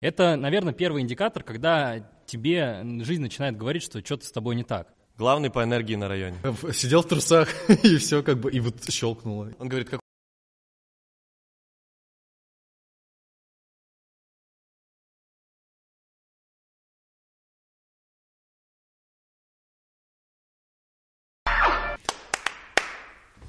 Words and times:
Это, 0.00 0.36
наверное, 0.36 0.74
первый 0.74 1.02
индикатор, 1.02 1.42
когда 1.42 2.00
тебе 2.26 2.82
жизнь 3.02 3.22
начинает 3.22 3.56
говорить, 3.56 3.82
что 3.82 4.04
что-то 4.04 4.26
с 4.26 4.32
тобой 4.32 4.54
не 4.54 4.64
так. 4.64 4.92
Главный 5.16 5.50
по 5.50 5.64
энергии 5.64 5.94
на 5.94 6.08
районе. 6.08 6.36
Сидел 6.72 7.02
в 7.02 7.08
трусах, 7.08 7.48
и 7.84 7.96
все 7.96 8.22
как 8.22 8.38
бы, 8.38 8.52
и 8.52 8.60
вот 8.60 8.84
щелкнуло. 8.90 9.52
Он 9.58 9.68
говорит, 9.68 9.88
как 9.88 10.00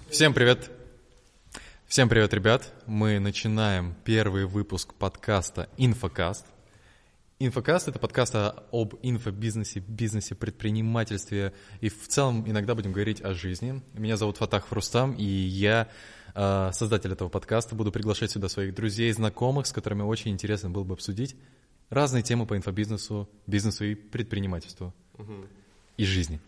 Всем 0.09 0.33
привет! 0.33 0.71
Всем 1.87 2.09
привет, 2.09 2.33
ребят! 2.33 2.73
Мы 2.85 3.17
начинаем 3.17 3.95
первый 4.03 4.45
выпуск 4.45 4.93
подкаста 4.93 5.69
«Инфокаст». 5.77 6.45
«Инфокаст»— 7.39 7.87
это 7.89 7.97
подкаст 7.97 8.35
об 8.35 8.95
инфобизнесе, 9.03 9.79
бизнесе, 9.79 10.35
предпринимательстве 10.35 11.53
и 11.79 11.87
в 11.87 12.09
целом 12.09 12.43
иногда 12.45 12.75
будем 12.75 12.91
говорить 12.91 13.21
о 13.21 13.33
жизни. 13.33 13.81
Меня 13.93 14.17
зовут 14.17 14.35
Фатах 14.35 14.67
Фрустам, 14.67 15.13
и 15.13 15.23
я 15.23 15.87
э, 16.35 16.71
создатель 16.73 17.13
этого 17.13 17.29
подкаста. 17.29 17.73
Буду 17.73 17.93
приглашать 17.93 18.31
сюда 18.31 18.49
своих 18.49 18.75
друзей, 18.75 19.09
знакомых, 19.13 19.65
с 19.65 19.71
которыми 19.71 20.01
очень 20.01 20.31
интересно 20.31 20.69
было 20.69 20.83
бы 20.83 20.93
обсудить 20.93 21.37
разные 21.89 22.21
темы 22.21 22.45
по 22.45 22.57
инфобизнесу, 22.57 23.29
бизнесу 23.47 23.85
и 23.85 23.95
предпринимательству. 23.95 24.93
И 25.95 26.03
жизни. 26.05 26.39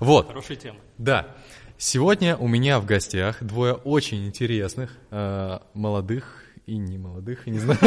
Вот. 0.00 0.26
Хорошая 0.26 0.56
тема. 0.58 0.80
Да. 0.98 1.34
Сегодня 1.80 2.36
у 2.36 2.48
меня 2.48 2.80
в 2.80 2.86
гостях 2.86 3.40
двое 3.42 3.74
очень 3.74 4.26
интересных, 4.26 4.90
э, 5.12 5.58
молодых 5.74 6.42
и 6.66 6.76
не 6.76 6.98
молодых, 6.98 7.46
не 7.46 7.60
знаю. 7.60 7.78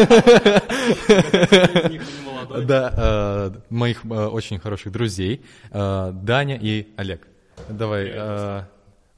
Да, 2.66 2.94
э, 2.98 3.60
моих 3.70 4.04
э, 4.06 4.08
очень 4.08 4.60
хороших 4.60 4.92
друзей, 4.94 5.42
э, 5.72 6.12
Даня 6.14 6.58
и 6.58 6.88
Олег. 6.96 7.28
Давай, 7.70 8.06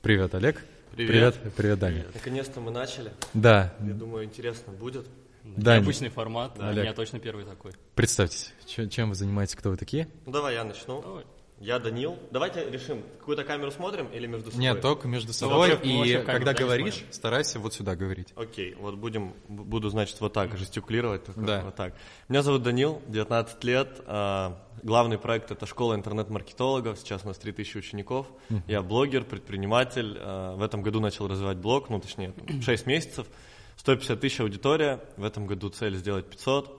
привет, 0.01 0.33
Олег. 0.35 0.63
Привет. 0.95 1.35
Привет, 1.55 1.79
Даня. 1.79 2.05
Наконец-то 2.13 2.59
мы 2.59 2.71
начали. 2.71 3.11
Да, 3.33 3.73
Я 3.79 3.93
думаю, 3.93 4.25
интересно 4.25 4.73
будет. 4.73 5.05
Даня, 5.43 5.81
Необычный 5.81 6.09
формат, 6.09 6.53
да, 6.57 6.65
у 6.65 6.69
Олег. 6.69 6.83
меня 6.83 6.93
точно 6.93 7.19
первый 7.19 7.43
такой. 7.45 7.73
представьтесь, 7.95 8.53
чем 8.65 9.09
вы 9.09 9.15
занимаетесь, 9.15 9.55
кто 9.55 9.69
вы 9.71 9.77
такие? 9.77 10.07
Ну 10.25 10.31
давай 10.31 10.53
я 10.55 10.63
начну. 10.63 11.01
Давай. 11.01 11.25
Я 11.63 11.79
Данил. 11.79 12.19
Давайте 12.29 12.69
решим, 12.69 13.03
какую-то 13.19 13.45
камеру 13.45 13.71
смотрим 13.71 14.07
или 14.07 14.27
между 14.27 14.51
собой? 14.51 14.61
Нет, 14.65 14.81
только 14.81 15.07
между 15.07 15.31
собой, 15.31 15.69
вообще- 15.71 15.87
мы 15.87 15.93
и 15.93 15.97
вообще 15.97 16.19
когда 16.23 16.53
говоришь, 16.53 16.95
смотрим. 16.95 17.13
старайся 17.13 17.59
вот 17.59 17.73
сюда 17.73 17.95
говорить. 17.95 18.33
Окей, 18.35 18.75
вот 18.75 18.95
будем, 18.95 19.33
буду, 19.47 19.87
значит, 19.89 20.19
вот 20.19 20.33
так 20.33 20.57
жестикулировать. 20.57 21.23
Только 21.23 21.39
Да. 21.41 21.61
Вот 21.63 21.75
так. 21.75 21.95
Меня 22.27 22.41
зовут 22.41 22.63
Данил, 22.63 23.01
19 23.07 23.63
лет. 23.63 24.01
а, 24.05 24.59
Главный 24.83 25.17
проект 25.17 25.49
это 25.51 25.65
школа 25.65 25.95
интернет-маркетологов. 25.95 26.99
Сейчас 26.99 27.23
у 27.23 27.27
нас 27.27 27.37
3000 27.37 27.77
учеников. 27.77 28.27
Я 28.67 28.81
блогер, 28.81 29.23
предприниматель. 29.23 30.17
а, 30.19 30.57
В 30.57 30.61
этом 30.61 30.81
году 30.81 30.99
начал 30.99 31.29
развивать 31.29 31.57
блог, 31.57 31.89
ну 31.89 32.01
точнее, 32.01 32.33
6 32.61 32.85
месяцев. 32.87 33.25
150 33.77 34.19
тысяч 34.19 34.41
аудитория. 34.41 34.99
В 35.15 35.23
этом 35.23 35.47
году 35.47 35.69
цель 35.69 35.95
сделать 35.95 36.25
500. 36.29 36.77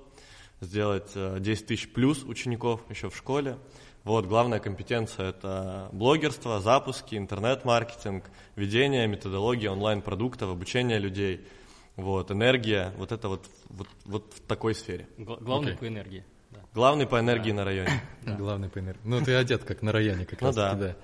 Сделать 0.60 1.10
а, 1.14 1.38
10 1.40 1.66
тысяч 1.66 1.90
плюс 1.90 2.22
учеников 2.24 2.82
еще 2.90 3.08
в 3.08 3.16
школе. 3.16 3.56
Вот, 4.04 4.26
главная 4.26 4.58
компетенция– 4.60 5.28
это 5.30 5.88
блогерство, 5.92 6.60
запуски, 6.60 7.14
интернет-маркетинг, 7.16 8.24
ведение, 8.54 9.06
методология 9.06 9.70
онлайн-продуктов, 9.70 10.50
обучение 10.50 10.98
людей. 10.98 11.46
Вот, 11.96 12.30
энергия, 12.30 12.92
вот 12.98 13.12
это 13.12 13.28
вот, 13.28 13.46
вот, 13.70 13.88
вот 14.04 14.34
в 14.34 14.40
такой 14.42 14.74
сфере. 14.74 15.08
Гла- 15.16 15.38
Главный 15.40 15.72
Окей. 15.72 15.78
по 15.78 15.88
энергии. 15.88 16.24
да. 16.50 16.60
Главный 16.74 17.06
по 17.06 17.18
энергии 17.18 17.52
на 17.52 17.64
районе. 17.64 18.02
Главный 18.26 18.68
по 18.68 18.78
энергии. 18.80 19.00
Ну, 19.04 19.20
ты 19.24 19.34
одет 19.34 19.64
как 19.64 19.80
на 19.80 19.90
районе 19.92 20.26
как 20.26 20.40
Ну 20.40 20.46
раз 20.48 20.56
таки, 20.56 20.76
да. 20.80 20.86
да. 20.88 20.96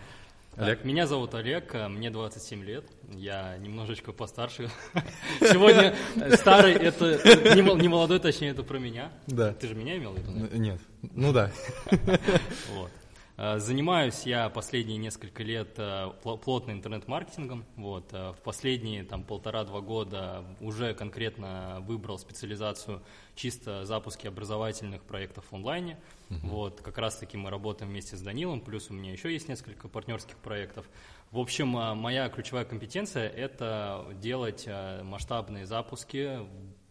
Так, 0.56 0.84
меня 0.84 1.06
зовут 1.06 1.34
Олег, 1.34 1.74
э, 1.74 1.88
мне 1.88 2.10
27 2.10 2.62
лет, 2.64 2.84
я 3.14 3.56
немножечко 3.58 4.12
постарше. 4.12 4.68
Сегодня 5.40 5.94
э, 6.16 6.36
старый, 6.36 6.74
это 6.74 7.54
не 7.54 7.62
мол- 7.62 7.76
не 7.78 7.88
молодой, 7.88 8.18
точнее, 8.18 8.50
это 8.50 8.62
про 8.62 8.78
меня. 8.78 9.10
Да. 9.26 9.54
Ты 9.54 9.68
же 9.68 9.74
меня 9.74 9.96
имел 9.96 10.12
в 10.12 10.18
виду? 10.18 10.56
Нет, 10.56 10.80
ну 11.02 11.32
да. 11.32 11.50
Вот. 12.74 12.90
Э, 13.42 13.58
Занимаюсь 13.58 14.24
я 14.26 14.50
последние 14.50 14.98
несколько 14.98 15.42
лет 15.42 15.78
э, 15.78 16.12
пл- 16.22 16.36
плотно 16.36 16.72
интернет-маркетингом. 16.72 17.64
Вот. 17.76 18.12
э, 18.12 18.32
В 18.32 18.42
последние 18.42 19.02
там 19.02 19.24
полтора-два 19.24 19.80
года 19.80 20.44
уже 20.60 20.92
конкретно 20.92 21.78
выбрал 21.80 22.18
специализацию 22.18 23.02
чисто 23.34 23.86
запуски 23.86 24.26
образовательных 24.26 25.02
проектов 25.04 25.46
в 25.50 25.54
онлайне. 25.54 25.98
Вот. 26.28 26.82
Как 26.82 26.98
раз-таки 26.98 27.38
мы 27.38 27.48
работаем 27.48 27.90
вместе 27.90 28.14
с 28.16 28.20
Данилом, 28.20 28.60
плюс 28.60 28.90
у 28.90 28.92
меня 28.92 29.10
еще 29.10 29.32
есть 29.32 29.48
несколько 29.48 29.88
партнерских 29.88 30.36
проектов. 30.36 30.86
В 31.30 31.38
общем, 31.38 31.68
моя 31.68 32.28
ключевая 32.28 32.66
компетенция– 32.66 33.26
это 33.30 34.04
делать 34.20 34.68
масштабные 35.02 35.64
запуски 35.64 36.40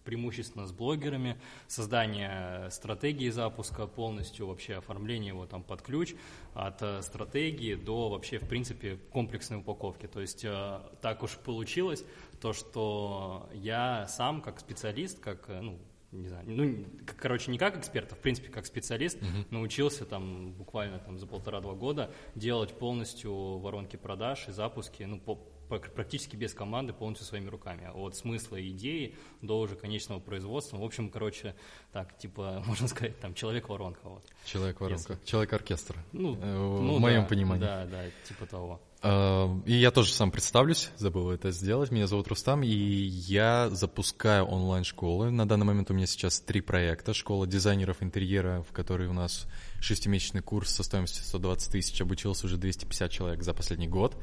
преимущественно 0.09 0.66
с 0.66 0.72
блогерами, 0.72 1.38
создание 1.68 2.72
стратегии 2.72 3.30
запуска, 3.30 3.86
полностью 3.86 4.47
вообще 4.47 4.75
оформление 4.75 5.30
его 5.30 5.46
там 5.46 5.62
под 5.62 5.84
ключ, 5.84 6.16
от 6.56 6.81
э, 6.81 7.03
стратегии 7.03 7.75
до 7.75 8.09
вообще, 8.09 8.40
в 8.40 8.47
принципе, 8.47 8.97
комплексной 9.12 9.59
упаковки. 9.59 10.08
То 10.08 10.20
есть 10.20 10.44
э, 10.44 10.80
так 11.02 11.22
уж 11.22 11.38
получилось, 11.38 12.03
то, 12.42 12.53
что 12.53 13.47
я 13.53 14.08
сам 14.08 14.42
как 14.42 14.59
специалист, 14.59 15.20
как, 15.20 15.47
э, 15.47 15.62
ну, 15.62 15.78
не 16.12 16.28
знаю, 16.28 16.44
ну, 16.47 16.86
короче, 17.22 17.52
не 17.52 17.59
как 17.59 17.78
эксперт, 17.78 18.12
а 18.12 18.16
в 18.16 18.20
принципе 18.20 18.50
как 18.50 18.66
специалист 18.66 19.20
научился 19.52 20.06
там 20.06 20.53
буквально 20.53 20.97
там 20.97 21.20
за 21.20 21.28
полтора-два 21.28 21.76
года 21.76 22.09
делать 22.34 22.74
полностью 22.74 23.59
воронки 23.59 23.96
продаж 23.96 24.47
и 24.47 24.52
запуски, 24.52 25.03
ну, 25.03 25.20
по- 25.20 25.38
практически 25.69 26.35
без 26.35 26.53
команды, 26.53 26.94
полностью 26.94 27.28
своими 27.28 27.50
руками. 27.50 27.90
От 27.94 28.16
смысла 28.16 28.59
идеи 28.69 29.16
до 29.41 29.59
уже 29.59 29.75
конечного 29.75 30.19
производства. 30.19 30.78
В 30.78 30.84
общем, 30.84 31.09
короче, 31.09 31.56
так, 31.91 32.18
типа, 32.18 32.63
можно 32.68 32.88
сказать, 32.88 33.19
там, 33.19 33.34
человек-воронка. 33.34 34.00
Вот. 34.03 34.24
Человек-воронка, 34.46 35.19
человек-оркестр. 35.25 35.96
Ну, 36.12 36.40
Э, 36.41 36.58
в 36.58 36.81
ну 36.81 37.00
моем 37.00 37.22
да, 37.22 37.28
понимании. 37.28 37.62
Да, 37.62 37.85
да, 37.85 38.03
типа 38.28 38.46
того. 38.46 38.81
Э, 39.02 39.47
И 39.66 39.74
я 39.74 39.91
тоже 39.91 40.12
сам 40.12 40.31
представлюсь, 40.31 40.90
забыл 40.97 41.31
это 41.31 41.52
сделать. 41.52 41.91
Меня 41.91 42.08
зовут 42.08 42.28
Рустам, 42.28 42.63
и 42.63 42.69
я 42.69 43.69
запускаю 43.69 44.46
онлайн-школы. 44.46 45.31
На 45.31 45.47
данный 45.47 45.66
момент 45.66 45.91
у 45.91 45.94
меня 45.94 46.06
сейчас 46.06 46.40
три 46.40 46.62
проекта. 46.62 47.13
Школа 47.13 47.47
дизайнеров 47.47 48.02
интерьера, 48.02 48.63
в 48.69 48.74
которой 48.74 49.08
у 49.08 49.13
нас 49.13 49.47
шестимесячный 49.79 50.41
курс 50.41 50.72
со 50.72 50.84
стоимостью 50.84 51.24
120 51.24 51.72
тысяч, 51.72 52.02
обучился 52.02 52.46
уже 52.46 52.58
250 52.58 53.12
человек 53.12 53.44
за 53.44 53.53
последний 53.53 53.88
год. 53.88 54.16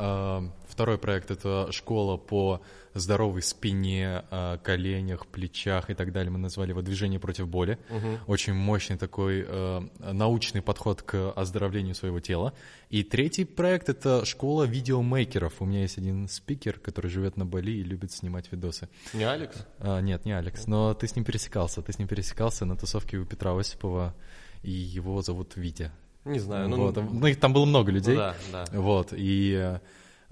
Э, 0.00 0.48
Второй 0.70 0.98
проект— 0.98 1.30
это 1.32 1.70
школа 1.72 2.16
по 2.16 2.62
здоровой 2.94 3.42
спине, 3.42 4.24
э, 4.30 4.58
коленях, 4.62 5.26
плечах 5.26 5.90
и 5.90 5.94
так 5.94 6.12
далее. 6.12 6.30
Мы 6.30 6.38
назвали 6.38 6.70
его 6.70 6.80
«Движение 6.80 7.18
против 7.18 7.48
боли». 7.48 7.78
Очень 8.26 8.54
мощный 8.54 8.96
такой 8.96 9.44
э, 9.46 9.80
научный 9.98 10.62
подход 10.62 11.02
к 11.02 11.32
оздоровлению 11.32 11.94
своего 11.94 12.20
тела. 12.20 12.54
И 12.88 13.02
третий 13.02 13.44
проект— 13.44 13.88
это 13.90 14.24
школа 14.24 14.62
видеомейкеров. 14.62 15.60
У 15.60 15.64
меня 15.64 15.82
есть 15.82 15.98
один 15.98 16.28
спикер, 16.28 16.78
который 16.78 17.10
живет 17.10 17.36
на 17.36 17.44
Бали 17.44 17.72
и 17.72 17.82
любит 17.82 18.12
снимать 18.12 18.50
видосы. 18.52 18.88
Не 19.12 19.24
Алекс? 19.24 19.66
А, 19.80 20.00
нет, 20.00 20.24
не 20.24 20.32
Алекс, 20.32 20.66
но 20.66 20.94
ты 20.94 21.08
с 21.08 21.16
ним 21.16 21.24
пересекался. 21.24 21.82
Ты 21.82 21.92
с 21.92 21.98
ним 21.98 22.08
пересекался 22.08 22.64
на 22.64 22.76
тусовке 22.76 23.18
у 23.18 23.26
Петра 23.26 23.58
Осипова, 23.58 24.14
и 24.62 24.70
его 24.70 25.20
зовут 25.20 25.56
Витя. 25.56 25.90
Не 26.24 26.38
знаю. 26.38 26.68
Ну, 26.68 26.76
вот. 26.76 26.96
Ну, 26.96 27.26
их 27.26 27.40
там 27.40 27.52
было 27.52 27.64
много 27.64 27.90
людей. 27.90 28.16
да, 28.16 28.34
да. 28.52 28.64
Вот, 28.72 29.12
и 29.12 29.78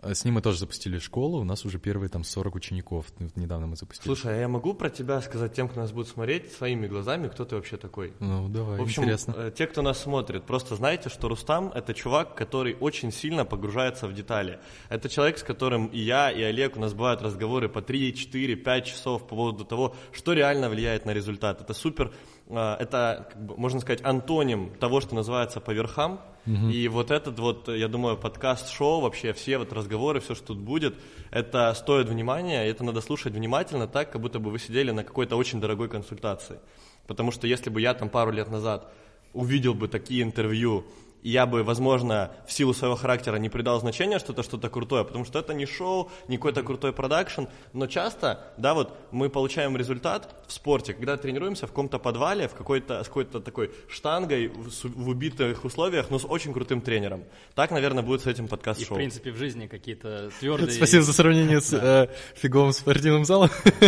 э, 0.02 0.14
с 0.14 0.24
ним 0.24 0.34
мы 0.34 0.42
тоже 0.42 0.58
запустили 0.58 0.98
школу. 0.98 1.40
У 1.40 1.44
нас 1.44 1.64
уже 1.64 1.78
первые 1.78 2.08
там 2.08 2.22
40 2.24 2.54
учеников. 2.54 3.06
Ну, 3.18 3.28
Недавно 3.36 3.66
мы 3.66 3.74
запустили. 3.76 4.06
Слушай, 4.06 4.36
а 4.36 4.40
я 4.40 4.48
могу 4.48 4.74
про 4.74 4.90
тебя 4.90 5.20
сказать 5.22 5.54
тем, 5.54 5.68
кто 5.68 5.80
нас 5.80 5.90
будет 5.90 6.08
смотреть, 6.08 6.52
своими 6.52 6.86
глазами, 6.86 7.28
кто 7.28 7.44
ты 7.44 7.56
вообще 7.56 7.78
такой? 7.78 8.12
Ну, 8.20 8.48
давай, 8.48 8.78
В 8.78 8.82
общем, 8.82 9.02
интересно. 9.02 9.34
э, 9.36 9.52
те, 9.56 9.66
кто 9.66 9.82
нас 9.82 9.98
смотрит, 10.00 10.44
просто 10.44 10.76
знайте, 10.76 11.08
что 11.08 11.28
Рустам— 11.28 11.72
это 11.74 11.94
чувак, 11.94 12.34
который 12.36 12.76
очень 12.78 13.10
сильно 13.10 13.44
погружается 13.44 14.06
в 14.06 14.14
детали. 14.14 14.60
Это 14.90 15.08
человек, 15.08 15.38
с 15.38 15.42
которым 15.42 15.86
и 15.86 15.98
я, 15.98 16.30
и 16.30 16.42
Олег, 16.42 16.76
у 16.76 16.80
нас 16.80 16.92
бывают 16.94 17.22
разговоры 17.22 17.68
по 17.68 17.82
3, 17.82 18.14
4, 18.14 18.56
5 18.56 18.84
часов 18.86 19.22
по 19.22 19.34
поводу 19.34 19.64
того, 19.64 19.96
что 20.12 20.32
реально 20.34 20.68
влияет 20.68 21.06
на 21.06 21.12
результат. 21.12 21.60
Это 21.60 21.72
супер, 21.74 22.12
это, 22.50 23.28
как 23.30 23.44
бы, 23.44 23.56
можно 23.56 23.80
сказать, 23.80 24.00
антоним 24.04 24.74
того, 24.80 25.00
что 25.00 25.14
называется 25.14 25.60
по 25.60 25.70
верхам. 25.72 26.20
И 26.46 26.88
вот 26.88 27.10
этот 27.10 27.38
вот, 27.38 27.68
я 27.68 27.88
думаю, 27.88 28.16
подкаст-шоу, 28.16 29.02
вообще 29.02 29.34
все 29.34 29.58
вот 29.58 29.70
разговоры, 29.74 30.20
все, 30.20 30.34
что 30.34 30.46
тут 30.46 30.58
будет, 30.58 30.94
это 31.30 31.74
стоит 31.74 32.08
внимания, 32.08 32.66
и 32.66 32.70
это 32.70 32.84
надо 32.84 33.02
слушать 33.02 33.34
внимательно 33.34 33.86
так, 33.86 34.10
как 34.12 34.22
будто 34.22 34.38
бы 34.38 34.50
вы 34.50 34.58
сидели 34.58 34.90
на 34.90 35.04
какой-то 35.04 35.36
очень 35.36 35.60
дорогой 35.60 35.90
консультации. 35.90 36.58
Потому 37.06 37.32
что 37.32 37.46
если 37.46 37.68
бы 37.68 37.82
я 37.82 37.92
там 37.92 38.08
пару 38.08 38.30
лет 38.30 38.50
назад 38.50 38.90
увидел 39.34 39.74
бы 39.74 39.88
такие 39.88 40.22
интервью 40.22 40.86
я 41.22 41.46
бы, 41.46 41.62
возможно, 41.62 42.32
в 42.46 42.52
силу 42.52 42.74
своего 42.74 42.96
характера 42.96 43.36
не 43.36 43.48
придал 43.48 43.80
значения, 43.80 44.18
что 44.18 44.32
это 44.32 44.42
что-то 44.42 44.68
крутое, 44.68 45.04
потому 45.04 45.24
что 45.24 45.38
это 45.38 45.54
не 45.54 45.66
шоу, 45.66 46.10
не 46.28 46.36
какой-то 46.36 46.62
крутой 46.62 46.92
продакшн, 46.92 47.44
но 47.72 47.86
часто, 47.86 48.52
да, 48.56 48.74
вот 48.74 48.96
мы 49.10 49.28
получаем 49.28 49.76
результат 49.76 50.34
в 50.46 50.52
спорте, 50.52 50.94
когда 50.94 51.16
тренируемся 51.16 51.66
в 51.66 51.70
каком-то 51.70 51.98
подвале, 51.98 52.48
в 52.48 52.54
какой-то, 52.54 53.02
с 53.02 53.08
какой-то 53.08 53.40
такой 53.40 53.70
штангой, 53.88 54.48
в, 54.48 54.70
в 54.84 55.08
убитых 55.08 55.64
условиях, 55.64 56.10
но 56.10 56.18
с 56.18 56.24
очень 56.24 56.52
крутым 56.52 56.80
тренером. 56.80 57.24
Так, 57.54 57.70
наверное, 57.70 58.02
будет 58.02 58.22
с 58.22 58.26
этим 58.26 58.48
подкаст-шоу. 58.48 58.88
И, 58.88 58.92
в 58.92 58.94
принципе, 58.94 59.30
в 59.30 59.36
жизни 59.36 59.66
какие-то 59.66 60.30
твердые... 60.40 60.70
Спасибо 60.70 61.02
за 61.02 61.12
сравнение 61.12 61.60
с 61.60 61.72
э, 61.72 62.08
фиговым 62.34 62.72
спортивным 62.72 63.24
залом 63.24 63.50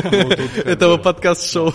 этого 0.64 0.96
подкаст-шоу. 0.98 1.74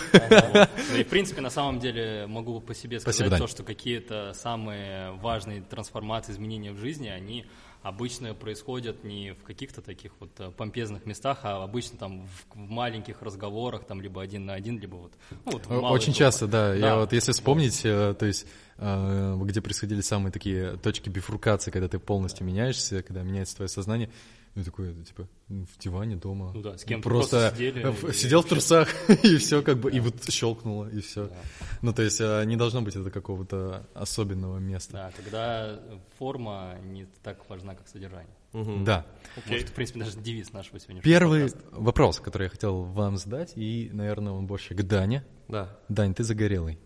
И, 0.96 1.04
в 1.04 1.08
принципе, 1.08 1.42
на 1.42 1.50
самом 1.50 1.80
деле, 1.80 2.26
могу 2.28 2.60
по 2.62 2.74
себе 2.74 3.00
сказать 3.00 3.38
то, 3.38 3.48
что 3.48 3.64
какие-то 3.64 4.34
самые 4.34 5.12
важные 5.14 5.55
важные 5.56 5.62
трансформации, 5.62 6.34
изменения 6.34 6.72
в 6.72 6.78
жизни, 6.78 7.08
они 7.08 7.46
обычно 7.82 8.34
происходят 8.34 9.04
не 9.04 9.34
в 9.34 9.44
каких-то 9.44 9.82
таких 9.82 10.12
вот 10.20 10.32
э, 10.40 10.50
помпезных 10.50 11.06
местах, 11.06 11.40
а 11.44 11.64
обычно 11.64 11.98
там 12.00 12.26
в, 12.26 12.56
в 12.56 12.70
маленьких 12.70 13.22
разговорах, 13.22 13.86
там 13.86 14.02
либо 14.02 14.22
один 14.22 14.46
на 14.46 14.54
один, 14.54 14.80
либо 14.80 14.96
вот, 14.96 15.12
ну, 15.46 15.52
вот 15.52 15.68
Очень 15.68 16.06
группах. 16.06 16.16
часто, 16.16 16.48
да. 16.48 16.70
да. 16.70 16.76
Я 16.76 16.96
вот 16.96 17.14
если 17.14 17.32
вспомнить, 17.32 17.84
вот. 17.84 18.18
то 18.18 18.26
есть 18.26 18.48
э, 18.78 19.38
где 19.44 19.62
происходили 19.62 20.02
самые 20.02 20.32
такие 20.32 20.78
точки 20.78 21.10
бифуркации, 21.10 21.70
когда 21.70 21.88
ты 21.88 22.00
полностью 22.00 22.48
меняешься, 22.48 23.04
когда 23.04 23.22
меняется 23.22 23.58
твое 23.58 23.70
сознание, 23.70 24.10
ну, 24.56 24.64
такой, 24.64 24.94
типа, 24.94 25.28
в 25.50 25.78
диване 25.78 26.16
дома. 26.16 26.52
Ну 26.54 26.62
да, 26.62 26.78
с 26.78 26.86
кем 26.86 27.02
просто, 27.02 27.52
просто 27.52 27.56
сидели, 27.58 28.12
сидел 28.14 28.42
в 28.42 28.46
трусах, 28.46 28.90
и 29.24 29.36
все 29.36 29.62
как 29.62 29.80
бы, 29.80 29.92
да. 29.92 29.98
и 29.98 30.00
вот 30.00 30.32
щелкнуло, 30.32 30.90
и 30.90 31.02
все. 31.02 31.28
Да. 31.28 31.36
Ну, 31.82 31.94
то 31.94 32.02
есть 32.02 32.22
а, 32.22 32.42
не 32.44 32.56
должно 32.56 32.82
быть 32.82 32.96
это 32.96 33.12
какого-то 33.12 33.86
особенного 33.94 34.58
места. 34.60 34.94
Да, 34.94 35.12
тогда 35.12 35.80
форма 36.18 36.78
не 36.86 37.06
так 37.22 37.50
важна, 37.50 37.76
как 37.76 37.88
содержание. 37.90 38.34
Угу. 38.54 38.86
Да. 38.86 39.06
Okay. 39.36 39.52
Может, 39.52 39.70
в 39.70 39.74
принципе, 39.74 40.00
даже 40.00 40.18
девиз 40.20 40.54
нашего 40.54 40.80
сегодняшнего 40.80 41.04
Первый 41.04 41.42
подкаста. 41.50 41.70
вопрос, 41.72 42.20
который 42.22 42.44
я 42.44 42.50
хотел 42.50 42.84
вам 42.84 43.18
задать, 43.18 43.52
и, 43.58 43.90
наверное, 43.92 44.32
он 44.32 44.48
больше 44.48 44.74
к 44.74 44.82
Дане. 44.84 45.26
Да. 45.50 45.78
Дань, 45.90 46.14
ты 46.14 46.24
загорелый. 46.24 46.80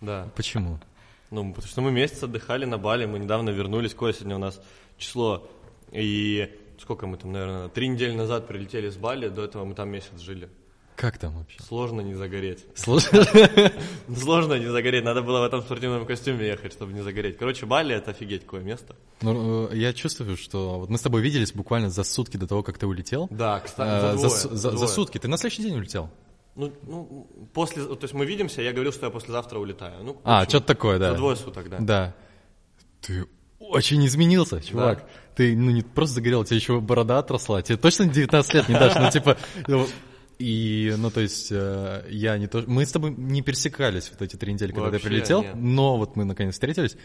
Да. 0.00 0.30
Почему? 0.36 0.78
Ну, 1.30 1.52
потому 1.52 1.68
что 1.68 1.80
мы 1.80 1.90
месяц 1.90 2.22
отдыхали 2.22 2.64
на 2.64 2.78
Бали, 2.78 3.06
мы 3.06 3.18
недавно 3.18 3.50
вернулись, 3.50 3.92
какое 3.92 4.12
сегодня 4.12 4.36
у 4.36 4.38
нас 4.38 4.62
число, 4.96 5.50
и 5.90 6.57
сколько 6.80 7.06
мы 7.06 7.16
там, 7.16 7.32
наверное, 7.32 7.68
три 7.68 7.88
недели 7.88 8.12
назад 8.12 8.46
прилетели 8.46 8.88
с 8.88 8.96
Бали, 8.96 9.28
до 9.28 9.44
этого 9.44 9.64
мы 9.64 9.74
там 9.74 9.90
месяц 9.90 10.18
жили. 10.20 10.48
Как 10.98 11.16
там 11.16 11.38
вообще? 11.38 11.62
Сложно 11.62 12.00
не 12.00 12.14
загореть. 12.14 12.66
Сложно? 12.74 13.24
Сложно 14.16 14.54
не 14.54 14.66
загореть. 14.66 15.04
Надо 15.04 15.22
было 15.22 15.38
в 15.40 15.44
этом 15.44 15.62
спортивном 15.62 16.04
костюме 16.04 16.48
ехать, 16.48 16.72
чтобы 16.72 16.92
не 16.92 17.02
загореть. 17.02 17.38
Короче, 17.38 17.66
Бали— 17.66 17.94
это 17.96 18.10
офигеть 18.10 18.42
какое 18.42 18.62
место. 18.62 18.96
Ну, 19.20 19.68
э, 19.70 19.76
я 19.76 19.92
чувствую, 19.92 20.36
что... 20.36 20.80
Вот 20.80 20.90
мы 20.90 20.98
с 20.98 21.02
тобой 21.02 21.22
виделись 21.22 21.52
буквально 21.52 21.88
за 21.88 22.02
сутки 22.02 22.36
до 22.36 22.48
того, 22.48 22.64
как 22.64 22.78
ты 22.78 22.88
улетел. 22.88 23.28
Да, 23.30 23.60
кстати, 23.60 24.16
за, 24.18 24.26
двое, 24.26 24.30
за, 24.58 24.76
за 24.76 24.86
сутки. 24.88 25.18
Ты 25.18 25.28
на 25.28 25.36
следующий 25.36 25.62
день 25.62 25.76
улетел? 25.76 26.10
Ну, 26.56 26.72
ну, 26.82 27.28
после... 27.54 27.84
То 27.84 28.02
есть 28.02 28.14
мы 28.14 28.26
видимся, 28.26 28.60
я 28.60 28.72
говорил, 28.72 28.92
что 28.92 29.06
я 29.06 29.12
послезавтра 29.12 29.60
улетаю. 29.60 30.02
Ну, 30.02 30.20
а, 30.24 30.48
что-то 30.48 30.66
такое, 30.66 30.98
да. 30.98 31.12
За 31.12 31.16
двое 31.16 31.36
суток, 31.36 31.70
да. 31.70 31.78
Да. 31.78 32.14
Ты 33.02 33.28
очень 33.58 34.04
изменился, 34.06 34.60
чувак. 34.60 34.98
Да. 34.98 35.04
Ты, 35.36 35.56
ну, 35.56 35.70
не 35.70 35.82
просто 35.82 36.16
загорел, 36.16 36.40
у 36.40 36.44
тебя 36.44 36.56
еще 36.56 36.80
борода 36.80 37.18
отросла. 37.18 37.62
Тебе 37.62 37.76
точно 37.76 38.06
19 38.06 38.54
лет 38.54 38.68
не 38.68 38.74
дашь? 38.74 38.94
Ну, 38.96 39.10
типа, 39.10 39.36
ну, 39.66 39.86
и, 40.38 40.94
ну, 40.96 41.10
то 41.10 41.20
есть, 41.20 41.48
э, 41.50 42.04
я 42.10 42.38
не 42.38 42.46
то... 42.46 42.62
Мы 42.66 42.86
с 42.86 42.92
тобой 42.92 43.10
не 43.10 43.42
пересекались 43.42 44.10
вот 44.10 44.22
эти 44.22 44.36
три 44.36 44.52
недели, 44.52 44.70
когда 44.70 44.90
Вообще 44.90 45.00
ты 45.00 45.08
прилетел, 45.08 45.42
нет. 45.42 45.54
но 45.56 45.96
вот 45.96 46.16
мы 46.16 46.24
наконец 46.24 46.54
встретились. 46.54 46.96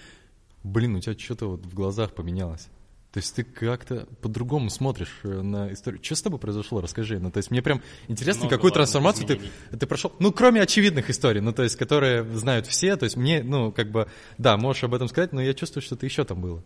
Блин, 0.64 0.96
у 0.96 1.00
тебя 1.00 1.18
что-то 1.18 1.48
вот 1.48 1.66
в 1.66 1.74
глазах 1.74 2.14
поменялось. 2.14 2.70
То 3.14 3.20
есть 3.20 3.36
ты 3.36 3.44
как-то 3.44 4.08
по-другому 4.22 4.72
смотришь 4.72 5.20
э, 5.22 5.28
на 5.28 5.72
историю. 5.72 6.04
Что 6.04 6.16
с 6.16 6.22
тобой 6.24 6.40
произошло? 6.40 6.82
Расскажи. 6.82 7.20
Ну, 7.20 7.30
то 7.30 7.38
есть 7.38 7.52
мне 7.52 7.62
прям 7.62 7.80
интересно, 8.08 8.46
Много 8.46 8.56
какую 8.56 8.72
трансформацию 8.72 9.28
ты, 9.28 9.40
ты 9.78 9.86
прошел. 9.86 10.12
Ну, 10.18 10.32
кроме 10.32 10.64
очевидных 10.64 11.12
историй, 11.12 11.40
ну, 11.40 11.54
то 11.54 11.62
есть, 11.62 11.76
которые 11.76 12.24
знают 12.36 12.66
все. 12.66 12.96
То 12.96 13.04
есть 13.04 13.16
мне, 13.16 13.44
ну, 13.44 13.72
как 13.72 13.92
бы, 13.92 14.08
да, 14.40 14.58
можешь 14.58 14.84
об 14.84 14.96
этом 14.96 15.08
сказать, 15.10 15.32
но 15.32 15.44
я 15.44 15.54
чувствую, 15.54 15.84
что 15.84 15.96
ты 15.96 16.08
еще 16.08 16.24
там 16.24 16.42
было. 16.42 16.64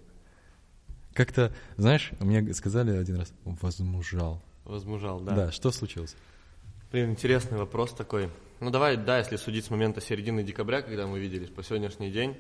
Как-то, 1.13 1.53
знаешь, 1.75 2.11
мне 2.21 2.53
сказали 2.53 2.95
один 2.95 3.17
раз, 3.17 3.33
возмужал. 3.43 4.41
Возмужал, 4.63 5.19
да. 5.19 5.35
Да, 5.35 5.51
что 5.51 5.71
случилось? 5.71 6.15
Блин, 6.93 7.11
интересный 7.11 7.57
вопрос 7.57 7.91
такой. 7.91 8.29
Ну, 8.61 8.69
давай, 8.69 8.95
да, 8.95 9.17
если 9.17 9.35
судить 9.35 9.65
с 9.65 9.69
момента 9.69 9.99
середины 9.99 10.43
декабря, 10.43 10.81
когда 10.81 11.07
мы 11.07 11.19
виделись, 11.19 11.49
по 11.49 11.61
сегодняшний 11.61 12.09
день, 12.09 12.37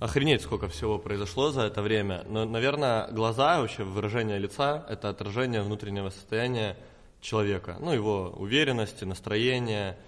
Охренеть, 0.00 0.42
сколько 0.42 0.68
всего 0.68 0.96
произошло 0.98 1.50
за 1.50 1.62
это 1.62 1.82
время. 1.82 2.24
Но, 2.28 2.44
наверное, 2.44 3.08
глаза, 3.08 3.60
вообще 3.60 3.82
выражение 3.82 4.38
лица– 4.38 4.86
это 4.88 5.08
отражение 5.08 5.60
внутреннего 5.62 6.10
состояния 6.10 6.76
человека. 7.20 7.76
Ну, 7.80 7.92
его 7.92 8.32
уверенности, 8.36 9.02
настроения, 9.02 9.98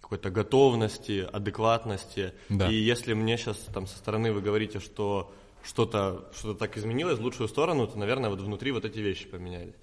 какой-то 0.00 0.30
готовности, 0.30 1.28
адекватности. 1.30 2.32
Да. 2.48 2.70
И 2.70 2.74
если 2.76 3.12
мне 3.12 3.36
сейчас 3.36 3.58
там 3.74 3.86
со 3.86 3.98
стороны 3.98 4.32
вы 4.32 4.40
говорите, 4.40 4.80
что 4.80 5.34
что-то 5.62 6.30
что 6.34 6.54
так 6.54 6.78
изменилось 6.78 7.18
в 7.18 7.22
лучшую 7.22 7.48
сторону, 7.50 7.86
то, 7.86 7.98
наверное, 7.98 8.30
вот 8.30 8.40
внутри 8.40 8.72
вот 8.72 8.86
эти 8.86 9.00
вещи 9.00 9.28
поменялись. 9.28 9.74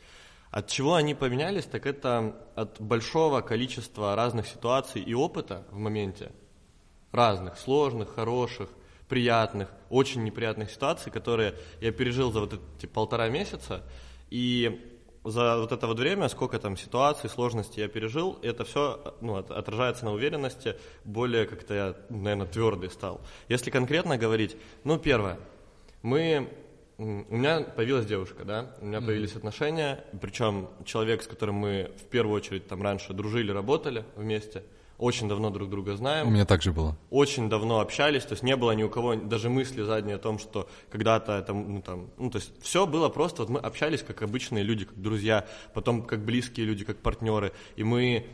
От 0.50 0.68
чего 0.68 0.96
они 0.96 1.14
поменялись, 1.14 1.66
так 1.66 1.86
это 1.86 2.36
от 2.56 2.82
большого 2.82 3.42
количества 3.42 4.16
разных 4.16 4.48
ситуаций 4.48 5.04
и 5.04 5.14
опыта 5.14 5.64
в 5.70 5.78
моменте. 5.78 6.32
Разных, 7.12 7.60
сложных, 7.60 8.16
хороших– 8.16 8.70
приятных, 9.08 9.70
очень 9.90 10.24
неприятных 10.24 10.72
ситуаций, 10.72 11.12
которые 11.12 11.56
я 11.82 11.92
пережил 11.92 12.32
за 12.32 12.42
вот 12.42 12.60
эти 12.78 12.86
полтора 12.86 13.30
месяца. 13.30 13.84
И 14.30 14.90
за 15.24 15.58
вот 15.58 15.72
это 15.72 15.88
вот 15.88 16.00
время, 16.00 16.28
сколько 16.30 16.60
там 16.60 16.76
ситуаций, 16.76 17.30
сложностей 17.30 17.82
я 17.82 17.88
пережил, 17.88 18.40
это 18.42 18.66
все 18.66 19.16
ну, 19.22 19.36
отражается 19.36 20.06
на 20.06 20.14
уверенности, 20.14 20.76
более 21.06 21.46
как-то 21.46 21.74
я, 21.74 21.96
наверное, 22.10 22.48
твердый 22.48 22.90
стал. 22.90 23.22
Если 23.48 23.70
конкретно 23.70 24.18
говорить, 24.18 24.58
ну, 24.84 24.98
первое, 24.98 25.40
мы 26.02 26.50
у 26.98 27.04
меня 27.04 27.62
появилась 27.62 28.06
девушка, 28.06 28.46
да, 28.46 28.76
у 28.80 28.86
меня 28.86 29.00
mm-hmm. 29.00 29.06
появились 29.06 29.36
отношения, 29.36 30.04
причем 30.22 30.70
человек, 30.86 31.24
с 31.24 31.28
которым 31.28 31.56
мы 31.56 31.92
в 31.98 32.04
первую 32.06 32.36
очередь 32.36 32.68
там 32.68 32.82
раньше 32.84 33.14
дружили, 33.14 33.52
работали 33.52 34.06
вместе– 34.16 34.64
очень 35.04 35.28
давно 35.28 35.50
друг 35.50 35.70
друга 35.70 35.98
знаем. 35.98 36.28
У 36.28 36.32
меня 36.32 36.46
также 36.46 36.72
было. 36.72 36.96
Очень 37.10 37.50
давно 37.50 37.82
общались, 37.82 38.24
то 38.24 38.34
есть 38.34 38.44
не 38.44 38.56
было 38.56 38.72
ни 38.72 38.84
у 38.84 38.90
кого 38.90 39.16
даже 39.16 39.50
мысли 39.50 39.84
задней 39.84 40.14
о 40.14 40.18
том, 40.18 40.40
что 40.40 40.70
когда-то 40.90 41.34
это, 41.34 41.54
ну 41.54 41.82
там, 41.82 42.10
ну 42.18 42.30
то 42.30 42.38
есть 42.38 42.54
все 42.62 42.88
было 42.88 43.10
просто, 43.10 43.42
вот 43.42 43.50
мы 43.50 43.60
общались 43.60 44.02
как 44.02 44.22
обычные 44.22 44.64
люди, 44.64 44.86
как 44.86 45.02
друзья, 45.02 45.46
потом 45.74 46.04
как 46.04 46.24
близкие 46.24 46.66
люди, 46.66 46.86
как 46.86 47.00
партнеры, 47.00 47.52
и 47.76 47.84
мы, 47.84 48.26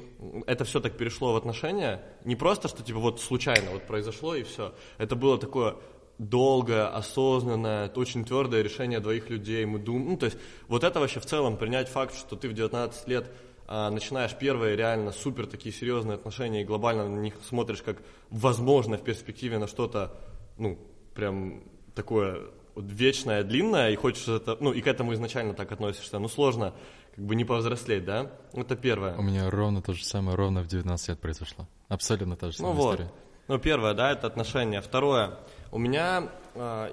это 0.46 0.64
все 0.64 0.80
так 0.80 0.96
перешло 0.96 1.34
в 1.34 1.38
отношения, 1.38 2.04
не 2.24 2.36
просто, 2.36 2.68
что 2.68 2.84
типа 2.84 3.00
вот 3.00 3.20
случайно 3.20 3.72
вот 3.72 3.88
произошло 3.88 4.36
и 4.36 4.44
все, 4.44 4.76
это 5.00 5.16
было 5.16 5.40
такое 5.40 5.76
долгое, 6.20 6.86
осознанное, 6.88 7.90
очень 7.96 8.26
твердое 8.26 8.62
решение 8.62 9.00
двоих 9.00 9.30
людей, 9.32 9.66
мы 9.66 9.80
думаем, 9.80 10.10
ну 10.10 10.18
то 10.18 10.28
есть 10.28 10.38
вот 10.68 10.84
это 10.84 11.00
вообще 11.00 11.20
в 11.20 11.26
целом 11.26 11.58
принять 11.58 11.90
факт, 11.90 12.14
что 12.14 12.36
ты 12.36 12.48
в 12.48 12.54
19 12.54 13.08
лет 13.08 13.32
начинаешь 13.70 14.34
первые 14.34 14.76
реально 14.76 15.12
супер 15.12 15.46
такие 15.46 15.74
серьезные 15.74 16.16
отношения 16.16 16.64
и 16.64 16.66
глобально 16.66 17.08
на 17.08 17.20
них 17.20 17.36
смотришь 17.48 17.84
как 17.84 17.98
возможно 18.32 18.98
в 18.98 19.04
перспективе 19.04 19.60
на 19.60 19.68
что-то, 19.68 20.12
ну, 20.58 20.80
прям 21.14 21.62
такое 21.94 22.48
вот 22.74 22.86
вечное, 22.86 23.44
длинное, 23.44 23.92
и 23.92 23.96
хочешь 23.96 24.28
это, 24.28 24.58
ну, 24.60 24.72
и 24.72 24.82
к 24.82 24.88
этому 24.88 25.14
изначально 25.14 25.54
так 25.54 25.72
относишься, 25.72 26.18
ну, 26.18 26.28
сложно 26.28 26.74
как 27.16 27.26
бы 27.26 27.36
не 27.36 27.46
повзрослеть, 27.46 28.06
да? 28.06 28.32
Это 28.54 28.76
первое. 28.76 29.16
У 29.18 29.22
меня 29.22 29.50
ровно 29.50 29.82
то 29.82 29.94
же 29.94 30.04
самое, 30.06 30.38
ровно 30.38 30.62
в 30.64 30.68
19 30.68 31.10
лет 31.10 31.20
произошло. 31.20 31.68
Абсолютно 31.90 32.36
та 32.38 32.52
же 32.52 32.58
самая 32.58 32.74
ну, 32.74 32.80
история. 32.80 33.04
Вот. 33.04 33.14
Ну, 33.50 33.60
первое, 33.60 33.94
да, 33.94 34.12
это 34.12 34.28
отношения. 34.28 34.82
Второе, 34.82 35.38
у 35.72 35.78
меня 35.78 36.30
э, 36.56 36.92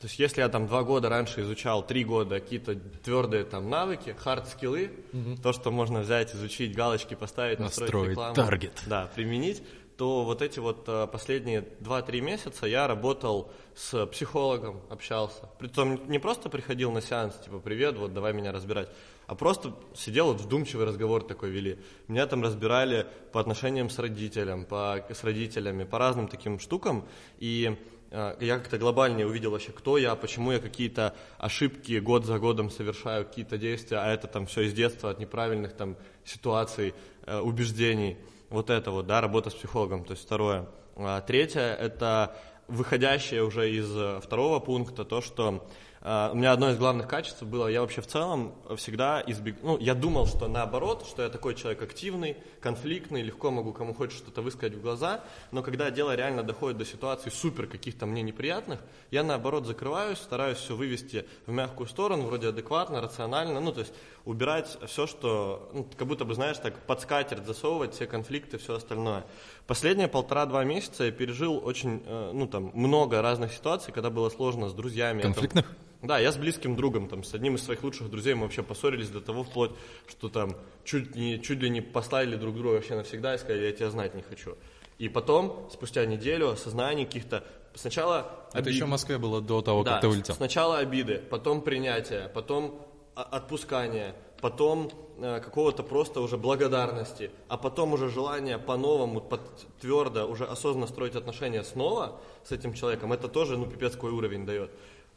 то 0.00 0.06
есть 0.06 0.18
если 0.18 0.42
я 0.42 0.48
там 0.48 0.68
два 0.68 0.84
года 0.84 1.08
раньше 1.08 1.40
изучал, 1.42 1.84
три 1.84 2.04
года 2.04 2.38
какие-то 2.38 2.76
твердые 2.76 3.44
там 3.44 3.68
навыки, 3.68 4.14
хард-скиллы, 4.16 4.92
угу. 5.12 5.42
то, 5.42 5.52
что 5.52 5.72
можно 5.72 6.00
взять, 6.00 6.34
изучить, 6.34 6.74
галочки 6.74 7.14
поставить, 7.14 7.58
настроить, 7.58 7.92
настроить 7.92 8.10
рекламу, 8.10 8.34
таргет. 8.34 8.82
Да, 8.86 9.10
применить, 9.14 9.62
то 9.96 10.22
вот 10.22 10.40
эти 10.42 10.60
вот 10.60 10.84
э, 10.86 11.08
последние 11.10 11.62
2-3 11.80 12.20
месяца 12.20 12.66
я 12.66 12.86
работал 12.86 13.50
с 13.74 14.06
психологом, 14.06 14.80
общался. 14.88 15.50
Притом 15.58 16.08
не 16.08 16.20
просто 16.20 16.48
приходил 16.48 16.92
на 16.92 17.02
сеанс, 17.02 17.34
типа, 17.44 17.58
привет, 17.58 17.96
вот 17.96 18.14
давай 18.14 18.32
меня 18.32 18.52
разбирать, 18.52 18.88
а 19.26 19.34
просто 19.34 19.74
сидел, 19.96 20.28
вот 20.28 20.40
вдумчивый 20.40 20.86
разговор 20.86 21.24
такой 21.24 21.50
вели. 21.50 21.80
Меня 22.06 22.28
там 22.28 22.44
разбирали 22.44 23.08
по 23.32 23.40
отношениям 23.40 23.90
с 23.90 23.98
родителем, 23.98 24.64
по, 24.64 25.04
с 25.10 25.24
родителями, 25.24 25.82
по 25.82 25.98
разным 25.98 26.28
таким 26.28 26.60
штукам, 26.60 27.04
и 27.40 27.76
я 28.10 28.58
как-то 28.58 28.78
глобальнее 28.78 29.26
увидел 29.26 29.50
вообще, 29.50 29.72
кто 29.72 29.98
я, 29.98 30.14
почему 30.14 30.52
я 30.52 30.58
какие-то 30.58 31.14
ошибки 31.36 31.98
год 31.98 32.24
за 32.24 32.38
годом 32.38 32.70
совершаю, 32.70 33.26
какие-то 33.26 33.58
действия, 33.58 33.98
а 33.98 34.10
это 34.10 34.26
там 34.26 34.46
все 34.46 34.62
из 34.62 34.72
детства, 34.72 35.10
от 35.10 35.18
неправильных 35.18 35.74
там 35.74 35.96
ситуаций, 36.24 36.94
э, 37.26 37.38
убеждений. 37.38 38.16
Вот 38.48 38.70
это 38.70 38.90
вот, 38.90 39.06
да, 39.06 39.20
работа 39.20 39.50
с 39.50 39.54
психологом, 39.54 40.04
то 40.04 40.12
есть 40.12 40.24
второе. 40.24 40.66
А 40.96 41.20
третье– 41.20 41.60
это 41.80 42.34
выходящее 42.66 43.44
уже 43.44 43.70
из 43.70 43.94
э, 43.94 44.20
второго 44.22 44.58
пункта, 44.60 45.04
то, 45.04 45.20
что 45.20 45.68
Uh, 46.00 46.30
у 46.30 46.36
меня 46.36 46.52
одно 46.52 46.70
из 46.70 46.76
главных 46.76 47.08
качеств 47.08 47.42
было, 47.42 47.66
я 47.66 47.80
вообще 47.80 48.00
в 48.00 48.06
целом 48.06 48.54
всегда 48.76 49.20
избег... 49.26 49.56
Ну, 49.62 49.78
я 49.78 49.94
думал, 49.94 50.26
что 50.28 50.46
наоборот, 50.46 51.04
что 51.08 51.22
я 51.22 51.28
такой 51.28 51.56
человек 51.56 51.82
активный, 51.82 52.36
конфликтный, 52.60 53.20
легко 53.22 53.50
могу 53.50 53.72
кому 53.72 53.94
хочешь 53.94 54.18
что-то 54.18 54.40
высказать 54.40 54.76
в 54.76 54.80
глаза, 54.80 55.24
но 55.50 55.62
когда 55.62 55.90
дело 55.90 56.14
реально 56.14 56.44
доходит 56.44 56.78
до 56.78 56.84
ситуации 56.84 57.30
супер 57.30 57.66
каких-то 57.66 58.06
мне 58.06 58.22
неприятных, 58.22 58.80
я 59.10 59.24
наоборот 59.24 59.66
закрываюсь, 59.66 60.18
стараюсь 60.18 60.58
все 60.58 60.76
вывести 60.76 61.26
в 61.46 61.52
мягкую 61.52 61.88
сторону, 61.88 62.26
вроде 62.26 62.48
адекватно, 62.48 63.00
рационально, 63.00 63.58
ну, 63.58 63.72
то 63.72 63.80
есть 63.80 63.92
убирать 64.24 64.78
все, 64.86 65.08
что, 65.08 65.68
ну, 65.72 65.88
как 65.96 66.06
будто 66.06 66.24
бы, 66.24 66.34
знаешь, 66.34 66.58
так 66.58 66.78
под 66.86 67.00
скатерть 67.00 67.44
засовывать 67.44 67.94
все 67.94 68.06
конфликты, 68.06 68.58
все 68.58 68.76
остальное. 68.76 69.24
Последние 69.66 70.06
полтора-два 70.06 70.62
месяца 70.64 71.04
я 71.04 71.10
пережил 71.10 71.60
очень, 71.64 72.02
э, 72.06 72.30
ну, 72.32 72.46
там, 72.46 72.70
много 72.74 73.20
разных 73.20 73.52
ситуаций, 73.52 73.92
когда 73.92 74.10
было 74.10 74.28
сложно 74.30 74.68
с 74.68 74.74
друзьями. 74.74 75.22
Конфликтных? 75.22 75.66
Там, 75.66 75.87
да, 76.02 76.18
я 76.18 76.30
с 76.30 76.36
близким 76.36 76.76
другом, 76.76 77.08
там, 77.08 77.24
с 77.24 77.34
одним 77.34 77.56
из 77.56 77.64
своих 77.64 77.82
лучших 77.82 78.10
друзей 78.10 78.34
мы 78.34 78.42
вообще 78.42 78.62
поссорились 78.62 79.08
до 79.10 79.20
того 79.20 79.42
вплоть, 79.42 79.72
что 80.08 80.28
там 80.28 80.56
чуть, 80.84 81.14
не, 81.16 81.40
чуть 81.40 81.60
ли 81.60 81.70
не 81.70 81.80
послали 81.80 82.36
друг 82.36 82.54
друга 82.54 82.74
вообще 82.74 82.94
навсегда 82.94 83.34
и 83.34 83.38
сказали, 83.38 83.64
я 83.64 83.72
тебя 83.72 83.90
знать 83.90 84.14
не 84.14 84.22
хочу. 84.22 84.56
И 84.98 85.08
потом, 85.08 85.68
спустя 85.72 86.04
неделю, 86.06 86.50
осознание 86.50 87.06
каких-то... 87.06 87.44
Сначала... 87.74 88.46
Это 88.50 88.58
обид... 88.58 88.74
еще 88.74 88.84
в 88.84 88.88
Москве 88.88 89.18
было 89.18 89.40
до 89.40 89.60
того, 89.62 89.84
да, 89.84 89.92
как 89.92 90.00
ты 90.02 90.08
улетел. 90.08 90.34
сначала 90.34 90.78
обиды, 90.78 91.18
потом 91.30 91.62
принятие, 91.62 92.28
потом 92.28 92.80
отпускание, 93.14 94.14
потом 94.40 94.90
э, 95.18 95.40
какого-то 95.40 95.82
просто 95.82 96.20
уже 96.20 96.36
благодарности, 96.36 97.30
а 97.48 97.56
потом 97.56 97.92
уже 97.92 98.08
желание 98.08 98.58
по-новому, 98.58 99.20
под, 99.20 99.40
твердо, 99.80 100.26
уже 100.26 100.44
осознанно 100.44 100.86
строить 100.86 101.16
отношения 101.16 101.62
снова 101.64 102.20
с 102.44 102.52
этим 102.52 102.74
человеком, 102.74 103.12
это 103.12 103.28
тоже, 103.28 103.56
ну, 103.56 103.66
пипец 103.66 103.94
какой 103.94 104.12
уровень 104.12 104.46
дает. 104.46 104.70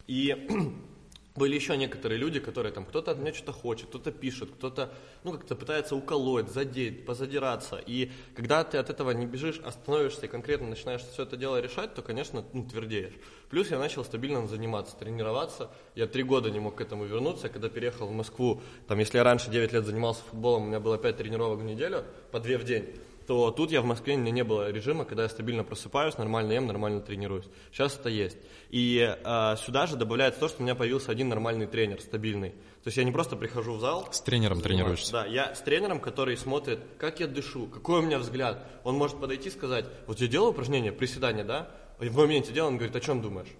И 0.08 0.48
были 1.36 1.56
еще 1.56 1.78
некоторые 1.78 2.20
люди, 2.20 2.40
которые 2.40 2.74
там, 2.74 2.86
кто-то 2.86 3.12
от 3.12 3.18
меня 3.18 3.34
что-то 3.34 3.54
хочет, 3.54 3.88
кто-то 3.88 4.12
пишет, 4.12 4.52
кто-то, 4.52 4.94
ну, 5.24 5.32
как-то 5.34 5.56
пытается 5.56 5.96
уколоть, 5.96 6.50
задеть, 6.50 7.06
позадираться. 7.06 7.82
И 7.86 8.12
когда 8.36 8.64
ты 8.64 8.78
от 8.78 8.90
этого 8.90 9.12
не 9.12 9.26
бежишь, 9.26 9.60
остановишься 9.60 10.26
и 10.26 10.30
конкретно 10.30 10.68
начинаешь 10.68 11.02
все 11.02 11.24
это 11.24 11.38
дело 11.38 11.62
решать, 11.62 11.94
то, 11.96 12.02
конечно, 12.02 12.44
ну, 12.54 12.68
твердеешь. 12.68 13.14
Плюс 13.50 13.72
я 13.72 13.80
начал 13.80 14.04
стабильно 14.04 14.46
заниматься, 14.48 14.96
тренироваться. 14.98 15.70
Я 15.96 16.08
три 16.08 16.24
года 16.24 16.52
не 16.52 16.60
мог 16.60 16.76
к 16.76 16.82
этому 16.82 17.06
вернуться. 17.06 17.50
Когда 17.50 17.70
переехал 17.70 18.08
в 18.08 18.14
Москву, 18.14 18.62
там, 18.88 19.00
если 19.00 19.18
я 19.18 19.24
раньше 19.24 19.50
9 19.50 19.72
лет 19.74 19.86
занимался 19.86 20.22
футболом, 20.30 20.64
у 20.64 20.68
меня 20.68 20.80
было 20.80 20.98
5 20.98 21.18
тренировок 21.18 21.60
в 21.60 21.64
неделю, 21.64 22.04
по 22.32 22.40
2 22.40 22.58
в 22.58 22.64
день 22.64 22.86
то 23.32 23.50
тут 23.50 23.72
я 23.72 23.82
в 23.82 23.86
Москве, 23.86 24.16
у 24.16 24.18
меня 24.18 24.32
не 24.32 24.44
было 24.44 24.70
режима, 24.72 25.06
когда 25.06 25.24
я 25.24 25.30
стабильно 25.30 25.64
просыпаюсь, 25.64 26.18
нормально 26.18 26.52
ем, 26.52 26.68
нормально 26.68 27.00
тренируюсь. 27.00 27.46
Сейчас 27.72 27.96
это 27.96 28.10
есть. 28.10 28.36
И 28.72 29.00
э, 29.00 29.56
сюда 29.56 29.88
же 29.88 29.96
добавляется 29.96 30.42
то, 30.42 30.50
что 30.50 30.60
у 30.60 30.64
меня 30.64 30.76
появился 30.76 31.12
один 31.12 31.30
нормальный 31.30 31.66
тренер, 31.66 32.02
стабильный. 32.02 32.50
То 32.50 32.88
есть 32.88 32.98
я 32.98 33.06
не 33.06 33.14
просто 33.14 33.38
прихожу 33.38 33.76
в 33.76 33.80
зал. 33.80 34.06
С 34.12 34.20
тренером 34.20 34.58
занимаюсь. 34.58 34.64
тренируешься? 34.64 35.12
Да, 35.14 35.26
я 35.28 35.56
с 35.56 35.62
тренером, 35.62 36.02
который 36.02 36.36
смотрит, 36.36 36.82
как 36.98 37.22
я 37.22 37.28
дышу, 37.28 37.68
какой 37.68 38.00
у 38.00 38.02
меня 38.02 38.20
взгляд. 38.20 38.68
Он 38.84 38.96
может 38.96 39.18
подойти 39.18 39.48
и 39.48 39.52
сказать, 39.54 39.86
вот 40.08 40.20
я 40.20 40.28
делаю 40.28 40.52
упражнение, 40.52 40.92
приседание, 40.92 41.46
да? 41.46 41.72
И 42.02 42.10
в 42.10 42.18
моменте 42.18 42.52
делаю, 42.52 42.72
он 42.72 42.78
говорит, 42.80 42.98
о 42.98 43.00
чем 43.00 43.22
думаешь? 43.22 43.56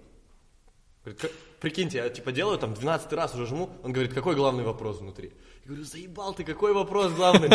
Говорит, 1.02 1.32
прикиньте, 1.60 1.96
я 1.96 2.10
типа 2.10 2.30
делаю 2.30 2.58
там 2.58 2.74
12 2.74 3.10
раз 3.14 3.34
уже 3.34 3.46
жму, 3.46 3.70
он 3.82 3.94
говорит, 3.94 4.12
какой 4.12 4.36
главный 4.36 4.64
вопрос 4.64 4.98
внутри? 4.98 5.32
Я 5.64 5.68
говорю, 5.68 5.84
заебал 5.84 6.34
ты, 6.34 6.42
какой 6.42 6.72
вопрос 6.72 7.12
главный? 7.12 7.48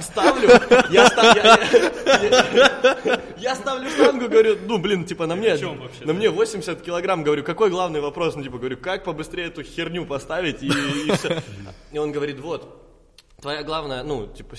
Ставлю, 0.00 0.48
я, 0.90 1.06
став, 1.06 1.36
я, 1.36 1.58
я, 3.04 3.22
я 3.38 3.54
ставлю 3.54 3.88
штангу, 3.90 4.28
говорю, 4.28 4.58
ну, 4.66 4.78
блин, 4.78 5.04
типа 5.04 5.28
на 5.28 5.36
мне, 5.36 5.56
на 6.00 6.12
мне 6.12 6.30
80 6.30 6.82
килограмм, 6.82 7.22
говорю, 7.22 7.44
какой 7.44 7.70
главный 7.70 8.00
вопрос? 8.00 8.34
Ну, 8.34 8.42
типа, 8.42 8.58
говорю, 8.58 8.76
как 8.76 9.04
побыстрее 9.04 9.46
эту 9.46 9.62
херню 9.62 10.04
поставить 10.04 10.64
и, 10.64 10.66
и 10.66 11.12
все. 11.12 11.44
И 11.92 11.98
он 11.98 12.10
говорит, 12.10 12.40
вот, 12.40 12.76
твоя 13.40 13.62
главная, 13.62 14.02
ну, 14.02 14.26
типа, 14.26 14.56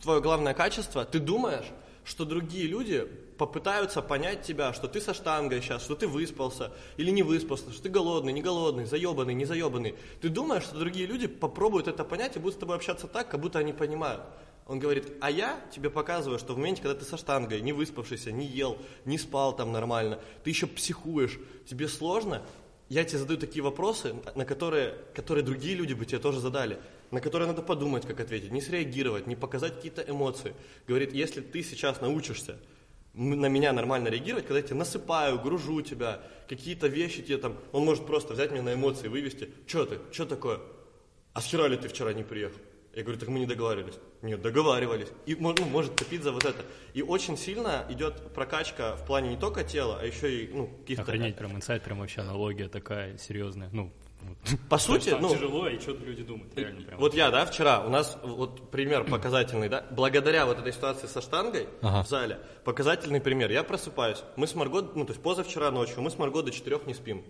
твое 0.00 0.20
главное 0.20 0.54
качество, 0.54 1.04
ты 1.04 1.18
думаешь, 1.18 1.66
что 2.04 2.24
другие 2.24 2.68
люди 2.68 3.08
попытаются 3.38 4.02
понять 4.02 4.42
тебя, 4.42 4.72
что 4.72 4.88
ты 4.88 5.00
со 5.00 5.14
штангой 5.14 5.60
сейчас, 5.60 5.82
что 5.82 5.94
ты 5.94 6.06
выспался 6.06 6.72
или 6.96 7.10
не 7.10 7.22
выспался, 7.22 7.72
что 7.72 7.82
ты 7.82 7.88
голодный, 7.88 8.32
не 8.32 8.42
голодный, 8.42 8.84
заебанный, 8.84 9.34
не 9.34 9.44
заебанный. 9.44 9.94
Ты 10.20 10.28
думаешь, 10.28 10.64
что 10.64 10.78
другие 10.78 11.06
люди 11.06 11.26
попробуют 11.26 11.88
это 11.88 12.04
понять 12.04 12.36
и 12.36 12.38
будут 12.38 12.56
с 12.56 12.58
тобой 12.58 12.76
общаться 12.76 13.06
так, 13.06 13.28
как 13.30 13.40
будто 13.40 13.58
они 13.58 13.72
понимают. 13.72 14.22
Он 14.66 14.80
говорит, 14.80 15.12
а 15.20 15.30
я 15.30 15.60
тебе 15.72 15.90
показываю, 15.90 16.40
что 16.40 16.54
в 16.54 16.58
моменте, 16.58 16.82
когда 16.82 16.98
ты 16.98 17.04
со 17.04 17.16
штангой, 17.16 17.60
не 17.60 17.72
выспавшийся, 17.72 18.32
не 18.32 18.46
ел, 18.46 18.78
не 19.04 19.16
спал 19.16 19.54
там 19.54 19.70
нормально, 19.70 20.18
ты 20.42 20.50
еще 20.50 20.66
психуешь, 20.66 21.38
тебе 21.68 21.86
сложно, 21.86 22.42
я 22.88 23.04
тебе 23.04 23.18
задаю 23.18 23.38
такие 23.38 23.62
вопросы, 23.62 24.14
на 24.34 24.44
которые, 24.44 24.96
которые 25.14 25.44
другие 25.44 25.76
люди 25.76 25.92
бы 25.92 26.04
тебе 26.04 26.18
тоже 26.18 26.40
задали, 26.40 26.80
на 27.12 27.20
которые 27.20 27.48
надо 27.48 27.62
подумать, 27.62 28.06
как 28.06 28.18
ответить, 28.18 28.50
не 28.50 28.60
среагировать, 28.60 29.28
не 29.28 29.36
показать 29.36 29.76
какие-то 29.76 30.02
эмоции. 30.02 30.54
Говорит, 30.88 31.12
если 31.12 31.40
ты 31.40 31.62
сейчас 31.62 32.00
научишься 32.00 32.58
на 33.16 33.46
меня 33.46 33.72
нормально 33.72 34.08
реагировать, 34.08 34.46
когда 34.46 34.58
я 34.58 34.62
тебя 34.62 34.76
насыпаю, 34.76 35.40
гружу 35.40 35.80
тебя, 35.80 36.20
какие-то 36.48 36.86
вещи 36.86 37.22
тебе 37.22 37.38
там, 37.38 37.56
он 37.72 37.84
может 37.84 38.06
просто 38.06 38.34
взять 38.34 38.52
меня 38.52 38.62
на 38.62 38.74
эмоции, 38.74 39.08
вывести. 39.08 39.50
Что 39.66 39.86
ты? 39.86 39.98
Что 40.12 40.26
такое? 40.26 40.60
А 41.32 41.40
с 41.40 41.52
ли 41.52 41.76
ты 41.76 41.88
вчера 41.88 42.12
не 42.12 42.22
приехал? 42.22 42.58
Я 42.94 43.02
говорю, 43.02 43.18
так 43.18 43.28
мы 43.28 43.38
не 43.38 43.46
договаривались. 43.46 43.98
Нет, 44.22 44.40
договаривались. 44.40 45.08
И 45.26 45.34
ну, 45.34 45.54
может 45.66 45.96
топить 45.96 46.22
за 46.22 46.32
вот 46.32 46.46
это. 46.46 46.64
И 46.94 47.02
очень 47.02 47.36
сильно 47.36 47.84
идет 47.90 48.32
прокачка 48.32 48.96
в 48.96 49.04
плане 49.06 49.30
не 49.30 49.36
только 49.36 49.64
тела, 49.64 49.98
а 50.00 50.06
еще 50.06 50.44
и 50.44 50.48
ну, 50.48 50.68
каких-то... 50.80 51.02
Охренеть, 51.02 51.36
прям 51.36 51.54
инсайт, 51.56 51.82
прям 51.82 51.98
вообще 51.98 52.22
аналогия 52.22 52.68
такая 52.68 53.18
серьезная. 53.18 53.68
Ну, 53.70 53.92
по 54.68 54.78
сути, 54.78 55.16
ну, 55.20 55.34
тяжело, 55.34 55.68
и 55.68 55.78
что-то 55.78 56.04
люди 56.04 56.22
думают, 56.22 56.56
реально 56.56 56.82
прям. 56.82 57.00
Вот 57.00 57.14
я, 57.14 57.30
да, 57.30 57.44
вчера, 57.46 57.80
у 57.80 57.88
нас 57.88 58.18
вот 58.22 58.70
пример 58.70 59.04
показательный, 59.04 59.68
да, 59.68 59.84
благодаря 59.90 60.46
вот 60.46 60.58
этой 60.58 60.72
ситуации 60.72 61.06
со 61.06 61.20
штангой 61.20 61.68
ага. 61.82 62.02
в 62.02 62.08
зале, 62.08 62.38
показательный 62.64 63.20
пример. 63.20 63.50
Я 63.50 63.64
просыпаюсь, 63.64 64.22
мы 64.36 64.46
с 64.46 64.54
Марго, 64.54 64.82
ну, 64.94 65.04
то 65.04 65.12
есть 65.12 65.22
позавчера 65.22 65.70
ночью, 65.70 66.02
мы 66.02 66.10
с 66.10 66.18
Марго 66.18 66.42
до 66.42 66.50
четырех 66.50 66.86
не 66.86 66.94
спим. 66.94 67.24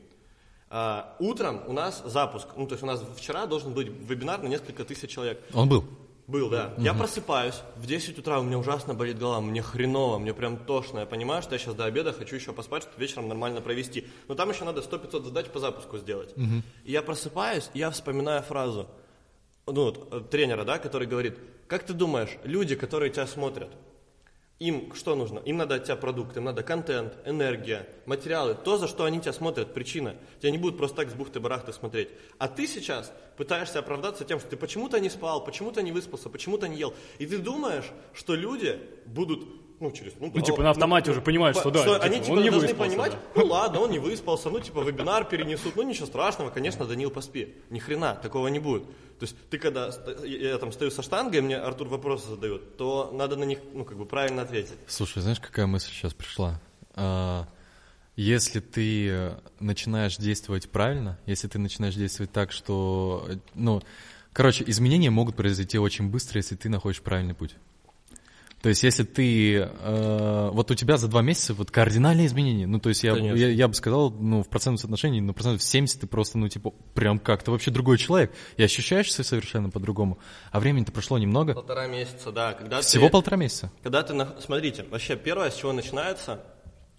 А, 0.69 1.17
утром 1.21 1.63
у 1.67 1.73
нас 1.73 2.03
запуск, 2.05 2.49
ну, 2.57 2.67
то 2.67 2.75
есть 2.75 2.83
у 2.83 2.87
нас 2.87 3.03
вчера 3.17 3.47
должен 3.47 3.73
быть 3.73 3.89
вебинар 3.89 4.43
на 4.43 4.49
несколько 4.49 4.85
тысяч 4.85 5.11
человек. 5.11 5.41
Он 5.55 5.69
был? 5.69 5.85
Был, 6.27 6.51
да. 6.51 6.73
Угу. 6.77 6.83
Я 6.83 6.93
просыпаюсь, 6.93 7.63
в 7.77 7.87
10 7.87 8.19
утра 8.19 8.41
у 8.41 8.43
меня 8.43 8.59
ужасно 8.59 8.95
болит 8.95 9.19
голова, 9.19 9.41
мне 9.41 9.63
хреново, 9.63 10.19
мне 10.19 10.35
прям 10.35 10.57
тошно. 10.57 11.01
Я 11.01 11.07
понимаю, 11.07 11.43
что 11.43 11.55
я 11.55 11.59
сейчас 11.59 11.75
до 11.75 11.85
обеда 11.85 12.13
хочу 12.13 12.35
еще 12.35 12.53
поспать, 12.53 12.83
чтобы 12.83 13.01
вечером 13.01 13.29
нормально 13.29 13.61
провести. 13.61 14.07
Но 14.27 14.35
там 14.35 14.51
еще 14.51 14.65
надо 14.65 14.81
100-500 14.81 15.25
задач 15.25 15.47
по 15.47 15.61
запуску 15.61 15.99
сделать. 15.99 16.33
Угу. 16.37 16.63
И 16.85 16.93
я 16.93 17.03
просыпаюсь, 17.03 17.71
и 17.75 17.79
я 17.79 17.91
вспоминаю 17.91 18.43
фразу 18.43 18.89
ну, 19.67 19.93
э, 20.11 20.21
тренера, 20.31 20.65
да, 20.65 20.79
который 20.79 21.07
говорит, 21.07 21.39
как 21.69 21.85
ты 21.85 21.93
думаешь, 21.93 22.31
люди, 22.45 22.75
которые 22.75 23.11
тебя 23.11 23.27
смотрят, 23.27 23.71
им 24.59 24.95
что 24.95 25.15
нужно? 25.15 25.41
Им 25.41 25.59
надо 25.59 25.75
от 25.75 25.85
тебя 25.85 25.97
продукт, 25.97 26.37
им 26.37 26.45
надо 26.45 26.63
контент, 26.63 27.15
энергия, 27.27 27.87
материалы, 28.07 28.55
то, 28.55 28.79
за 28.79 28.89
что 28.89 29.05
они 29.05 29.21
тебя 29.21 29.35
смотрят, 29.35 29.75
причина. 29.75 30.17
Тебя 30.41 30.51
не 30.51 30.59
будут 30.59 30.79
просто 30.79 30.97
так 30.97 31.11
с 31.11 31.15
бухты-барахты 31.15 31.73
смотреть. 31.73 32.09
А 32.39 32.49
ты 32.49 32.67
сейчас 32.67 33.13
пытаешься 33.37 33.81
оправдаться 33.81 34.25
тем, 34.25 34.41
что 34.41 34.49
ты 34.49 34.57
почему-то 34.57 34.99
не 34.99 35.11
спал, 35.11 35.45
почему-то 35.45 35.83
не 35.83 35.93
выспался, 35.93 36.31
почему-то 36.31 36.69
не 36.69 36.77
ел. 36.77 36.95
И 37.19 37.27
ты 37.27 37.39
думаешь, 37.39 37.91
что 38.15 38.35
люди 38.35 38.81
будут 39.05 39.47
ну, 39.81 39.91
через... 39.91 40.15
Ну, 40.19 40.31
ну 40.35 40.41
типа, 40.41 40.63
на 40.63 40.71
автомате 40.71 41.11
ну, 41.11 41.13
уже 41.13 41.21
понимают, 41.21 41.57
что 41.57 41.71
да. 41.71 41.83
Что 41.83 41.95
типа, 41.95 42.05
они, 42.05 42.21
типа, 42.21 42.33
он 42.33 42.43
не 42.43 42.51
должны 42.51 42.75
понимать, 42.75 43.13
да. 43.13 43.19
ну, 43.35 43.47
ладно, 43.47 43.81
он 43.81 43.91
не 43.91 43.99
выспался, 43.99 44.51
ну, 44.51 44.61
типа, 44.61 44.81
вебинар 44.81 45.25
перенесут, 45.25 45.77
ну, 45.77 45.83
ничего 45.83 46.07
страшного, 46.07 46.51
конечно, 46.51 46.87
Данил, 46.87 47.11
поспи. 47.11 47.55
Ни 47.71 47.79
хрена, 47.79 48.15
такого 48.15 48.49
не 48.49 48.59
будет. 48.59 48.85
То 49.19 49.23
есть, 49.23 49.37
ты 49.51 49.59
когда, 49.59 49.91
я, 50.25 50.51
я 50.51 50.59
там 50.59 50.73
стою 50.73 50.91
со 50.91 51.03
штангой, 51.03 51.41
мне 51.41 51.57
Артур 51.57 51.89
вопросы 51.89 52.29
задает, 52.29 52.77
то 52.77 53.11
надо 53.13 53.37
на 53.37 53.45
них, 53.45 53.59
ну, 53.73 53.85
как 53.85 53.97
бы, 53.99 54.07
правильно 54.07 54.43
ответить. 54.43 54.77
Слушай, 54.87 55.23
знаешь, 55.23 55.41
какая 55.41 55.67
мысль 55.67 55.91
сейчас 55.91 56.15
пришла? 56.15 56.61
А, 56.95 57.47
если 58.17 58.61
ты 58.61 59.35
начинаешь 59.61 60.17
действовать 60.17 60.71
правильно, 60.71 61.19
если 61.27 61.49
ты 61.49 61.59
начинаешь 61.59 61.95
действовать 61.95 62.33
так, 62.33 62.51
что, 62.51 63.29
ну, 63.55 63.83
короче, 64.33 64.65
изменения 64.67 65.11
могут 65.11 65.37
произойти 65.37 65.79
очень 65.79 66.09
быстро, 66.09 66.39
если 66.39 66.57
ты 66.57 66.71
находишь 66.71 67.03
правильный 67.03 67.35
путь. 67.35 67.57
То 68.67 68.71
есть, 68.71 68.83
если 68.83 69.05
ты, 69.05 69.59
э, 69.59 70.51
вот 70.53 70.73
у 70.73 70.75
тебя 70.75 70.97
за 70.97 71.07
два 71.07 71.23
месяца 71.23 71.55
вот 71.55 71.71
кардинальные 71.71 72.27
изменения, 72.27 72.67
ну, 72.67 72.81
то 72.81 72.89
есть 72.89 73.05
я, 73.05 73.15
я, 73.15 73.49
я 73.49 73.69
бы 73.69 73.75
сказал, 73.75 74.11
ну, 74.11 74.43
в 74.43 74.49
процентном 74.49 74.79
соотношении, 74.79 75.21
ну, 75.21 75.33
процентов 75.35 75.63
70 75.63 76.01
ты 76.01 76.09
просто, 76.09 76.37
ну, 76.37 76.49
типа, 76.49 76.73
прям 76.93 77.21
как-то 77.21 77.53
вообще 77.53 77.71
другой 77.71 77.97
человек, 77.97 78.35
и 78.57 78.65
ощущаешься 78.65 79.23
совершенно 79.23 79.71
по-другому, 79.71 80.19
а 80.51 80.59
времени-то 80.59 80.91
прошло 80.91 81.17
немного. 81.17 81.55
Полтора 81.55 81.87
месяца, 81.87 82.33
да. 82.33 82.55
Когда 82.55 82.81
Всего 82.81 83.07
ты, 83.07 83.13
полтора 83.13 83.37
месяца? 83.37 83.71
Когда 83.85 84.03
ты, 84.03 84.27
смотрите, 84.41 84.85
вообще 84.91 85.15
первое, 85.15 85.53
с 85.53 85.55
чего 85.55 85.73
начинается, 85.73 86.43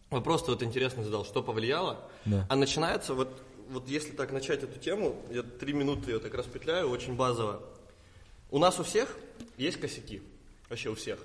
вопрос 0.09 0.45
ты 0.45 0.51
вот 0.51 0.63
интересно 0.63 1.03
задал, 1.03 1.25
что 1.25 1.43
повлияло, 1.43 1.99
да. 2.23 2.45
а 2.47 2.55
начинается 2.55 3.13
вот, 3.13 3.43
вот 3.69 3.89
если 3.89 4.11
так 4.11 4.31
начать 4.31 4.63
эту 4.63 4.79
тему, 4.79 5.17
я 5.29 5.43
три 5.43 5.73
минуты 5.73 6.11
ее 6.11 6.19
так 6.19 6.33
распетляю, 6.33 6.89
очень 6.89 7.17
базово. 7.17 7.61
У 8.51 8.57
нас 8.57 8.79
у 8.79 8.85
всех 8.85 9.17
есть 9.57 9.81
косяки, 9.81 10.21
вообще 10.69 10.91
у 10.91 10.95
всех. 10.95 11.19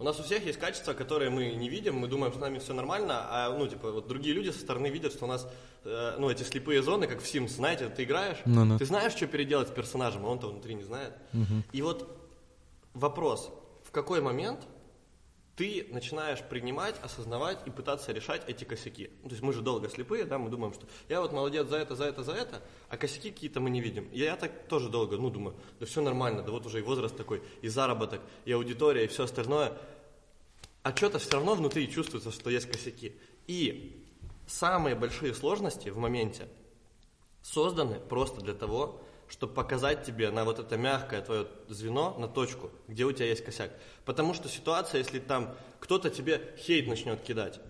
У 0.00 0.02
нас 0.02 0.18
у 0.18 0.22
всех 0.22 0.46
есть 0.46 0.58
качества, 0.58 0.94
которые 0.94 1.28
мы 1.28 1.50
не 1.50 1.68
видим, 1.68 1.96
мы 1.98 2.08
думаем, 2.08 2.32
что 2.32 2.40
с 2.40 2.42
нами 2.42 2.58
все 2.58 2.72
нормально, 2.72 3.26
а, 3.28 3.54
ну, 3.54 3.68
типа, 3.68 3.92
вот 3.92 4.08
другие 4.08 4.34
люди 4.34 4.48
со 4.48 4.58
стороны 4.58 4.86
видят, 4.86 5.12
что 5.12 5.26
у 5.26 5.28
нас, 5.28 5.46
э, 5.84 6.16
ну, 6.18 6.30
эти 6.30 6.42
слепые 6.42 6.82
зоны, 6.82 7.06
как 7.06 7.20
в 7.20 7.24
Sims, 7.26 7.48
знаете, 7.48 7.86
ты 7.90 8.04
играешь, 8.04 8.38
Ну-ну. 8.46 8.78
ты 8.78 8.86
знаешь, 8.86 9.12
что 9.12 9.26
переделать 9.26 9.68
с 9.68 9.70
персонажем, 9.70 10.24
а 10.24 10.30
он-то 10.30 10.48
внутри 10.48 10.72
не 10.72 10.84
знает. 10.84 11.12
И 11.72 11.82
вот 11.82 12.18
вопрос, 12.94 13.50
в 13.84 13.90
какой 13.90 14.22
момент 14.22 14.60
ты 15.56 15.86
начинаешь 15.90 16.40
принимать, 16.42 16.96
осознавать 17.02 17.58
и 17.66 17.70
пытаться 17.70 18.12
решать 18.12 18.42
эти 18.46 18.64
косяки. 18.64 19.10
Ну, 19.22 19.28
то 19.28 19.34
есть 19.34 19.42
мы 19.42 19.52
же 19.52 19.60
долго 19.60 19.88
слепые, 19.88 20.24
да, 20.24 20.38
мы 20.38 20.48
думаем, 20.48 20.72
что 20.72 20.86
я 21.08 21.20
вот 21.20 21.32
молодец 21.32 21.66
за 21.68 21.76
это, 21.76 21.94
за 21.94 22.04
это, 22.04 22.22
за 22.22 22.32
это, 22.32 22.62
а 22.88 22.96
косяки 22.96 23.30
какие-то 23.30 23.60
мы 23.60 23.70
не 23.70 23.80
видим. 23.80 24.08
И 24.12 24.20
я 24.20 24.36
так 24.36 24.68
тоже 24.68 24.88
долго, 24.88 25.16
ну, 25.16 25.30
думаю, 25.30 25.56
да 25.78 25.86
все 25.86 26.00
нормально, 26.00 26.42
да 26.42 26.50
вот 26.52 26.66
уже 26.66 26.78
и 26.78 26.82
возраст 26.82 27.16
такой, 27.16 27.42
и 27.62 27.68
заработок, 27.68 28.22
и 28.44 28.52
аудитория, 28.52 29.04
и 29.04 29.08
все 29.08 29.24
остальное. 29.24 29.76
А 30.82 30.96
что-то 30.96 31.18
все 31.18 31.32
равно 31.32 31.54
внутри 31.54 31.90
чувствуется, 31.90 32.30
что 32.30 32.48
есть 32.48 32.70
косяки. 32.70 33.14
И 33.46 34.06
самые 34.46 34.94
большие 34.94 35.34
сложности 35.34 35.90
в 35.90 35.98
моменте 35.98 36.48
созданы 37.42 38.00
просто 38.00 38.40
для 38.40 38.54
того, 38.54 39.00
чтобы 39.30 39.54
показать 39.54 40.04
тебе 40.04 40.30
на 40.30 40.44
вот 40.44 40.58
это 40.58 40.76
мягкое 40.76 41.22
твое 41.22 41.46
звено, 41.68 42.16
на 42.18 42.28
точку, 42.28 42.70
где 42.88 43.04
у 43.04 43.12
тебя 43.12 43.26
есть 43.26 43.44
косяк. 43.44 43.70
Потому 44.04 44.34
что 44.34 44.48
ситуация, 44.48 44.98
если 44.98 45.20
там 45.20 45.54
кто-то 45.78 46.10
тебе 46.10 46.54
хейт 46.58 46.88
начнет 46.88 47.20
кидать, 47.22 47.60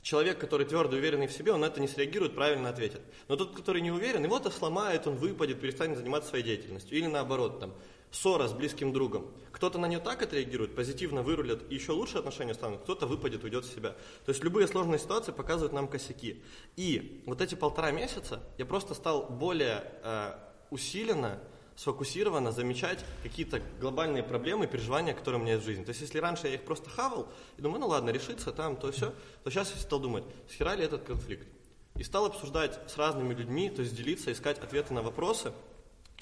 человек, 0.00 0.38
который 0.38 0.64
твердо 0.64 0.96
уверенный 0.96 1.26
в 1.26 1.32
себе, 1.32 1.52
он 1.52 1.60
на 1.60 1.66
это 1.66 1.80
не 1.80 1.88
среагирует, 1.88 2.36
правильно 2.36 2.68
ответит. 2.68 3.00
Но 3.26 3.34
тот, 3.34 3.54
который 3.54 3.82
не 3.82 3.90
уверен, 3.90 4.24
его-то 4.24 4.50
сломает, 4.50 5.08
он 5.08 5.16
выпадет, 5.16 5.60
перестанет 5.60 5.98
заниматься 5.98 6.30
своей 6.30 6.44
деятельностью. 6.44 6.96
Или 6.96 7.06
наоборот, 7.06 7.58
там, 7.58 7.74
ссора 8.12 8.46
с 8.46 8.52
близким 8.52 8.92
другом. 8.92 9.26
Кто-то 9.50 9.78
на 9.78 9.86
нее 9.86 9.98
так 9.98 10.22
отреагирует, 10.22 10.76
позитивно 10.76 11.22
вырулит, 11.22 11.62
и 11.68 11.74
еще 11.74 11.92
лучше 11.92 12.18
отношения 12.18 12.54
станут, 12.54 12.82
кто-то 12.82 13.06
выпадет, 13.06 13.42
уйдет 13.42 13.64
в 13.64 13.74
себя. 13.74 13.90
То 14.24 14.30
есть 14.30 14.42
любые 14.44 14.68
сложные 14.68 15.00
ситуации 15.00 15.32
показывают 15.32 15.72
нам 15.72 15.88
косяки. 15.88 16.42
И 16.76 17.22
вот 17.26 17.40
эти 17.40 17.56
полтора 17.56 17.90
месяца 17.90 18.40
я 18.56 18.64
просто 18.64 18.94
стал 18.94 19.26
более 19.28 19.84
э, 20.04 20.47
усиленно, 20.70 21.38
сфокусированно 21.76 22.50
замечать 22.50 23.04
какие-то 23.22 23.62
глобальные 23.80 24.24
проблемы, 24.24 24.66
переживания, 24.66 25.14
которые 25.14 25.40
у 25.40 25.44
меня 25.44 25.54
есть 25.54 25.64
в 25.64 25.68
жизни. 25.68 25.84
То 25.84 25.90
есть, 25.90 26.00
если 26.00 26.18
раньше 26.18 26.48
я 26.48 26.54
их 26.54 26.64
просто 26.64 26.90
хавал, 26.90 27.28
и 27.56 27.62
думаю, 27.62 27.80
ну 27.80 27.86
ладно, 27.88 28.10
решится 28.10 28.50
там, 28.50 28.76
то 28.76 28.90
все, 28.90 29.14
то 29.44 29.50
сейчас 29.50 29.72
я 29.72 29.80
стал 29.80 30.00
думать, 30.00 30.24
схера 30.50 30.74
ли 30.74 30.84
этот 30.84 31.04
конфликт. 31.04 31.46
И 31.94 32.02
стал 32.02 32.26
обсуждать 32.26 32.78
с 32.88 32.96
разными 32.96 33.32
людьми, 33.32 33.70
то 33.70 33.82
есть 33.82 33.94
делиться, 33.94 34.32
искать 34.32 34.58
ответы 34.58 34.92
на 34.92 35.02
вопросы 35.02 35.52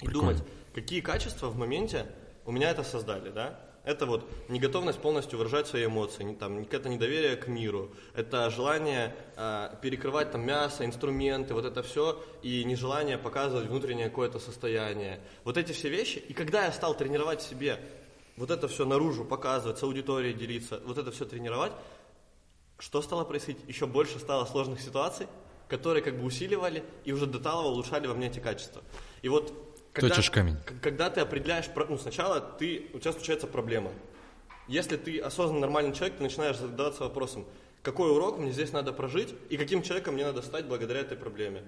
и 0.01 0.05
Прикольно. 0.05 0.33
думать, 0.33 0.43
какие 0.73 1.01
качества 1.01 1.47
в 1.47 1.57
моменте 1.57 2.05
у 2.45 2.51
меня 2.51 2.69
это 2.69 2.83
создали, 2.83 3.29
да? 3.29 3.59
Это 3.87 4.05
вот 4.05 4.29
неготовность 4.49 4.99
полностью 4.99 5.39
выражать 5.39 5.65
свои 5.65 5.85
эмоции, 5.85 6.21
не, 6.21 6.35
там, 6.35 6.59
это 6.59 6.89
недоверие 6.89 7.37
к 7.37 7.47
миру, 7.47 7.89
это 8.13 8.49
желание 8.49 9.15
а, 9.37 9.79
перекрывать 9.81 10.29
там 10.29 10.45
мясо, 10.45 10.83
инструменты, 10.83 11.53
вот 11.53 11.63
это 11.63 11.83
все, 11.83 12.21
и 12.41 12.65
нежелание 12.65 13.17
показывать 13.17 13.67
внутреннее 13.67 14.09
какое-то 14.09 14.39
состояние. 14.39 15.21
Вот 15.45 15.55
эти 15.55 15.71
все 15.71 15.87
вещи, 15.87 16.17
и 16.17 16.33
когда 16.33 16.65
я 16.65 16.73
стал 16.73 16.97
тренировать 16.97 17.41
себе 17.41 17.79
вот 18.35 18.51
это 18.51 18.67
все 18.67 18.83
наружу, 18.83 19.23
показывать, 19.23 19.77
с 19.77 19.83
аудиторией 19.83 20.33
делиться, 20.33 20.81
вот 20.85 20.97
это 20.97 21.11
все 21.11 21.23
тренировать, 21.23 21.71
что 22.79 23.01
стало 23.01 23.23
происходить? 23.23 23.61
Еще 23.69 23.87
больше 23.87 24.19
стало 24.19 24.43
сложных 24.43 24.81
ситуаций, 24.81 25.27
которые 25.69 26.03
как 26.03 26.19
бы 26.19 26.25
усиливали 26.25 26.83
и 27.05 27.13
уже 27.13 27.25
до 27.25 27.39
талого 27.39 27.67
улучшали 27.67 28.05
во 28.07 28.15
мне 28.15 28.27
эти 28.27 28.39
качества. 28.39 28.81
И 29.21 29.29
вот 29.29 29.53
когда, 29.97 30.13
Точишь 30.13 30.29
камень. 30.29 30.57
когда 30.79 31.09
ты 31.09 31.21
определяешь, 31.21 31.65
ну 31.89 31.97
сначала 31.97 32.39
ты, 32.39 32.87
у 32.93 32.99
тебя 32.99 33.13
случается 33.13 33.47
проблема. 33.47 33.91
Если 34.67 34.95
ты 34.95 35.17
осознанный 35.19 35.61
нормальный 35.61 35.91
человек, 35.91 36.17
ты 36.17 36.23
начинаешь 36.23 36.57
задаваться 36.57 37.01
вопросом, 37.01 37.45
какой 37.81 38.11
урок 38.11 38.37
мне 38.37 38.51
здесь 38.51 38.71
надо 38.71 38.93
прожить 38.93 39.33
и 39.49 39.57
каким 39.57 39.81
человеком 39.81 40.13
мне 40.13 40.23
надо 40.23 40.43
стать 40.43 40.65
благодаря 40.65 40.99
этой 40.99 41.17
проблеме. 41.17 41.63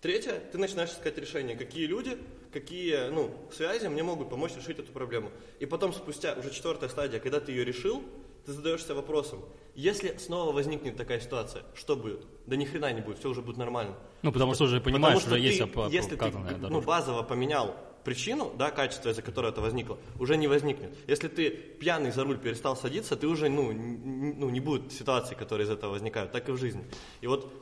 Третье, 0.00 0.42
ты 0.50 0.58
начинаешь 0.58 0.90
искать 0.90 1.16
решение, 1.18 1.56
какие 1.56 1.86
люди, 1.86 2.18
какие 2.52 3.10
ну, 3.10 3.32
связи 3.54 3.86
мне 3.86 4.02
могут 4.02 4.28
помочь 4.28 4.56
решить 4.56 4.80
эту 4.80 4.90
проблему. 4.90 5.30
И 5.60 5.66
потом 5.66 5.92
спустя, 5.92 6.34
уже 6.34 6.50
четвертая 6.50 6.88
стадия, 6.88 7.20
когда 7.20 7.38
ты 7.38 7.52
ее 7.52 7.64
решил, 7.64 8.02
ты 8.48 8.54
задаешься 8.54 8.94
вопросом, 8.94 9.44
если 9.74 10.16
снова 10.16 10.52
возникнет 10.52 10.96
такая 10.96 11.20
ситуация, 11.20 11.64
что 11.74 11.96
будет? 11.96 12.24
Да 12.46 12.56
ни 12.56 12.64
хрена 12.64 12.90
не 12.94 13.02
будет, 13.02 13.18
все 13.18 13.28
уже 13.28 13.42
будет 13.42 13.58
нормально. 13.58 13.94
Ну, 14.22 14.32
потому 14.32 14.54
что 14.54 14.64
уже 14.64 14.80
понимаешь, 14.80 15.18
Потому 15.18 15.36
уже 15.36 15.44
есть 15.44 15.58
ты, 15.58 15.64
оп- 15.64 15.92
если 15.92 16.16
ты 16.16 16.30
ну, 16.30 16.58
дорожка. 16.58 16.86
базово 16.86 17.22
поменял 17.22 17.76
причину, 18.04 18.50
да, 18.56 18.70
качество, 18.70 19.10
из-за 19.10 19.20
которого 19.20 19.50
это 19.50 19.60
возникло, 19.60 19.98
уже 20.18 20.38
не 20.38 20.48
возникнет. 20.48 20.96
Если 21.06 21.28
ты 21.28 21.50
пьяный 21.50 22.10
за 22.10 22.24
руль 22.24 22.38
перестал 22.38 22.74
садиться, 22.74 23.16
ты 23.16 23.26
уже, 23.26 23.50
ну, 23.50 23.70
ну, 23.70 24.48
не 24.48 24.60
будет 24.60 24.92
ситуаций, 24.92 25.36
которые 25.36 25.66
из 25.66 25.70
этого 25.70 25.90
возникают, 25.90 26.32
так 26.32 26.48
и 26.48 26.52
в 26.52 26.56
жизни. 26.56 26.86
И 27.20 27.26
вот, 27.26 27.52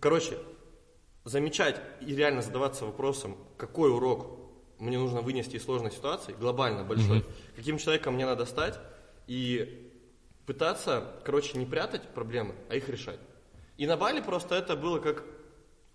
короче, 0.00 0.38
замечать 1.24 1.78
и 2.00 2.14
реально 2.16 2.40
задаваться 2.40 2.86
вопросом, 2.86 3.36
какой 3.58 3.90
урок 3.90 4.38
мне 4.78 4.96
нужно 4.96 5.20
вынести 5.20 5.56
из 5.56 5.64
сложной 5.64 5.90
ситуации, 5.90 6.32
глобально 6.32 6.84
большой, 6.84 7.22
каким 7.54 7.76
человеком 7.76 8.14
мне 8.14 8.24
надо 8.24 8.46
стать, 8.46 8.80
и 9.26 9.81
пытаться, 10.52 11.04
короче, 11.24 11.56
не 11.56 11.64
прятать 11.64 12.02
проблемы, 12.08 12.54
а 12.68 12.76
их 12.76 12.88
решать. 12.88 13.18
И 13.78 13.86
на 13.86 13.96
Бали 13.96 14.20
просто 14.20 14.54
это 14.54 14.76
было 14.76 14.98
как 14.98 15.24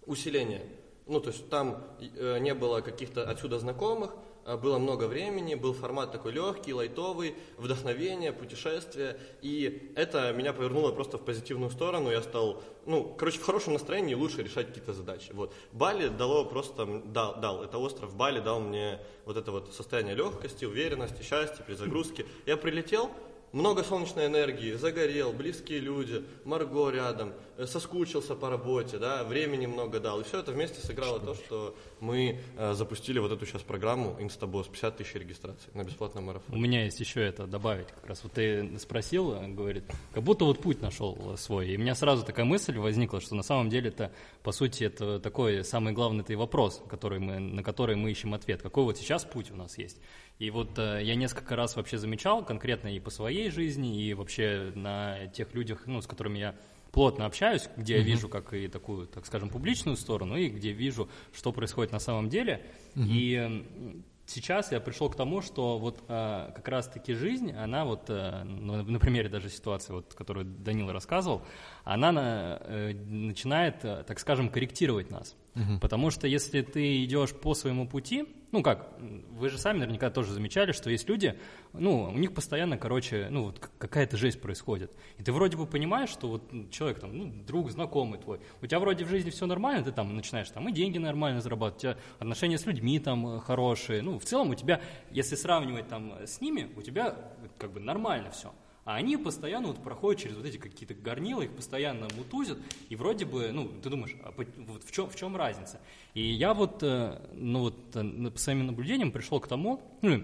усиление. 0.06 0.64
Ну, 1.06 1.20
то 1.20 1.30
есть 1.30 1.48
там 1.50 1.84
э, 2.00 2.40
не 2.40 2.54
было 2.54 2.82
каких-то 2.82 3.30
отсюда 3.30 3.60
знакомых, 3.60 4.12
а 4.46 4.58
было 4.58 4.80
много 4.80 5.06
времени, 5.08 5.56
был 5.56 5.74
формат 5.74 6.12
такой 6.12 6.32
легкий, 6.32 6.74
лайтовый, 6.74 7.36
вдохновение, 7.58 8.32
путешествие. 8.32 9.20
И 9.42 9.94
это 9.96 10.32
меня 10.32 10.54
повернуло 10.54 10.92
просто 10.92 11.18
в 11.18 11.26
позитивную 11.26 11.70
сторону. 11.70 12.10
Я 12.10 12.22
стал, 12.22 12.64
ну, 12.86 13.14
короче, 13.14 13.40
в 13.40 13.44
хорошем 13.44 13.74
настроении 13.74 14.16
лучше 14.16 14.42
решать 14.42 14.68
какие-то 14.68 14.94
задачи. 14.94 15.32
Вот. 15.34 15.54
Бали 15.74 16.08
дало 16.08 16.46
просто, 16.46 17.02
дал, 17.06 17.40
дал, 17.42 17.62
это 17.62 17.78
остров 17.78 18.16
Бали 18.16 18.40
дал 18.40 18.62
мне 18.62 19.02
вот 19.26 19.36
это 19.36 19.52
вот 19.52 19.74
состояние 19.74 20.16
легкости, 20.16 20.64
уверенности, 20.66 21.22
счастья, 21.22 21.62
перезагрузки. 21.64 22.26
Я 22.46 22.56
прилетел, 22.56 23.12
много 23.52 23.84
солнечной 23.84 24.28
энергии, 24.28 24.74
загорел, 24.74 25.32
близкие 25.32 25.80
люди, 25.80 26.24
Марго 26.44 26.90
рядом, 26.90 27.34
соскучился 27.66 28.36
по 28.36 28.50
работе, 28.50 28.98
да, 28.98 29.24
времени 29.24 29.66
много 29.66 30.00
дал. 30.00 30.22
И 30.22 30.24
все 30.24 30.40
это 30.40 30.52
вместе 30.52 30.86
сыграло 30.86 31.20
то, 31.20 31.34
что 31.34 31.76
мы 32.00 32.40
э, 32.56 32.74
запустили 32.74 33.20
вот 33.20 33.32
эту 33.32 33.46
сейчас 33.46 33.64
программу 33.64 34.16
Инстабосс, 34.20 34.68
50 34.68 34.98
тысяч 34.98 35.14
регистраций 35.16 35.70
на 35.74 35.84
бесплатном 35.84 36.26
У 36.26 36.28
марафоне. 36.28 36.62
меня 36.62 36.84
есть 36.86 37.00
еще 37.00 37.22
это 37.22 37.48
добавить. 37.48 37.88
Как 37.88 38.06
раз 38.06 38.24
вот 38.24 38.34
ты 38.34 38.78
спросил, 38.78 39.34
э, 39.34 39.48
говорит, 39.48 39.84
как 40.14 40.24
будто 40.24 40.46
вот 40.46 40.62
путь 40.62 40.82
нашел 40.82 41.18
э, 41.34 41.38
свой. 41.38 41.70
И 41.70 41.78
у 41.78 41.80
меня 41.80 41.96
сразу 41.96 42.24
такая 42.24 42.46
мысль 42.46 42.78
возникла, 42.78 43.22
что 43.22 43.36
на 43.36 43.44
самом 43.44 43.70
деле 43.70 43.90
это, 43.90 44.12
по 44.44 44.52
сути, 44.52 44.84
это 44.84 45.20
такой 45.20 45.64
самый 45.64 45.94
главный 45.94 46.24
это 46.24 46.34
и 46.34 46.36
вопрос, 46.36 46.84
который 46.88 47.20
мы, 47.20 47.40
на 47.40 47.64
который 47.64 47.96
мы 47.96 48.12
ищем 48.12 48.34
ответ. 48.34 48.62
Какой 48.62 48.84
вот 48.84 48.98
сейчас 48.98 49.24
путь 49.24 49.52
у 49.52 49.56
нас 49.56 49.78
есть? 49.78 50.00
И 50.40 50.52
вот 50.52 50.78
э, 50.78 51.00
я 51.04 51.16
несколько 51.16 51.56
раз 51.56 51.76
вообще 51.76 51.98
замечал, 51.98 52.46
конкретно 52.46 52.96
и 52.96 53.00
по 53.00 53.10
своей 53.10 53.50
жизни, 53.50 54.04
и 54.04 54.14
вообще 54.14 54.72
на 54.76 55.28
тех 55.28 55.54
людях, 55.56 55.84
ну, 55.88 56.02
с 56.02 56.08
которыми 56.08 56.38
я 56.38 56.56
плотно 56.92 57.26
общаюсь, 57.26 57.70
где 57.78 57.98
я 57.98 58.00
вижу 58.02 58.30
как 58.30 58.54
и 58.54 58.68
такую, 58.68 59.08
так 59.08 59.26
скажем, 59.26 59.50
публичную 59.50 59.98
сторону, 59.98 60.36
и 60.38 60.48
где 60.50 60.72
вижу, 60.72 61.08
что 61.34 61.52
происходит 61.52 61.92
на 61.92 62.00
самом 62.00 62.30
деле. 62.30 62.66
И 62.96 63.34
м, 63.36 64.04
сейчас 64.26 64.72
я 64.72 64.80
пришел 64.80 65.10
к 65.10 65.16
тому, 65.16 65.42
что 65.42 65.78
вот 65.80 66.04
э, 66.08 66.52
как 66.56 66.68
раз-таки 66.68 67.14
жизнь, 67.14 67.52
она 67.52 67.86
вот, 67.86 68.10
э, 68.10 68.44
ну, 68.44 68.84
на 68.84 69.00
примере 69.00 69.30
даже 69.30 69.50
ситуации, 69.50 69.94
вот, 69.94 70.14
которую 70.14 70.46
Данила 70.46 70.92
рассказывал, 70.94 71.44
она 71.84 72.12
на- 72.12 72.60
э, 72.66 72.94
начинает, 72.94 73.86
э, 73.86 74.04
так 74.08 74.20
скажем, 74.20 74.50
корректировать 74.50 75.10
нас. 75.12 75.36
Потому 75.80 76.12
что 76.12 76.28
если 76.28 76.62
ты 76.62 77.04
идешь 77.04 77.34
по 77.34 77.54
своему 77.56 77.88
пути, 77.88 78.26
ну 78.58 78.64
как, 78.64 78.90
вы 79.34 79.50
же 79.50 79.60
сами 79.60 79.78
наверняка 79.78 80.10
тоже 80.10 80.34
замечали, 80.34 80.72
что 80.72 80.90
есть 80.90 81.08
люди, 81.08 81.38
ну, 81.74 82.06
у 82.06 82.18
них 82.18 82.34
постоянно, 82.34 82.76
короче, 82.76 83.28
ну 83.30 83.44
вот 83.44 83.60
какая-то 83.78 84.18
жесть 84.18 84.42
происходит. 84.42 84.92
И 85.20 85.24
ты 85.24 85.32
вроде 85.32 85.56
бы 85.58 85.68
понимаешь, 85.68 86.10
что 86.10 86.28
вот 86.28 86.72
человек 86.72 87.00
там, 87.00 87.16
ну, 87.16 87.32
друг, 87.46 87.70
знакомый 87.70 88.18
твой, 88.18 88.40
у 88.64 88.66
тебя 88.66 88.80
вроде 88.80 89.06
в 89.06 89.10
жизни 89.10 89.30
все 89.30 89.46
нормально, 89.46 89.84
ты 89.84 89.92
там 89.92 90.16
начинаешь 90.16 90.50
там 90.50 90.68
и 90.70 90.72
деньги 90.72 90.98
нормально 90.98 91.40
зарабатывать, 91.40 91.78
у 91.78 91.82
тебя 91.82 91.98
отношения 92.18 92.58
с 92.58 92.66
людьми 92.66 92.98
там 92.98 93.28
э, 93.28 93.40
хорошие, 93.42 94.02
ну, 94.02 94.18
в 94.18 94.26
целом 94.26 94.50
у 94.50 94.56
тебя, 94.56 94.82
если 95.12 95.36
сравнивать 95.36 95.88
там 95.88 96.14
с 96.26 96.42
ними, 96.42 96.72
у 96.76 96.82
тебя 96.82 97.16
э, 97.16 97.48
как 97.60 97.74
бы 97.74 97.80
нормально 97.80 98.32
все. 98.32 98.52
А 98.88 98.96
они 98.96 99.18
постоянно 99.18 99.68
вот 99.68 99.84
проходят 99.84 100.22
через 100.22 100.38
вот 100.38 100.46
эти 100.46 100.56
какие-то 100.56 100.94
горнила, 100.94 101.42
их 101.42 101.52
постоянно 101.52 102.08
мутузят, 102.16 102.58
и 102.88 102.96
вроде 102.96 103.26
бы, 103.26 103.52
ну, 103.52 103.68
ты 103.84 103.90
думаешь, 103.90 104.16
а 104.24 104.32
вот 104.32 104.82
в 104.86 104.92
чем, 104.94 105.10
в 105.10 105.16
чем 105.18 105.36
разница? 105.36 105.82
И 106.14 106.22
я 106.22 106.54
вот, 106.54 106.82
э, 106.84 107.20
ну 107.34 107.60
вот, 107.60 107.76
э, 107.98 108.32
по 108.32 108.40
своим 108.40 108.66
наблюдениям 108.66 109.12
пришел 109.12 109.42
к 109.42 109.48
тому, 109.50 109.82
ну, 110.02 110.24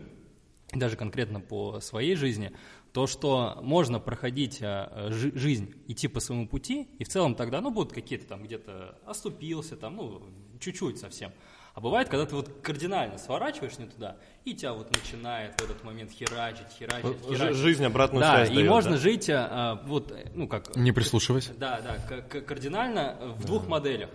даже 0.72 0.96
конкретно 0.96 1.42
по 1.42 1.82
своей 1.82 2.16
жизни, 2.16 2.54
то, 2.94 3.06
что 3.06 3.60
можно 3.62 4.00
проходить 4.00 4.60
э, 4.62 5.10
жи- 5.10 5.38
жизнь, 5.38 5.76
идти 5.90 6.08
по 6.08 6.22
своему 6.22 6.48
пути, 6.48 6.88
и 7.00 7.04
в 7.04 7.10
целом 7.10 7.36
тогда, 7.36 7.60
ну, 7.60 7.70
будут 7.70 7.92
какие-то 7.92 8.28
там 8.28 8.44
где-то 8.44 8.98
оступился, 9.06 9.76
там, 9.76 9.98
ну, 9.98 10.22
чуть-чуть 10.62 11.00
совсем. 11.00 11.34
А 11.74 11.82
бывает, 11.82 12.08
когда 12.08 12.26
ты 12.28 12.36
вот 12.36 12.50
кардинально 12.62 13.18
сворачиваешь 13.18 13.80
не 13.80 13.88
туда, 13.88 14.18
и 14.46 14.54
тебя 14.54 14.74
вот 14.74 14.96
начинает 14.96 15.60
в 15.60 15.64
этот 15.64 15.84
момент 15.84 16.12
херачить, 16.12 16.68
херачить, 16.78 17.18
херачить. 17.28 17.58
Жизнь 17.58 17.84
обратную 17.84 18.22
да, 18.22 18.36
связь 18.36 18.52
и 18.52 18.56
дает, 18.56 18.70
можно 18.70 18.92
да? 18.92 18.98
жить, 18.98 19.28
а, 19.30 19.82
вот, 19.86 20.14
ну 20.36 20.48
как... 20.48 20.76
Не 20.76 20.92
прислушиваясь. 20.92 21.48
Да, 21.58 21.82
да, 21.82 21.96
к- 21.96 22.28
к- 22.28 22.42
кардинально 22.42 23.18
в 23.40 23.46
двух 23.46 23.68
моделях. 23.68 24.12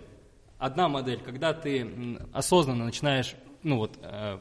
Одна 0.59 0.89
модель, 0.89 1.21
когда 1.21 1.53
ты 1.53 2.19
осознанно 2.33 2.85
начинаешь, 2.85 3.35
ну 3.65 3.79
вот, 3.79 3.99
э, 4.03 4.39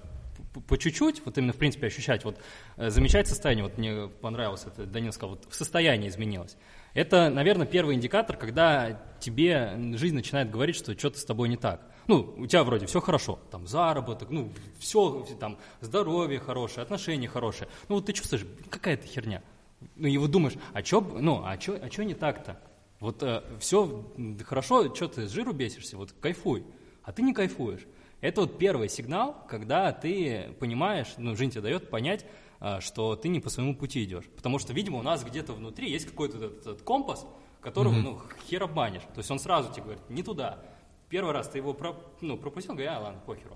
по 0.68 0.78
чуть-чуть, 0.78 1.24
вот 1.26 1.40
именно 1.40 1.54
в 1.54 1.58
принципе 1.58 1.88
ощущать, 1.88 2.24
вот 2.24 2.38
э, 2.76 2.92
замечать 2.92 3.28
состояние, 3.28 3.64
вот 3.64 3.80
мне 3.80 4.10
понравилось 4.22 4.66
это, 4.68 4.86
Данил 4.86 5.12
сказал, 5.12 5.32
вот 5.36 5.46
в 5.50 5.56
состоянии 5.56 6.08
изменилось. 6.08 6.56
Это, 6.94 7.30
наверное, 7.32 7.66
первый 7.66 7.96
индикатор, 7.96 8.38
когда 8.38 9.02
тебе 9.20 9.76
жизнь 9.96 10.16
начинает 10.16 10.52
говорить, 10.52 10.76
что 10.76 10.98
что-то 10.98 11.18
с 11.18 11.26
тобой 11.26 11.50
не 11.50 11.58
так. 11.58 11.82
Ну, 12.08 12.34
у 12.38 12.48
тебя 12.48 12.64
вроде 12.64 12.86
все 12.86 13.02
хорошо, 13.02 13.40
там 13.52 13.68
заработок, 13.68 14.30
ну, 14.30 14.52
все, 14.80 15.26
там, 15.40 15.58
здоровье 15.82 16.40
хорошее, 16.40 16.84
отношения 16.84 17.28
хорошие. 17.28 17.68
Ну, 17.90 17.96
вот 17.96 18.06
ты 18.06 18.14
чувствуешь, 18.14 18.46
какая-то 18.70 19.06
херня. 19.08 19.44
Ну, 19.96 20.08
и 20.08 20.18
вот 20.18 20.32
думаешь, 20.32 20.56
а 20.74 20.84
что, 20.84 21.02
ну, 21.02 21.44
а 21.46 21.58
чё, 21.58 21.78
а 21.82 21.90
чё 21.90 22.04
не 22.04 22.14
так-то? 22.14 22.60
Вот 23.00 23.24
все 23.60 24.06
хорошо, 24.46 24.96
что 24.96 25.08
ты 25.08 25.28
с 25.28 25.32
жиру 25.32 25.54
бесишься, 25.54 25.98
вот 25.98 26.14
кайфуй, 26.20 26.64
а 27.04 27.12
ты 27.12 27.22
не 27.22 27.34
кайфуешь. 27.34 27.86
Это 28.22 28.42
вот 28.42 28.58
первый 28.58 28.90
сигнал, 28.90 29.36
когда 29.48 29.92
ты 29.92 30.56
понимаешь, 30.60 31.14
ну, 31.18 31.36
жизнь 31.36 31.52
тебе 31.52 31.62
дает 31.62 31.92
понять, 31.92 32.26
а, 32.60 32.82
что 32.82 33.16
ты 33.16 33.28
не 33.28 33.40
по 33.40 33.52
своему 33.52 33.76
пути 33.76 34.04
идешь. 34.04 34.26
Потому 34.36 34.58
что, 34.58 34.74
видимо, 34.74 34.98
у 34.98 35.04
нас 35.04 35.24
где-то 35.24 35.54
внутри 35.54 35.92
есть 35.92 36.08
какой-то 36.08 36.38
этот, 36.38 36.62
этот 36.62 36.82
компас, 36.82 37.28
которого, 37.62 37.94
ну, 37.94 38.22
хер 38.50 38.64
обманешь. 38.64 39.04
То 39.14 39.20
есть 39.20 39.30
он 39.30 39.38
сразу 39.38 39.72
тебе 39.72 39.84
говорит, 39.84 40.10
не 40.10 40.24
туда. 40.24 40.64
Первый 41.10 41.34
раз 41.34 41.48
ты 41.48 41.58
его 41.60 41.74
про, 41.74 41.96
ну, 42.22 42.38
пропустил, 42.38 42.74
говорит, 42.74 42.92
а, 42.94 43.00
ладно, 43.00 43.22
похеру. 43.26 43.56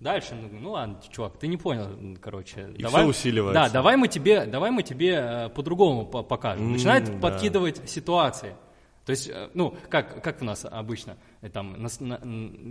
Дальше, 0.00 0.34
ну, 0.34 0.48
ну 0.60 0.70
ладно, 0.72 0.98
чувак, 1.10 1.38
ты 1.38 1.46
не 1.46 1.58
понял, 1.58 1.86
короче. 2.20 2.70
И 2.76 2.82
всё 2.82 3.04
усиливается. 3.06 3.64
Да, 3.64 3.70
давай 3.70 3.96
мы 3.96 4.08
тебе, 4.08 4.46
давай 4.46 4.70
мы 4.70 4.82
тебе 4.82 5.12
э, 5.12 5.48
по-другому 5.50 6.06
по- 6.06 6.22
покажем. 6.22 6.72
Начинает 6.72 7.04
да. 7.04 7.28
подкидывать 7.28 7.88
ситуации. 7.88 8.54
То 9.10 9.12
есть, 9.12 9.28
э, 9.28 9.50
ну, 9.54 9.76
как, 9.88 10.22
как 10.22 10.40
у 10.40 10.44
нас 10.44 10.64
обычно, 10.64 11.18
э, 11.40 11.48
там, 11.48 11.82
на 11.82 11.88
на- 11.98 12.20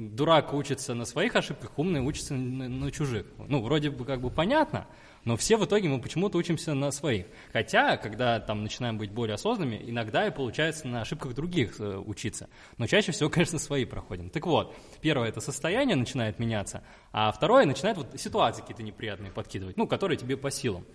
дурак 0.10 0.54
учится 0.54 0.94
на 0.94 1.04
своих 1.04 1.36
ошибках, 1.36 1.78
умный 1.78 2.00
учится 2.00 2.34
на, 2.34 2.70
на 2.70 2.92
чужих. 2.92 3.26
Ну, 3.50 3.62
вроде 3.62 3.90
бы 3.90 4.06
как 4.06 4.22
бы 4.22 4.30
понятно, 4.30 4.88
но 5.26 5.36
все 5.36 5.58
в 5.58 5.66
итоге 5.66 5.90
мы 5.90 6.00
почему-то 6.00 6.38
учимся 6.38 6.74
на 6.74 6.92
своих. 6.92 7.26
Хотя, 7.52 7.98
когда 7.98 8.40
там 8.40 8.64
начинаем 8.64 8.98
быть 8.98 9.12
более 9.12 9.34
осознанными, 9.34 9.84
иногда 9.86 10.28
и 10.28 10.32
получается 10.32 10.88
на 10.88 11.02
ошибках 11.02 11.36
других 11.36 11.78
э, 11.82 11.98
учиться. 11.98 12.48
Но 12.78 12.88
чаще 12.88 13.12
всего, 13.12 13.30
конечно, 13.30 13.60
свои 13.60 13.84
проходим. 13.84 14.30
Так 14.30 14.46
вот, 14.46 14.74
первое 15.02 15.28
это 15.28 15.42
состояние 15.42 15.98
начинает 15.98 16.40
меняться, 16.40 16.84
а 17.12 17.34
второе 17.34 17.66
начинает 17.66 17.98
вот 17.98 18.18
ситуации 18.18 18.62
какие-то 18.62 18.84
неприятные 18.84 19.34
подкидывать, 19.34 19.76
ну, 19.76 19.88
которые 19.88 20.18
тебе 20.18 20.38
по 20.38 20.52
силам. 20.52 20.86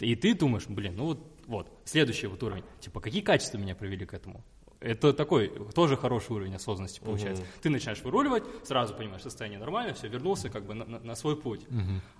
И 0.00 0.14
ты 0.16 0.34
думаешь, 0.34 0.66
блин, 0.66 0.96
ну 0.96 1.04
вот, 1.06 1.32
вот, 1.46 1.80
следующий 1.86 2.26
вот 2.26 2.42
уровень. 2.42 2.64
Типа, 2.80 3.00
какие 3.00 3.22
качества 3.22 3.56
меня 3.56 3.74
привели 3.74 4.04
к 4.04 4.12
этому? 4.12 4.44
Это 4.82 5.12
такой 5.12 5.48
тоже 5.74 5.96
хороший 5.96 6.32
уровень 6.32 6.54
осознанности 6.56 7.00
получается. 7.00 7.44
Ты 7.62 7.70
начинаешь 7.70 8.02
выруливать, 8.02 8.42
сразу 8.64 8.94
понимаешь, 8.94 9.22
состояние 9.22 9.60
нормальное, 9.60 9.94
все, 9.94 10.08
вернулся 10.08 10.48
как 10.50 10.64
бы 10.66 10.74
на, 10.74 10.84
на- 10.84 10.98
на 10.98 11.14
свой 11.14 11.36
путь. 11.36 11.60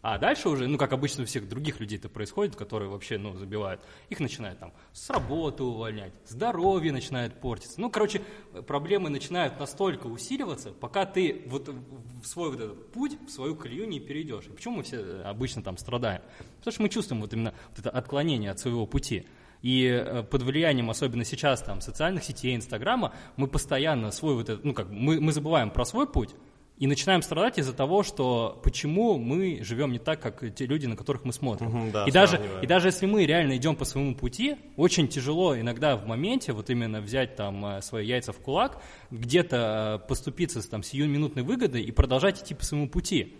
А 0.02 0.18
дальше 0.18 0.48
уже, 0.48 0.68
ну, 0.68 0.78
как 0.78 0.92
обычно 0.92 1.24
у 1.24 1.26
всех 1.26 1.48
других 1.48 1.80
людей 1.80 1.98
это 1.98 2.08
происходит, 2.08 2.54
которые 2.56 2.88
вообще, 2.88 3.18
ну, 3.18 3.34
забивают, 3.36 3.80
их 4.10 4.20
начинают 4.20 4.58
там 4.60 4.72
с 4.92 5.10
работы 5.10 5.62
увольнять, 5.64 6.12
здоровье 6.26 6.92
начинает 6.92 7.40
портиться. 7.40 7.80
Ну, 7.80 7.90
короче, 7.90 8.22
проблемы 8.66 9.10
начинают 9.10 9.58
настолько 9.58 10.06
усиливаться, 10.06 10.70
пока 10.70 11.04
ты 11.04 11.42
вот 11.46 11.68
в 11.68 12.26
свой 12.26 12.50
вот 12.50 12.60
этот 12.60 12.92
путь, 12.92 13.18
в 13.26 13.30
свою 13.30 13.56
колею 13.56 13.88
не 13.88 13.98
перейдешь. 14.00 14.46
И 14.46 14.50
почему 14.50 14.76
мы 14.76 14.82
все 14.84 15.22
обычно 15.24 15.62
там 15.62 15.76
страдаем? 15.76 16.22
Потому 16.58 16.72
что 16.72 16.82
мы 16.82 16.88
чувствуем 16.88 17.22
вот 17.22 17.32
именно 17.32 17.54
вот 17.70 17.78
это 17.80 17.90
отклонение 17.90 18.50
от 18.50 18.58
своего 18.60 18.86
пути. 18.86 19.26
И 19.62 19.86
э, 19.86 20.24
под 20.24 20.42
влиянием, 20.42 20.90
особенно 20.90 21.24
сейчас, 21.24 21.62
там, 21.62 21.80
социальных 21.80 22.24
сетей, 22.24 22.54
Инстаграма, 22.56 23.12
мы 23.36 23.46
постоянно 23.46 24.10
свой 24.10 24.34
вот 24.34 24.48
этот, 24.48 24.64
ну 24.64 24.74
как, 24.74 24.90
мы, 24.90 25.20
мы 25.20 25.32
забываем 25.32 25.70
про 25.70 25.84
свой 25.84 26.06
путь 26.06 26.30
и 26.78 26.88
начинаем 26.88 27.22
страдать 27.22 27.58
из-за 27.58 27.72
того, 27.72 28.02
что 28.02 28.60
почему 28.64 29.16
мы 29.16 29.60
живем 29.62 29.92
не 29.92 30.00
так, 30.00 30.20
как 30.20 30.52
те 30.52 30.66
люди, 30.66 30.86
на 30.86 30.96
которых 30.96 31.24
мы 31.24 31.32
смотрим. 31.32 31.68
Мгм, 31.68 31.92
да, 31.92 32.06
и, 32.06 32.10
даже, 32.10 32.40
и 32.60 32.66
даже 32.66 32.88
если 32.88 33.06
мы 33.06 33.24
реально 33.24 33.56
идем 33.56 33.76
по 33.76 33.84
своему 33.84 34.16
пути, 34.16 34.56
очень 34.76 35.06
тяжело 35.06 35.56
иногда 35.56 35.96
в 35.96 36.06
моменте 36.06 36.52
вот 36.52 36.70
именно 36.70 37.00
взять 37.00 37.36
там 37.36 37.64
э, 37.64 37.82
свои 37.82 38.04
яйца 38.04 38.32
в 38.32 38.38
кулак, 38.38 38.82
где-то 39.12 40.00
э, 40.02 40.08
поступиться 40.08 40.60
с 40.60 40.66
там 40.66 40.82
сиюминутной 40.82 41.44
выгодой 41.44 41.84
и 41.84 41.92
продолжать 41.92 42.42
идти 42.42 42.54
по 42.54 42.64
своему 42.64 42.88
пути. 42.88 43.36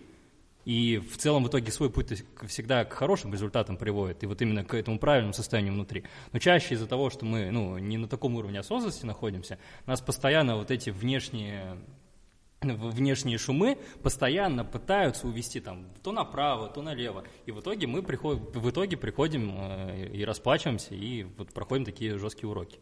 И 0.65 0.99
в 0.99 1.17
целом 1.17 1.45
в 1.45 1.49
итоге 1.49 1.73
свой 1.73 1.91
путь 1.91 2.25
всегда 2.47 2.85
к 2.85 2.93
хорошим 2.93 3.33
результатам 3.33 3.77
приводит, 3.77 4.23
и 4.23 4.27
вот 4.27 4.41
именно 4.43 4.65
к 4.65 4.75
этому 4.75 4.99
правильному 4.99 5.35
состоянию 5.35 5.73
внутри. 5.73 6.05
Но 6.33 6.39
чаще 6.39 6.75
из-за 6.75 6.87
того, 6.87 7.11
что 7.11 7.25
мы 7.25 7.51
ну, 7.51 7.79
не 7.79 7.99
на 7.99 8.07
таком 8.07 8.37
уровне 8.37 8.61
осознанности 8.61 9.05
находимся, 9.05 9.59
нас 9.87 10.01
постоянно 10.01 10.57
вот 10.57 10.71
эти 10.71 10.91
внешние 10.91 11.79
внешние 12.63 13.39
шумы 13.39 13.77
постоянно 14.05 14.65
пытаются 14.65 15.27
увести 15.27 15.61
там 15.61 15.87
то 16.03 16.13
направо, 16.13 16.69
то 16.69 16.81
налево. 16.81 17.25
И 17.47 17.51
в 17.51 17.61
итоге 17.61 17.87
мы 17.87 18.03
приходим, 18.03 18.45
в 18.45 18.71
итоге 18.71 18.97
приходим 18.97 19.55
э, 19.57 20.11
и 20.13 20.25
расплачиваемся, 20.25 20.95
и 20.95 21.25
вот 21.25 21.53
проходим 21.53 21.85
такие 21.85 22.19
жесткие 22.19 22.49
уроки. 22.49 22.79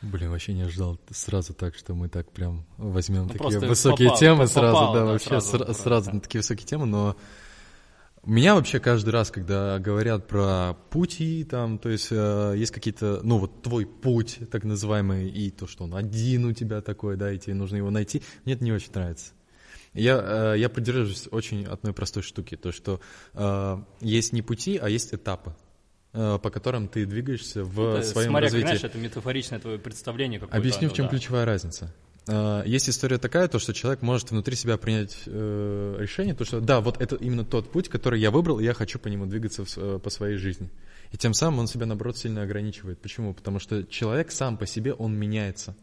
Блин, 0.00 0.30
вообще 0.30 0.52
не 0.54 0.62
ожидал 0.62 1.00
сразу 1.10 1.54
так, 1.54 1.74
что 1.74 1.92
мы 1.94 2.08
так 2.08 2.30
прям 2.30 2.64
возьмем 2.76 3.24
Ну, 3.26 3.28
такие 3.30 3.58
высокие 3.58 4.08
попал- 4.08 4.18
темы 4.20 4.46
попал, 4.46 4.48
сразу, 4.48 4.92
да, 4.92 4.92
да, 5.00 5.04
вообще 5.06 5.28
сразу, 5.28 5.56
сра- 5.56 5.74
сразу 5.74 6.12
на 6.12 6.20
такие 6.20 6.38
высокие 6.40 6.66
темы, 6.66 6.86
но 6.86 7.16
меня 8.24 8.54
вообще 8.54 8.78
каждый 8.78 9.10
раз, 9.10 9.30
когда 9.30 9.78
говорят 9.80 10.28
про 10.28 10.74
пути, 10.90 11.44
там, 11.44 11.78
то 11.78 11.88
есть 11.88 12.08
э, 12.10 12.54
есть 12.56 12.70
какие-то, 12.72 13.20
ну 13.24 13.38
вот 13.38 13.62
твой 13.62 13.86
путь, 13.86 14.38
так 14.52 14.64
называемый, 14.64 15.28
и 15.30 15.50
то, 15.50 15.66
что 15.66 15.84
он 15.84 15.94
один 15.94 16.44
у 16.44 16.52
тебя 16.52 16.80
такой, 16.80 17.16
да, 17.16 17.32
и 17.32 17.38
тебе 17.38 17.54
нужно 17.54 17.76
его 17.76 17.90
найти, 17.90 18.22
мне 18.44 18.54
это 18.54 18.62
не 18.64 18.72
очень 18.72 18.92
нравится. 18.92 19.32
Я, 19.94 20.52
э, 20.54 20.58
я 20.58 20.68
придерживаюсь 20.68 21.26
очень 21.32 21.64
одной 21.64 21.92
простой 21.92 22.22
штуки, 22.22 22.56
то, 22.56 22.70
что 22.70 23.00
э, 23.34 23.78
есть 24.00 24.32
не 24.32 24.42
пути, 24.42 24.76
а 24.76 24.88
есть 24.88 25.12
этапы, 25.14 25.54
по 26.38 26.50
которым 26.50 26.88
ты 26.88 27.06
двигаешься 27.06 27.62
в 27.64 27.96
Это, 27.96 28.06
своем 28.06 28.30
смотря, 28.30 28.46
развитии. 28.46 28.66
знаешь, 28.66 28.84
это 28.84 28.98
метафоричное 28.98 29.60
твое 29.60 29.78
представление 29.78 30.40
какое-то. 30.40 30.58
Объясню, 30.58 30.88
в 30.88 30.92
чем 30.92 31.06
да. 31.06 31.10
ключевая 31.10 31.44
разница. 31.44 31.94
А, 32.28 32.62
Есть 32.64 32.90
история 32.90 33.18
такая, 33.18 33.48
то, 33.48 33.58
что 33.58 33.72
человек 33.72 34.02
может 34.02 34.30
внутри 34.30 34.54
себя 34.56 34.76
принять 34.76 35.16
э, 35.26 35.96
решение, 35.98 36.34
то, 36.34 36.44
что 36.44 36.60
да, 36.60 36.80
вот 36.80 37.00
это 37.00 37.16
именно 37.16 37.44
тот 37.44 37.72
путь, 37.72 37.88
который 37.88 38.20
я 38.20 38.30
выбрал, 38.30 38.60
и 38.60 38.64
я 38.64 38.74
хочу 38.74 38.98
по 38.98 39.08
нему 39.08 39.26
двигаться 39.26 39.64
в 39.64 39.78
э, 39.78 39.98
по 39.98 40.10
своей 40.10 40.36
жизни. 40.36 40.70
И 41.12 41.16
тем 41.16 41.32
самым 41.32 41.60
он 41.60 41.66
себя, 41.68 41.86
наоборот, 41.86 42.18
сильно 42.18 42.42
ограничивает. 42.42 43.00
Почему? 43.00 43.32
Потому 43.32 43.58
что 43.58 43.84
человек 43.84 44.30
сам 44.30 44.58
по 44.58 44.66
себе, 44.66 44.92
он 44.92 45.14
меняется. 45.14 45.74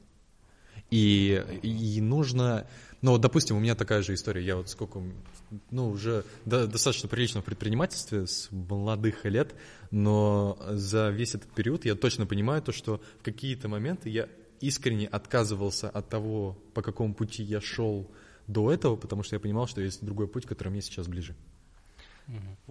И, 0.91 1.43
и 1.63 1.99
нужно... 1.99 2.67
Вот, 3.01 3.21
допустим, 3.21 3.55
у 3.55 3.59
меня 3.59 3.75
такая 3.75 4.01
же 4.01 4.13
история. 4.13 4.43
Я 4.43 4.55
вот 4.55 4.69
сколько... 4.69 5.01
Ну, 5.71 5.89
уже 5.89 6.23
до- 6.45 6.67
достаточно 6.67 7.07
прилично 7.07 7.41
в 7.41 7.45
предпринимательстве 7.45 8.25
с 8.25 8.49
молодых 8.51 9.25
лет, 9.25 9.53
но 9.91 10.57
за 10.71 11.09
весь 11.09 11.35
этот 11.35 11.51
период 11.51 11.85
я 11.85 11.95
точно 11.95 12.25
понимаю 12.25 12.61
то, 12.61 12.71
что 12.71 13.01
в 13.19 13.23
какие-то 13.23 13.67
моменты 13.67 14.09
я 14.09 14.27
искренне 14.59 15.07
отказывался 15.07 15.89
от 15.89 16.09
того, 16.09 16.57
по 16.73 16.81
какому 16.81 17.13
пути 17.13 17.43
я 17.43 17.61
шел 17.61 18.09
до 18.47 18.71
этого, 18.71 18.95
потому 18.95 19.23
что 19.23 19.35
я 19.35 19.39
понимал, 19.39 19.67
что 19.67 19.81
есть 19.81 20.03
другой 20.03 20.27
путь, 20.27 20.45
который 20.45 20.69
мне 20.69 20.81
сейчас 20.81 21.07
ближе. 21.07 21.35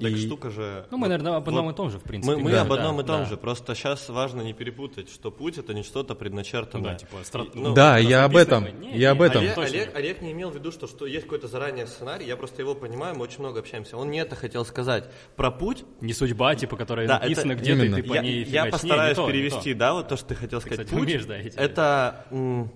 Так 0.00 0.10
И- 0.10 0.16
штука 0.26 0.50
же... 0.50 0.86
Ну, 0.90 0.96
мы, 0.98 1.06
наверное, 1.06 1.36
об 1.36 1.48
одном 1.48 1.66
вот 1.66 1.74
и 1.74 1.76
том 1.76 1.88
же, 1.90 1.98
в 1.98 2.02
принципе. 2.02 2.34
Мы, 2.34 2.42
мы 2.42 2.50
Да. 2.50 2.62
об 2.62 2.72
одном 2.72 2.96
Да, 2.96 3.02
и 3.02 3.06
том 3.06 3.20
да. 3.20 3.24
же. 3.26 3.36
Просто 3.36 3.76
сейчас 3.76 4.08
важно 4.08 4.42
не 4.42 4.52
перепутать, 4.52 5.08
что 5.08 5.30
путь 5.30 5.56
это 5.58 5.72
не 5.72 5.84
что-то 5.84 6.16
предначертанное. 6.16 6.92
Да, 6.92 6.98
типа, 6.98 7.16
стра- 7.22 7.48
И, 7.54 7.58
ну, 7.60 7.72
да, 7.74 7.98
я 7.98 8.24
об 8.24 8.34
этом. 8.34 8.64
не, 8.80 8.98
я 8.98 9.12
об 9.12 9.20
не, 9.20 9.26
этом. 9.26 9.42
Олег. 9.42 9.58
Олег, 9.58 9.94
Олег 9.94 10.20
не 10.22 10.32
имел 10.32 10.50
в 10.50 10.54
виду, 10.56 10.72
что, 10.72 10.88
что 10.88 11.06
есть 11.06 11.24
какой-то 11.26 11.46
заранее 11.46 11.86
сценарий, 11.86 12.26
я 12.26 12.36
просто 12.36 12.62
его 12.62 12.74
понимаю, 12.74 13.14
мы 13.14 13.22
очень 13.22 13.38
много 13.38 13.60
общаемся. 13.60 13.96
Он 13.96 14.10
не 14.10 14.18
это 14.18 14.34
хотел 14.34 14.64
сказать. 14.64 15.08
Про 15.36 15.52
путь 15.52 15.84
Не 16.00 16.12
судьба, 16.12 16.56
типа, 16.56 16.76
которая 16.76 17.06
Да, 17.06 17.20
написана 17.20 17.52
это 17.52 17.60
где-то, 17.62 17.84
и 17.84 17.88
ты 17.90 18.02
по 18.02 18.14
я, 18.14 18.22
ней 18.22 18.38
я 18.40 18.44
фигачишь. 18.44 18.52
Не, 18.62 18.64
не 18.66 18.70
постараюсь 18.72 19.16
то, 19.16 19.26
не 19.26 19.32
перевести, 19.32 19.72
то. 19.74 19.78
да, 19.78 19.92
вот 19.94 20.08
то, 20.08 20.16
что 20.16 20.26
ты 20.26 20.34
хотел 20.34 20.60
сказать. 20.60 20.80
кстати, 20.86 20.90
Путь 20.98 21.08
умеешь, 21.08 21.24
да, 21.26 21.36
эти- 21.38 21.56
это, 21.56 22.26
м, 22.32 22.72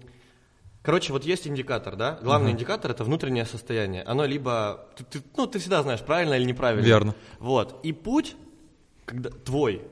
короче, 0.88 1.12
вот 1.12 1.24
есть 1.24 1.46
индикатор, 1.46 1.96
да, 1.96 2.18
главный 2.22 2.53
индикатор 2.53 2.90
это 2.90 3.05
внутреннее 3.05 3.44
состояние. 3.44 4.03
Оно 4.05 4.24
либо, 4.24 4.87
ты, 4.96 5.05
ты- 5.05 5.22
ну, 5.37 5.46
ты 5.46 5.59
всегда 5.59 5.83
знаешь, 5.83 6.01
правильно 6.01 6.33
или 6.33 6.44
неправильно. 6.44 6.87
Верно. 6.87 7.14
Вот, 7.40 7.79
и 7.83 7.92
путь, 7.92 8.37
когда 9.05 9.29
твой, 9.29 9.83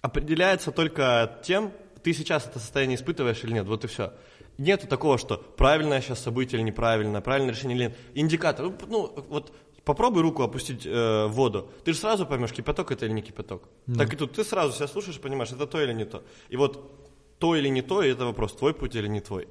определяется 0.00 0.72
только 0.72 1.38
тем, 1.44 1.72
ты 2.02 2.14
сейчас 2.14 2.46
это 2.46 2.58
состояние 2.58 2.96
испытываешь 2.96 3.44
или 3.44 3.52
нет, 3.52 3.66
вот 3.66 3.84
и 3.84 3.86
все. 3.86 4.14
Нету 4.56 4.86
такого, 4.86 5.18
что 5.18 5.36
правильное 5.36 6.00
сейчас 6.00 6.20
событие 6.20 6.58
или 6.58 6.66
неправильное, 6.66 7.20
правильное 7.20 7.52
решение 7.52 7.76
или 7.76 7.84
нет. 7.84 7.96
Индикатор, 8.14 8.72
ну, 8.88 9.12
вот 9.28 9.52
попробуй 9.84 10.22
руку 10.22 10.42
опустить 10.42 10.86
э, 10.86 11.26
в 11.26 11.32
воду, 11.32 11.70
ты 11.84 11.92
же 11.92 11.98
сразу 11.98 12.24
поймешь, 12.24 12.52
кипяток 12.52 12.92
это 12.92 13.04
или 13.04 13.12
не 13.12 13.20
кипяток. 13.22 13.68
Так 13.98 14.14
и 14.14 14.16
тут 14.16 14.32
ты 14.32 14.42
сразу 14.42 14.72
себя 14.72 14.88
слушаешь 14.88 15.18
и 15.18 15.20
понимаешь, 15.20 15.52
это 15.52 15.66
то 15.66 15.82
или 15.82 15.92
не 15.92 16.06
то. 16.06 16.22
И 16.48 16.56
вот 16.56 16.98
то 17.38 17.56
или 17.56 17.68
не 17.68 17.82
то, 17.82 18.02
и 18.02 18.10
это 18.12 18.24
вопрос, 18.24 18.52
твой 18.54 18.72
путь 18.72 18.94
или 18.94 19.08
не 19.08 19.20
твой. 19.20 19.48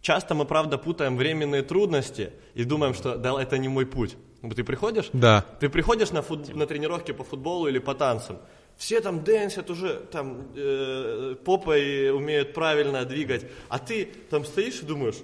Часто 0.00 0.34
мы, 0.34 0.44
правда, 0.44 0.78
путаем 0.78 1.16
временные 1.16 1.62
трудности 1.62 2.32
и 2.54 2.64
думаем, 2.64 2.94
что 2.94 3.16
да, 3.16 3.40
это 3.40 3.58
не 3.58 3.68
мой 3.68 3.86
путь. 3.86 4.16
Ты 4.54 4.64
приходишь? 4.64 5.08
Да. 5.12 5.44
Ты 5.60 5.68
приходишь 5.68 6.10
на, 6.10 6.22
фут... 6.22 6.54
на 6.54 6.66
тренировки 6.66 7.12
по 7.12 7.24
футболу 7.24 7.66
или 7.66 7.78
по 7.78 7.94
танцам, 7.94 8.38
все 8.76 9.00
там 9.00 9.24
дэнсят 9.24 9.70
уже, 9.70 9.94
там 10.12 10.48
э, 10.54 11.34
попой 11.44 12.10
умеют 12.10 12.52
правильно 12.52 13.04
двигать, 13.04 13.46
а 13.68 13.78
ты 13.78 14.08
там 14.30 14.44
стоишь 14.44 14.80
и 14.80 14.84
думаешь, 14.84 15.16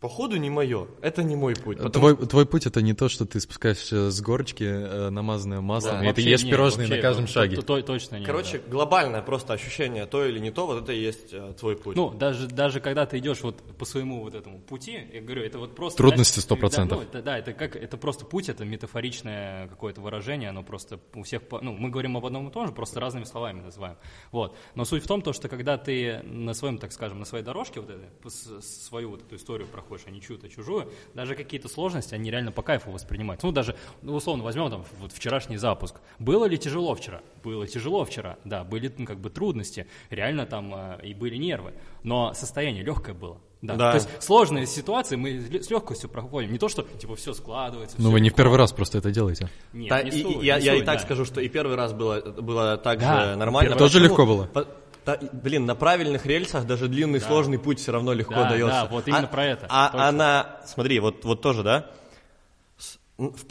Походу 0.00 0.36
не 0.36 0.50
мое, 0.50 0.88
это 1.00 1.22
не 1.22 1.36
мой 1.36 1.54
путь. 1.54 1.78
Твой, 1.92 2.14
что... 2.14 2.26
твой 2.26 2.46
путь 2.46 2.66
это 2.66 2.82
не 2.82 2.92
то, 2.92 3.08
что 3.08 3.24
ты 3.24 3.40
спускаешься 3.40 4.10
с 4.10 4.20
горочки, 4.20 4.64
э, 4.64 5.08
намазанное 5.08 5.62
маслом, 5.62 6.00
да, 6.00 6.10
и 6.10 6.12
ты 6.12 6.20
ешь 6.20 6.42
нет, 6.42 6.52
пирожные 6.52 6.86
вообще, 6.86 6.96
на 6.96 7.02
каждом 7.02 7.26
шаге. 7.26 7.56
То, 7.56 7.62
то, 7.62 7.80
точно 7.80 8.16
нет. 8.16 8.26
Короче, 8.26 8.58
да. 8.58 8.70
глобальное 8.70 9.22
просто 9.22 9.54
ощущение 9.54 10.04
то 10.04 10.24
или 10.24 10.38
не 10.38 10.50
то, 10.50 10.66
вот 10.66 10.82
это 10.82 10.92
и 10.92 11.00
есть 11.00 11.32
э, 11.32 11.54
твой 11.58 11.76
путь. 11.76 11.96
Ну, 11.96 12.10
даже, 12.10 12.46
даже 12.46 12.80
когда 12.80 13.06
ты 13.06 13.18
идешь 13.18 13.40
вот 13.40 13.62
по 13.78 13.86
своему 13.86 14.22
вот 14.22 14.34
этому 14.34 14.60
пути, 14.60 15.00
я 15.12 15.22
говорю, 15.22 15.42
это 15.42 15.58
вот 15.58 15.74
просто... 15.74 15.96
Трудности 15.96 16.40
сто 16.40 16.56
процентов. 16.56 17.00
Да, 17.10 17.18
ну, 17.18 17.24
да, 17.24 17.38
это 17.38 17.54
как, 17.54 17.74
это 17.74 17.96
просто 17.96 18.26
путь, 18.26 18.50
это 18.50 18.66
метафоричное 18.66 19.68
какое-то 19.68 20.02
выражение, 20.02 20.50
оно 20.50 20.62
просто 20.62 21.00
у 21.14 21.22
всех, 21.22 21.42
ну, 21.62 21.72
мы 21.72 21.88
говорим 21.88 22.18
об 22.18 22.26
одном 22.26 22.48
и 22.48 22.52
том 22.52 22.66
же, 22.66 22.72
просто 22.72 23.00
разными 23.00 23.24
словами 23.24 23.62
называем. 23.62 23.96
Вот. 24.30 24.56
Но 24.74 24.84
суть 24.84 25.02
в 25.02 25.06
том, 25.06 25.22
то, 25.22 25.32
что 25.32 25.48
когда 25.48 25.78
ты 25.78 26.20
на 26.24 26.52
своем, 26.52 26.76
так 26.76 26.92
скажем, 26.92 27.18
на 27.18 27.24
своей 27.24 27.44
дорожке 27.44 27.80
вот 27.80 27.90
этой, 27.90 28.62
свою 28.62 29.10
вот 29.10 29.22
эту 29.22 29.36
историю 29.36 29.66
проходишь, 29.66 29.85
а 30.06 30.10
не 30.10 30.20
чью-то 30.20 30.48
чужую, 30.48 30.66
чужую, 30.66 30.92
даже 31.14 31.34
какие-то 31.34 31.68
сложности, 31.68 32.14
они 32.14 32.30
реально 32.30 32.52
по 32.52 32.62
кайфу 32.62 32.90
воспринимают. 32.90 33.42
Ну, 33.42 33.52
даже, 33.52 33.76
ну, 34.02 34.14
условно, 34.14 34.44
возьмем 34.44 34.70
там 34.70 34.84
вот 35.00 35.12
вчерашний 35.12 35.56
запуск. 35.56 35.96
Было 36.18 36.46
ли 36.46 36.58
тяжело 36.58 36.94
вчера? 36.94 37.20
Было 37.44 37.66
тяжело 37.66 38.04
вчера, 38.04 38.36
да, 38.44 38.64
были 38.64 38.92
ну, 38.98 39.06
как 39.06 39.18
бы 39.18 39.30
трудности, 39.30 39.86
реально 40.10 40.46
там 40.46 40.74
э, 40.74 41.00
и 41.04 41.14
были 41.14 41.36
нервы, 41.36 41.72
но 42.02 42.32
состояние 42.34 42.82
легкое 42.82 43.14
было. 43.14 43.38
Да. 43.62 43.74
да. 43.74 43.90
То 43.92 43.96
есть 43.96 44.22
сложные 44.22 44.66
ситуации 44.66 45.16
мы 45.16 45.40
с 45.40 45.70
легкостью 45.70 46.10
проходим. 46.10 46.52
Не 46.52 46.58
то, 46.58 46.68
что 46.68 46.82
типа 46.82 47.16
все 47.16 47.32
складывается. 47.32 47.96
Ну, 47.98 48.10
вы 48.10 48.20
не 48.20 48.30
в 48.30 48.34
первый 48.34 48.58
раз 48.58 48.72
просто 48.72 48.98
это 48.98 49.10
делаете. 49.10 49.48
Нет, 49.72 49.88
да, 49.88 50.02
не 50.02 50.10
и, 50.10 50.22
суть, 50.22 50.42
я, 50.42 50.58
не 50.58 50.64
я 50.64 50.72
суть, 50.72 50.82
и 50.82 50.84
так 50.84 50.98
да. 50.98 51.04
скажу, 51.04 51.24
что 51.24 51.40
и 51.40 51.48
первый 51.48 51.74
раз 51.74 51.92
было, 51.92 52.20
было 52.20 52.76
так 52.76 53.00
да, 53.00 53.32
же 53.32 53.36
нормально. 53.36 53.74
Тоже 53.74 53.98
легко 53.98 54.26
было. 54.26 54.44
По, 54.46 54.66
да, 55.06 55.18
блин, 55.32 55.66
на 55.66 55.76
правильных 55.76 56.26
рельсах 56.26 56.66
даже 56.66 56.88
длинный 56.88 57.20
да. 57.20 57.26
сложный 57.26 57.60
путь 57.60 57.78
все 57.78 57.92
равно 57.92 58.12
легко 58.12 58.34
да, 58.34 58.50
дается. 58.50 58.82
Да, 58.82 58.86
вот 58.86 59.06
именно 59.06 59.22
а, 59.22 59.28
про 59.28 59.44
это. 59.44 59.66
А, 59.70 60.08
а 60.08 60.12
на, 60.12 60.60
смотри, 60.66 60.98
вот, 60.98 61.24
вот 61.24 61.40
тоже, 61.40 61.62
да, 61.62 61.90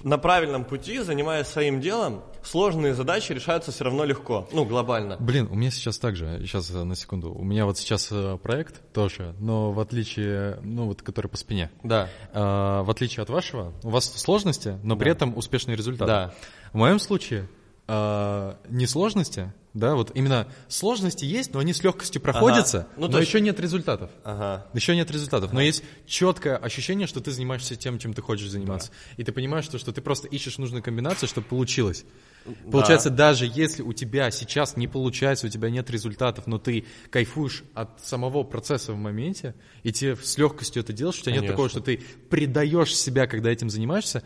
на 0.03 0.17
правильном 0.17 0.63
пути, 0.63 0.99
занимаясь 0.99 1.47
своим 1.47 1.81
делом, 1.81 2.23
сложные 2.43 2.93
задачи 2.93 3.31
решаются 3.31 3.71
все 3.71 3.85
равно 3.85 4.03
легко, 4.03 4.47
ну, 4.51 4.65
глобально. 4.65 5.17
Блин, 5.17 5.47
у 5.49 5.55
меня 5.55 5.71
сейчас 5.71 5.97
так 5.97 6.15
же, 6.15 6.39
сейчас 6.41 6.69
э, 6.69 6.83
на 6.83 6.95
секунду, 6.95 7.33
у 7.33 7.43
меня 7.43 7.65
вот 7.65 7.77
сейчас 7.77 8.09
э, 8.11 8.37
проект 8.43 8.81
тоже, 8.93 9.33
но 9.39 9.71
в 9.71 9.79
отличие, 9.79 10.59
ну, 10.61 10.85
вот, 10.87 11.01
который 11.01 11.27
по 11.27 11.37
спине. 11.37 11.71
Да. 11.83 12.09
А, 12.33 12.83
в 12.83 12.91
отличие 12.91 13.23
от 13.23 13.29
вашего, 13.29 13.73
у 13.81 13.89
вас 13.89 14.11
сложности, 14.13 14.77
но 14.83 14.95
при 14.97 15.05
да. 15.05 15.11
этом 15.11 15.37
успешный 15.37 15.75
результат. 15.75 16.07
Да. 16.07 16.33
В 16.73 16.77
моем 16.77 16.99
случае 16.99 17.47
а, 17.87 18.57
не 18.69 18.87
сложности, 18.87 19.53
да, 19.75 19.95
вот 19.95 20.11
именно 20.15 20.47
сложности 20.69 21.25
есть, 21.25 21.53
но 21.53 21.59
они 21.59 21.73
с 21.73 21.83
легкостью 21.83 22.21
проходятся, 22.21 22.79
ага. 22.79 22.89
ну, 22.95 23.07
но 23.09 23.19
есть... 23.19 23.29
еще 23.29 23.41
нет 23.41 23.59
результатов. 23.59 24.09
Ага. 24.23 24.65
Еще 24.73 24.95
нет 24.95 25.11
результатов. 25.11 25.49
Ага. 25.49 25.55
Но 25.55 25.61
есть 25.61 25.83
четкое 26.07 26.55
ощущение, 26.55 27.07
что 27.07 27.19
ты 27.19 27.31
занимаешься 27.31 27.75
тем, 27.75 27.99
чем 27.99 28.13
ты 28.13 28.21
хочешь 28.21 28.49
заниматься. 28.49 28.89
Да. 28.89 29.13
И 29.17 29.25
ты 29.25 29.33
понимаешь, 29.33 29.65
что, 29.65 29.77
что 29.77 29.91
ты 29.91 30.01
просто 30.01 30.29
ищешь 30.29 30.57
нужную 30.59 30.81
комбинацию, 30.81 31.27
чтобы 31.27 31.47
получилось. 31.47 32.05
Да. 32.45 32.53
Получается, 32.71 33.09
даже 33.09 33.51
если 33.53 33.81
у 33.81 33.91
тебя 33.91 34.31
сейчас 34.31 34.77
не 34.77 34.87
получается, 34.87 35.47
у 35.47 35.49
тебя 35.49 35.69
нет 35.69 35.89
результатов, 35.89 36.47
но 36.47 36.57
ты 36.57 36.85
кайфуешь 37.09 37.65
от 37.73 37.99
самого 38.01 38.43
процесса 38.43 38.93
в 38.93 38.97
моменте, 38.97 39.55
и 39.83 39.91
тебе 39.91 40.15
с 40.15 40.37
легкостью 40.37 40.83
это 40.83 40.93
делаешь, 40.93 41.17
у 41.17 41.21
тебя 41.21 41.33
Конечно. 41.33 41.43
нет 41.43 41.51
такого, 41.51 41.67
что 41.67 41.81
ты 41.81 42.01
предаешь 42.29 42.95
себя, 42.95 43.27
когда 43.27 43.51
этим 43.51 43.69
занимаешься, 43.69 44.23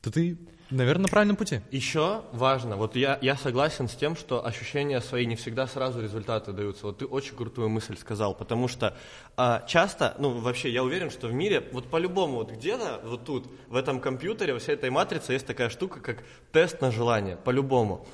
то 0.00 0.10
ты 0.10 0.38
Наверное, 0.70 1.02
на 1.02 1.08
правильном 1.08 1.36
пути. 1.36 1.60
Еще 1.70 2.22
важно, 2.32 2.76
вот 2.76 2.96
я, 2.96 3.18
я 3.22 3.36
согласен 3.36 3.88
с 3.88 3.94
тем, 3.94 4.16
что 4.16 4.44
ощущения 4.44 5.00
свои 5.00 5.24
не 5.24 5.36
всегда 5.36 5.68
сразу 5.68 6.02
результаты 6.02 6.52
даются. 6.52 6.86
Вот 6.86 6.98
ты 6.98 7.06
очень 7.06 7.36
крутую 7.36 7.68
мысль 7.68 7.96
сказал, 7.96 8.34
потому 8.34 8.66
что 8.66 8.96
а, 9.36 9.64
часто, 9.68 10.16
ну 10.18 10.30
вообще 10.30 10.70
я 10.70 10.82
уверен, 10.82 11.10
что 11.10 11.28
в 11.28 11.32
мире, 11.32 11.62
вот 11.70 11.88
по-любому, 11.88 12.38
вот 12.38 12.50
где-то, 12.50 13.00
вот 13.04 13.24
тут, 13.24 13.46
в 13.68 13.76
этом 13.76 14.00
компьютере, 14.00 14.54
во 14.54 14.58
всей 14.58 14.72
этой 14.74 14.90
матрице 14.90 15.34
есть 15.34 15.46
такая 15.46 15.68
штука, 15.68 16.00
как 16.00 16.24
тест 16.50 16.80
на 16.80 16.90
желание, 16.90 17.36
по-любому. 17.36 18.04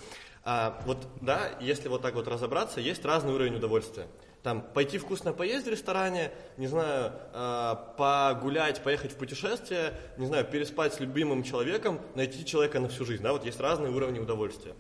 А, 0.45 0.79
вот, 0.85 1.07
да, 1.23 1.53
если 1.59 1.89
вот 1.89 2.03
так 2.03 2.15
вот 2.15 2.29
разобраться, 2.29 2.81
есть 2.81 3.03
разный 3.07 3.33
уровень 3.33 3.55
удовольствия 3.55 4.07
там, 4.43 4.63
пойти 4.63 4.99
вкусно 4.99 5.33
поесть 5.33 5.67
в 5.67 5.71
ресторане, 5.71 6.33
не 6.57 6.67
знаю, 6.67 7.13
э, 7.33 7.75
погулять, 7.97 8.83
поехать 8.83 9.13
в 9.13 9.17
путешествие, 9.17 9.95
не 10.17 10.27
знаю, 10.27 10.45
переспать 10.45 10.95
с 10.95 11.01
любимым 11.01 11.45
человеком, 11.45 12.01
найти 12.15 12.45
человека 12.45 12.81
на 12.81 12.89
всю 12.89 13.05
жизнь, 13.05 13.23
да, 13.23 13.33
вот 13.33 13.45
есть 13.45 13.61
разные 13.61 13.93
уровни 13.93 14.19
удовольствия. 14.19 14.75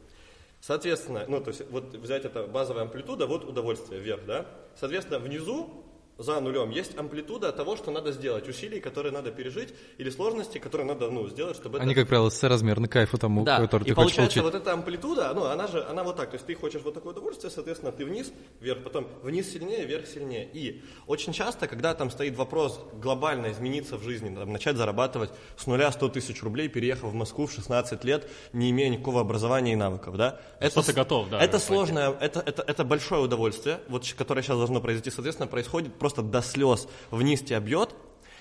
Соответственно, 0.60 1.24
ну, 1.28 1.40
то 1.40 1.48
есть, 1.48 1.62
вот 1.70 1.94
взять 1.94 2.24
это 2.24 2.46
базовая 2.46 2.82
амплитуда, 2.82 3.26
вот 3.26 3.44
удовольствие 3.44 4.00
вверх, 4.00 4.24
да, 4.26 4.46
соответственно, 4.74 5.18
внизу 5.18 5.84
за 6.22 6.40
нулем. 6.40 6.70
Есть 6.70 6.96
амплитуда 6.98 7.52
того, 7.52 7.76
что 7.76 7.90
надо 7.90 8.12
сделать, 8.12 8.48
усилий, 8.48 8.80
которые 8.80 9.12
надо 9.12 9.30
пережить, 9.30 9.74
или 9.98 10.10
сложности, 10.10 10.58
которые 10.58 10.86
надо 10.86 11.10
ну, 11.10 11.28
сделать, 11.28 11.56
чтобы 11.56 11.78
Они, 11.78 11.92
это... 11.92 12.02
как 12.02 12.08
правило, 12.08 12.30
соразмерны 12.30 12.88
кайфу 12.88 13.18
тому, 13.18 13.44
да. 13.44 13.60
который 13.60 13.84
и 13.84 13.88
ты 13.88 13.94
хочешь 13.94 14.16
получить. 14.16 14.42
вот 14.42 14.54
эта 14.54 14.72
амплитуда, 14.72 15.32
ну, 15.34 15.44
она 15.44 15.66
же, 15.66 15.84
она 15.84 16.02
вот 16.04 16.16
так, 16.16 16.30
то 16.30 16.34
есть 16.34 16.46
ты 16.46 16.54
хочешь 16.54 16.82
вот 16.82 16.94
такое 16.94 17.12
удовольствие, 17.12 17.50
соответственно, 17.50 17.92
ты 17.92 18.04
вниз, 18.04 18.32
вверх, 18.60 18.82
потом 18.82 19.06
вниз 19.22 19.50
сильнее, 19.52 19.84
вверх 19.84 20.06
сильнее. 20.06 20.48
И 20.52 20.82
очень 21.06 21.32
часто, 21.32 21.66
когда 21.66 21.94
там 21.94 22.10
стоит 22.10 22.36
вопрос 22.36 22.80
глобально 22.94 23.52
измениться 23.52 23.96
в 23.96 24.02
жизни, 24.02 24.34
там, 24.34 24.52
начать 24.52 24.76
зарабатывать 24.76 25.30
с 25.56 25.66
нуля 25.66 25.90
100 25.90 26.08
тысяч 26.10 26.42
рублей, 26.42 26.68
переехав 26.68 27.10
в 27.10 27.14
Москву 27.14 27.46
в 27.46 27.52
16 27.52 28.04
лет, 28.04 28.28
не 28.52 28.70
имея 28.70 28.90
никакого 28.90 29.20
образования 29.20 29.72
и 29.72 29.76
навыков, 29.76 30.16
да? 30.16 30.40
Это, 30.60 30.82
что 30.82 30.82
ты 30.82 30.92
готов, 30.92 31.30
да. 31.30 31.40
Это 31.40 31.58
сложное, 31.58 32.10
это, 32.20 32.40
это, 32.44 32.62
это 32.62 32.84
большое 32.84 33.22
удовольствие, 33.22 33.80
вот, 33.88 34.06
которое 34.16 34.42
сейчас 34.42 34.58
должно 34.58 34.80
произойти, 34.80 35.10
соответственно, 35.10 35.46
происходит 35.46 35.94
просто 35.94 36.11
до 36.20 36.42
слез 36.42 36.86
вниз 37.10 37.40
тебя 37.40 37.60
бьет, 37.60 37.94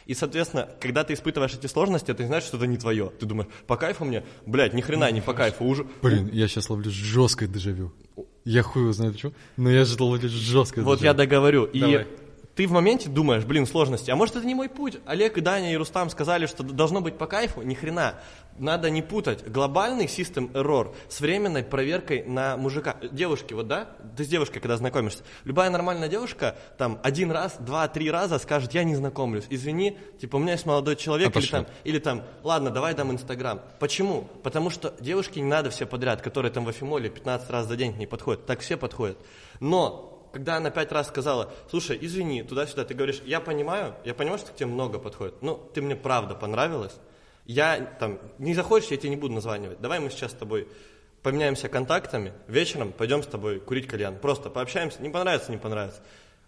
и, 0.06 0.14
соответственно, 0.14 0.68
когда 0.82 1.06
ты 1.06 1.14
испытываешь 1.14 1.54
эти 1.54 1.68
сложности, 1.68 2.14
ты 2.14 2.26
знаешь, 2.26 2.44
что 2.44 2.58
это 2.58 2.68
не 2.68 2.78
твое. 2.78 3.12
Ты 3.20 3.26
думаешь, 3.26 3.50
по 3.68 3.78
кайфу 3.78 4.04
мне? 4.04 4.26
Блядь, 4.46 4.74
ни 4.74 4.82
хрена 4.82 5.10
не 5.12 5.22
по 5.22 5.34
кайфу. 5.34 5.64
Уже... 5.64 5.86
Блин, 6.02 6.30
я 6.34 6.48
сейчас 6.48 6.70
ловлю 6.70 6.92
жесткое 6.92 7.48
дежавю. 7.48 7.94
Я 8.44 8.64
хуй 8.64 8.92
знает 8.92 9.18
что, 9.20 9.32
но 9.56 9.70
я 9.70 9.86
же 9.86 9.96
ловлю 10.04 10.28
жесткое 10.28 10.84
Вот 10.84 11.02
я 11.02 11.14
договорю. 11.14 11.66
И 11.66 12.06
ты 12.56 12.68
в 12.68 12.72
моменте 12.72 13.10
думаешь, 13.10 13.46
блин, 13.46 13.66
сложности, 13.66 14.12
а 14.12 14.16
может 14.16 14.36
это 14.36 14.46
не 14.46 14.56
мой 14.56 14.68
путь? 14.68 15.00
Олег 15.06 15.38
и 15.38 15.42
Даня 15.42 15.72
и 15.72 15.78
Рустам 15.78 16.10
сказали, 16.10 16.46
что 16.46 16.64
должно 16.64 17.02
быть 17.02 17.18
по 17.18 17.26
кайфу? 17.26 17.62
Ни 17.62 17.74
хрена. 17.74 18.16
Надо 18.58 18.90
не 18.90 19.02
путать 19.02 19.48
глобальный 19.48 20.08
систем 20.08 20.48
error 20.54 20.94
с 21.08 21.22
временной 21.22 21.64
проверкой 21.64 22.24
на 22.26 22.58
мужика. 22.58 22.98
Девушки, 23.12 23.54
вот 23.54 23.68
да, 23.68 23.96
ты 24.18 24.26
с 24.26 24.28
девушкой, 24.28 24.60
когда 24.60 24.76
знакомишься, 24.76 25.24
любая 25.46 25.70
нормальная 25.70 26.10
девушка 26.10 26.58
там 26.78 27.00
один 27.04 27.32
раз, 27.32 27.56
два, 27.60 27.88
три 27.88 28.12
раза 28.12 28.38
скажет, 28.40 28.74
я 28.74 28.84
не 28.84 28.96
знакомлюсь, 28.96 29.46
извини, 29.50 29.98
типа 30.20 30.36
у 30.36 30.40
меня 30.40 30.54
есть 30.54 30.66
молодой 30.66 30.98
человек, 30.98 31.36
а 31.36 31.40
или, 31.40 31.48
там, 31.48 31.68
или 31.86 32.00
там, 32.00 32.24
ладно, 32.44 32.70
давай 32.70 32.94
дам 32.94 33.12
Инстаграм. 33.12 33.62
Почему? 33.80 34.28
Потому 34.44 34.70
что 34.70 34.94
девушки 35.00 35.40
не 35.40 35.48
надо 35.48 35.70
все 35.70 35.86
подряд, 35.86 36.22
которые 36.22 36.52
там 36.52 36.66
в 36.66 36.70
Афимоле 36.70 37.10
15 37.10 37.50
раз 37.50 37.68
за 37.68 37.78
день 37.78 37.94
к 37.94 37.98
ней 37.98 38.08
подходят, 38.08 38.46
так 38.46 38.60
все 38.60 38.76
подходят. 38.76 39.18
Но 39.62 40.11
когда 40.32 40.58
она 40.58 40.70
пять 40.70 40.92
раз 40.92 41.08
сказала, 41.08 41.52
слушай, 41.70 41.98
извини, 42.00 42.44
туда-сюда, 42.44 42.86
ты 42.86 42.94
говоришь, 42.94 43.22
я 43.26 43.40
понимаю, 43.40 43.96
я 44.06 44.14
понимаю, 44.14 44.40
что 44.40 44.52
тебе 44.54 44.68
много 44.68 45.00
подходит, 45.00 45.42
но 45.42 45.56
ты 45.74 45.82
мне 45.82 45.96
правда 45.96 46.36
понравилась, 46.36 46.96
я 47.46 47.80
там, 48.00 48.20
не 48.38 48.54
захочешь, 48.54 48.92
я 48.92 48.98
тебе 48.98 49.10
не 49.10 49.18
буду 49.18 49.34
названивать, 49.34 49.82
давай 49.82 50.00
мы 50.00 50.10
сейчас 50.10 50.32
с 50.32 50.36
тобой 50.36 50.68
поменяемся 51.22 51.70
контактами, 51.70 52.34
вечером 52.48 52.92
пойдем 52.92 53.24
с 53.24 53.28
тобой 53.28 53.60
курить 53.60 53.88
кальян, 53.88 54.18
просто 54.18 54.50
пообщаемся, 54.50 55.02
не 55.02 55.10
понравится, 55.10 55.52
не 55.52 55.58
понравится 55.58 56.02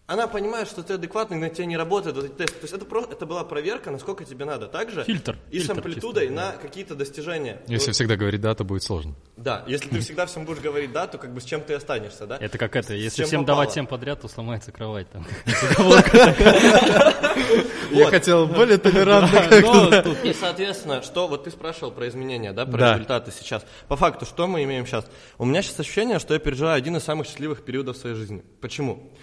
она 0.05 0.27
понимает, 0.27 0.67
что 0.67 0.83
ты 0.83 0.95
адекватный, 0.95 1.37
на 1.37 1.49
тебя 1.49 1.65
не 1.65 1.77
работает 1.77 2.17
этот 2.17 2.35
тест. 2.35 2.53
То 2.55 2.63
есть 2.63 2.73
это, 2.73 2.83
просто, 2.83 3.13
это 3.13 3.25
была 3.25 3.45
проверка, 3.45 3.89
насколько 3.89 4.25
тебе 4.25 4.43
надо. 4.43 4.67
Также 4.67 5.05
фильтр, 5.05 5.37
и 5.49 5.59
фильтр 5.59 5.75
с 5.75 5.77
амплитудой 5.77 6.27
чисто, 6.27 6.35
на 6.35 6.51
какие-то 6.51 6.95
достижения. 6.95 7.61
Если 7.67 7.87
вот. 7.87 7.95
всегда 7.95 8.17
говорить 8.17 8.41
«да», 8.41 8.53
то 8.53 8.65
будет 8.65 8.83
сложно. 8.83 9.15
Да, 9.37 9.63
если 9.65 9.87
ты 9.87 9.99
всегда 10.01 10.25
всем 10.25 10.43
будешь 10.43 10.59
говорить 10.59 10.91
«да», 10.91 11.07
то 11.07 11.17
как 11.17 11.33
бы 11.33 11.39
с 11.39 11.45
чем 11.45 11.61
ты 11.61 11.73
останешься, 11.73 12.27
да? 12.27 12.37
Это 12.37 12.57
как 12.57 12.75
это, 12.75 12.93
если 12.93 13.23
всем 13.23 13.41
попало. 13.41 13.57
давать 13.57 13.71
всем 13.71 13.87
подряд, 13.87 14.19
то 14.19 14.27
сломается 14.27 14.73
кровать 14.73 15.07
там. 15.09 15.25
Я 17.91 18.07
хотел 18.07 18.47
более 18.47 18.79
толерантно. 18.79 20.17
И, 20.23 20.33
соответственно, 20.33 21.01
что, 21.01 21.29
вот 21.29 21.45
ты 21.45 21.51
спрашивал 21.51 21.91
про 21.91 22.09
изменения, 22.09 22.51
да, 22.51 22.65
про 22.65 22.93
результаты 22.93 23.31
сейчас. 23.31 23.65
По 23.87 23.95
факту, 23.95 24.25
что 24.25 24.47
мы 24.47 24.63
имеем 24.63 24.85
сейчас? 24.85 25.05
У 25.37 25.45
меня 25.45 25.61
сейчас 25.61 25.79
ощущение, 25.79 26.19
что 26.19 26.33
я 26.33 26.41
переживаю 26.41 26.75
один 26.75 26.97
из 26.97 27.03
самых 27.03 27.27
счастливых 27.27 27.63
периодов 27.63 27.95
своей 27.95 28.15
жизни. 28.15 28.43
Почему? 28.59 29.13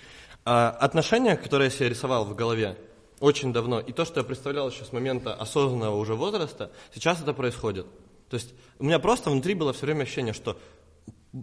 Отношения, 0.45 1.37
которые 1.37 1.67
я 1.67 1.71
себе 1.71 1.89
рисовал 1.91 2.25
в 2.25 2.35
голове 2.35 2.77
очень 3.21 3.53
давно, 3.53 3.81
и 3.81 3.93
то, 3.93 4.05
что 4.05 4.21
я 4.21 4.25
представлял 4.25 4.71
еще 4.71 4.85
с 4.85 4.93
момента 4.93 5.35
осознанного 5.35 5.97
уже 5.97 6.15
возраста, 6.15 6.71
сейчас 6.95 7.21
это 7.21 7.35
происходит. 7.35 7.87
То 8.31 8.37
есть 8.37 8.55
у 8.79 8.85
меня 8.85 8.99
просто 8.99 9.31
внутри 9.31 9.55
было 9.55 9.73
все 9.73 9.87
время 9.87 10.05
ощущение, 10.05 10.33
что 10.33 10.59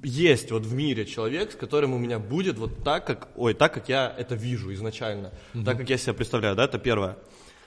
есть 0.04 0.52
вот 0.52 0.66
в 0.66 0.74
мире 0.74 1.06
человек, 1.06 1.52
с 1.52 1.56
которым 1.56 1.94
у 1.94 1.98
меня 1.98 2.20
будет 2.20 2.58
вот 2.58 2.84
так, 2.84 3.06
как, 3.06 3.30
ой, 3.36 3.54
так, 3.54 3.74
как 3.74 3.90
я 3.90 4.14
это 4.18 4.36
вижу 4.36 4.74
изначально, 4.74 5.32
mm-hmm. 5.54 5.64
так, 5.64 5.78
как 5.78 5.90
я 5.90 5.98
себя 5.98 6.14
представляю, 6.14 6.56
да, 6.56 6.66
это 6.66 6.78
первое. 6.78 7.18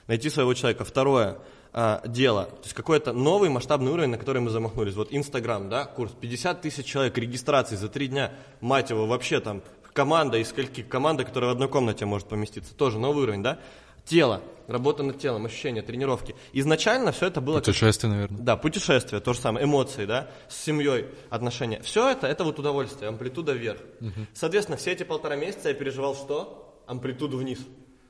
Найти 0.07 0.29
своего 0.29 0.53
человека. 0.53 0.83
Второе, 0.83 1.39
а, 1.73 2.01
дело, 2.05 2.45
то 2.45 2.63
есть 2.63 2.73
какой-то 2.73 3.13
новый 3.13 3.49
масштабный 3.49 3.91
уровень, 3.91 4.09
на 4.09 4.17
который 4.17 4.41
мы 4.41 4.49
замахнулись. 4.49 4.95
Вот 4.95 5.07
Инстаграм, 5.11 5.69
да, 5.69 5.85
курс, 5.85 6.11
50 6.19 6.61
тысяч 6.61 6.85
человек 6.85 7.17
регистрации 7.17 7.75
за 7.75 7.87
три 7.87 8.07
дня, 8.07 8.33
мать 8.59 8.89
его, 8.89 9.07
вообще 9.07 9.39
там 9.39 9.61
команда 9.93 10.37
из 10.37 10.49
скольки, 10.49 10.83
команда, 10.83 11.23
которая 11.23 11.49
в 11.51 11.53
одной 11.53 11.69
комнате 11.69 12.05
может 12.05 12.27
поместиться, 12.27 12.75
тоже 12.75 12.99
новый 12.99 13.23
уровень, 13.23 13.43
да. 13.43 13.59
Тело, 14.03 14.41
работа 14.67 15.03
над 15.03 15.19
телом, 15.19 15.45
ощущения, 15.45 15.83
тренировки. 15.83 16.35
Изначально 16.53 17.11
все 17.11 17.27
это 17.27 17.39
было... 17.39 17.59
Путешествие, 17.59 18.11
как... 18.11 18.15
наверное. 18.15 18.41
Да, 18.41 18.57
путешествие, 18.57 19.21
то 19.21 19.33
же 19.33 19.39
самое, 19.39 19.65
эмоции, 19.65 20.05
да, 20.05 20.27
с 20.49 20.57
семьей, 20.57 21.05
отношения. 21.29 21.81
Все 21.83 22.09
это, 22.09 22.25
это 22.25 22.43
вот 22.43 22.57
удовольствие, 22.57 23.09
амплитуда 23.09 23.53
вверх. 23.53 23.79
Угу. 23.99 24.27
Соответственно, 24.33 24.77
все 24.77 24.91
эти 24.91 25.03
полтора 25.03 25.35
месяца 25.35 25.69
я 25.69 25.75
переживал 25.75 26.15
что? 26.15 26.83
Амплитуду 26.87 27.37
вниз. 27.37 27.59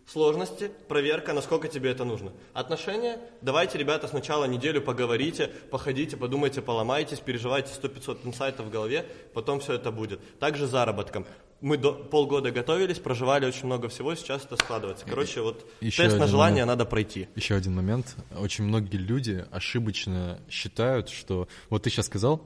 Сложности, 0.08 0.72
проверка, 0.88 1.32
насколько 1.34 1.68
тебе 1.68 1.92
это 1.92 2.04
нужно. 2.04 2.34
Отношения, 2.54 3.20
давайте, 3.42 3.78
ребята, 3.78 4.08
сначала 4.08 4.46
неделю 4.46 4.82
поговорите, 4.82 5.50
походите, 5.70 6.18
подумайте, 6.18 6.62
поломайтесь, 6.62 7.20
переживайте 7.20 7.72
100-500 7.82 8.28
инсайтов 8.28 8.66
в 8.66 8.70
голове, 8.70 9.06
потом 9.34 9.60
все 9.62 9.74
это 9.74 9.92
будет. 9.92 10.20
Также 10.40 10.68
заработком. 10.68 11.26
Мы 11.62 11.78
до, 11.78 11.94
полгода 11.94 12.52
готовились, 12.52 12.98
проживали 12.98 13.46
очень 13.46 13.68
много 13.68 13.88
всего, 13.88 14.16
сейчас 14.16 14.44
это 14.44 14.56
складывается. 14.58 15.06
Короче, 15.06 15.42
вот 15.42 15.66
Еще 15.80 16.04
тест 16.04 16.18
на 16.18 16.28
желание 16.28 16.66
момент. 16.66 16.80
надо 16.80 16.90
пройти. 16.90 17.30
Еще 17.36 17.56
один 17.56 17.76
момент. 17.76 18.16
Очень 18.36 18.66
многие 18.66 18.98
люди 18.98 19.46
ошибочно 19.52 20.40
считают, 20.50 21.10
что... 21.10 21.48
Вот 21.70 21.84
ты 21.84 21.92
сейчас 21.92 22.08
сказал, 22.08 22.42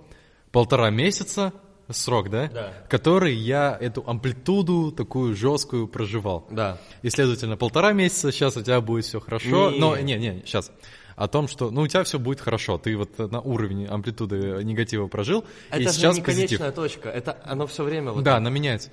полтора 0.51 0.89
месяца 0.89 1.53
срок, 1.89 2.29
да? 2.29 2.47
Да. 2.47 2.73
Который 2.89 3.33
я 3.35 3.77
эту 3.79 4.03
амплитуду 4.07 4.91
такую 4.91 5.35
жесткую 5.35 5.87
проживал. 5.87 6.47
Да. 6.49 6.77
И, 7.01 7.09
следовательно, 7.09 7.57
полтора 7.57 7.93
месяца 7.93 8.31
сейчас 8.31 8.57
у 8.57 8.61
тебя 8.61 8.81
будет 8.81 9.05
все 9.05 9.19
хорошо. 9.19 9.71
Не. 9.71 9.79
Но, 9.79 9.97
не, 9.97 10.15
не, 10.15 10.41
сейчас. 10.45 10.71
О 11.15 11.27
том, 11.27 11.47
что, 11.47 11.71
ну, 11.71 11.81
у 11.81 11.87
тебя 11.87 12.03
все 12.03 12.19
будет 12.19 12.41
хорошо. 12.41 12.77
Ты 12.77 12.97
вот 12.97 13.17
на 13.17 13.39
уровне 13.39 13.87
амплитуды 13.87 14.61
негатива 14.63 15.07
прожил. 15.07 15.45
Это 15.69 15.81
и 15.81 15.83
же 15.85 15.93
сейчас 15.93 16.15
не 16.17 16.21
конечная 16.21 16.71
позитив. 16.71 16.75
точка. 16.75 17.09
Это 17.09 17.37
оно 17.45 17.67
все 17.67 17.83
время 17.83 18.11
вот 18.11 18.23
Да, 18.23 18.31
так. 18.31 18.37
она 18.39 18.49
меняется. 18.49 18.91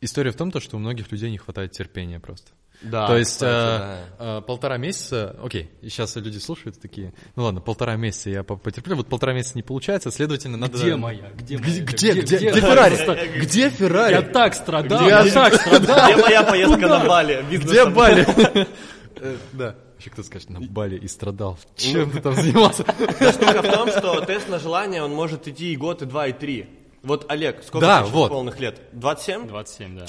История 0.00 0.30
в 0.30 0.36
том, 0.36 0.52
то, 0.52 0.60
что 0.60 0.76
у 0.76 0.78
многих 0.78 1.10
людей 1.10 1.30
не 1.30 1.38
хватает 1.38 1.72
терпения 1.72 2.20
просто. 2.20 2.52
Да, 2.80 3.08
То 3.08 3.16
есть 3.16 3.32
кстати, 3.32 3.50
э, 3.50 4.06
да. 4.18 4.38
э, 4.38 4.42
полтора 4.42 4.76
месяца, 4.76 5.36
окей, 5.42 5.68
сейчас 5.82 6.14
люди 6.14 6.38
слушают 6.38 6.80
такие, 6.80 7.12
ну 7.34 7.42
ладно, 7.42 7.60
полтора 7.60 7.96
месяца 7.96 8.30
я 8.30 8.44
потерплю, 8.44 8.94
вот 8.94 9.08
полтора 9.08 9.32
месяца 9.32 9.54
не 9.56 9.62
получается, 9.62 10.12
следовательно, 10.12 10.56
надо... 10.56 10.78
Где 10.78 10.94
моя? 10.94 11.30
Где 11.36 11.58
моя? 11.58 11.82
Где, 11.82 12.12
где, 12.12 12.20
где, 12.22 12.60
Феррари? 12.60 13.40
Где 13.40 13.70
Феррари? 13.70 14.12
Я 14.12 14.22
так 14.22 14.54
страдал, 14.54 15.00
где, 15.00 15.08
я 15.08 15.24
так 15.24 15.54
страдал. 15.54 16.12
Где 16.12 16.22
моя 16.22 16.42
поездка 16.44 16.88
на 16.88 17.04
Бали? 17.04 17.44
Где 17.50 17.84
Бали? 17.86 18.26
Э, 19.20 19.36
да. 19.52 19.74
Еще 19.98 20.10
кто 20.10 20.22
скажет, 20.22 20.48
на 20.48 20.60
Бали 20.60 20.96
и 20.96 21.08
страдал. 21.08 21.58
Чем 21.76 22.10
ты 22.12 22.20
там 22.20 22.34
занимался? 22.34 22.84
Штука 23.32 23.62
в 23.62 23.72
том, 23.72 23.88
что 23.88 24.20
тест 24.24 24.48
на 24.48 24.60
желание, 24.60 25.02
он 25.02 25.12
может 25.12 25.48
идти 25.48 25.72
и 25.72 25.76
год, 25.76 26.02
и 26.02 26.06
два, 26.06 26.28
и 26.28 26.32
три. 26.32 26.68
Вот 27.02 27.26
Олег, 27.28 27.64
сколько 27.64 27.84
да, 27.84 28.04
вот. 28.04 28.28
полных 28.28 28.60
лет? 28.60 28.80
27? 28.92 29.48
27, 29.48 29.98
да. 29.98 30.06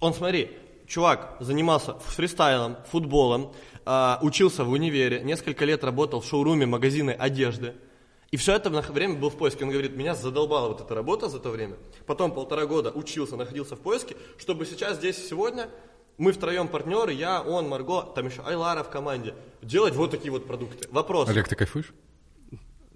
Он, 0.00 0.12
смотри, 0.12 0.50
чувак 0.86 1.36
занимался 1.40 1.94
фристайлом, 2.00 2.76
футболом, 2.90 3.52
э, 3.84 4.16
учился 4.22 4.64
в 4.64 4.70
универе, 4.70 5.22
несколько 5.22 5.64
лет 5.64 5.84
работал 5.84 6.20
в 6.20 6.26
шоуруме 6.26 6.66
магазины 6.66 7.10
одежды. 7.10 7.74
И 8.30 8.36
все 8.36 8.54
это 8.54 8.70
время 8.70 9.14
был 9.14 9.30
в 9.30 9.36
поиске. 9.36 9.64
Он 9.64 9.70
говорит, 9.70 9.96
меня 9.96 10.14
задолбала 10.14 10.68
вот 10.68 10.80
эта 10.80 10.94
работа 10.94 11.28
за 11.28 11.38
то 11.38 11.50
время. 11.50 11.76
Потом 12.06 12.32
полтора 12.32 12.66
года 12.66 12.90
учился, 12.90 13.36
находился 13.36 13.76
в 13.76 13.80
поиске, 13.80 14.16
чтобы 14.38 14.66
сейчас 14.66 14.96
здесь 14.96 15.28
сегодня 15.28 15.68
мы 16.18 16.32
втроем 16.32 16.68
партнеры, 16.68 17.12
я, 17.12 17.42
он, 17.42 17.68
Марго, 17.68 18.02
там 18.02 18.26
еще 18.26 18.42
Айлара 18.42 18.82
в 18.82 18.90
команде, 18.90 19.34
делать 19.62 19.94
вот 19.94 20.10
такие 20.10 20.30
вот 20.30 20.46
продукты. 20.46 20.88
Вопрос. 20.90 21.28
Олег, 21.28 21.46
ты 21.46 21.56
кайфуешь? 21.56 21.92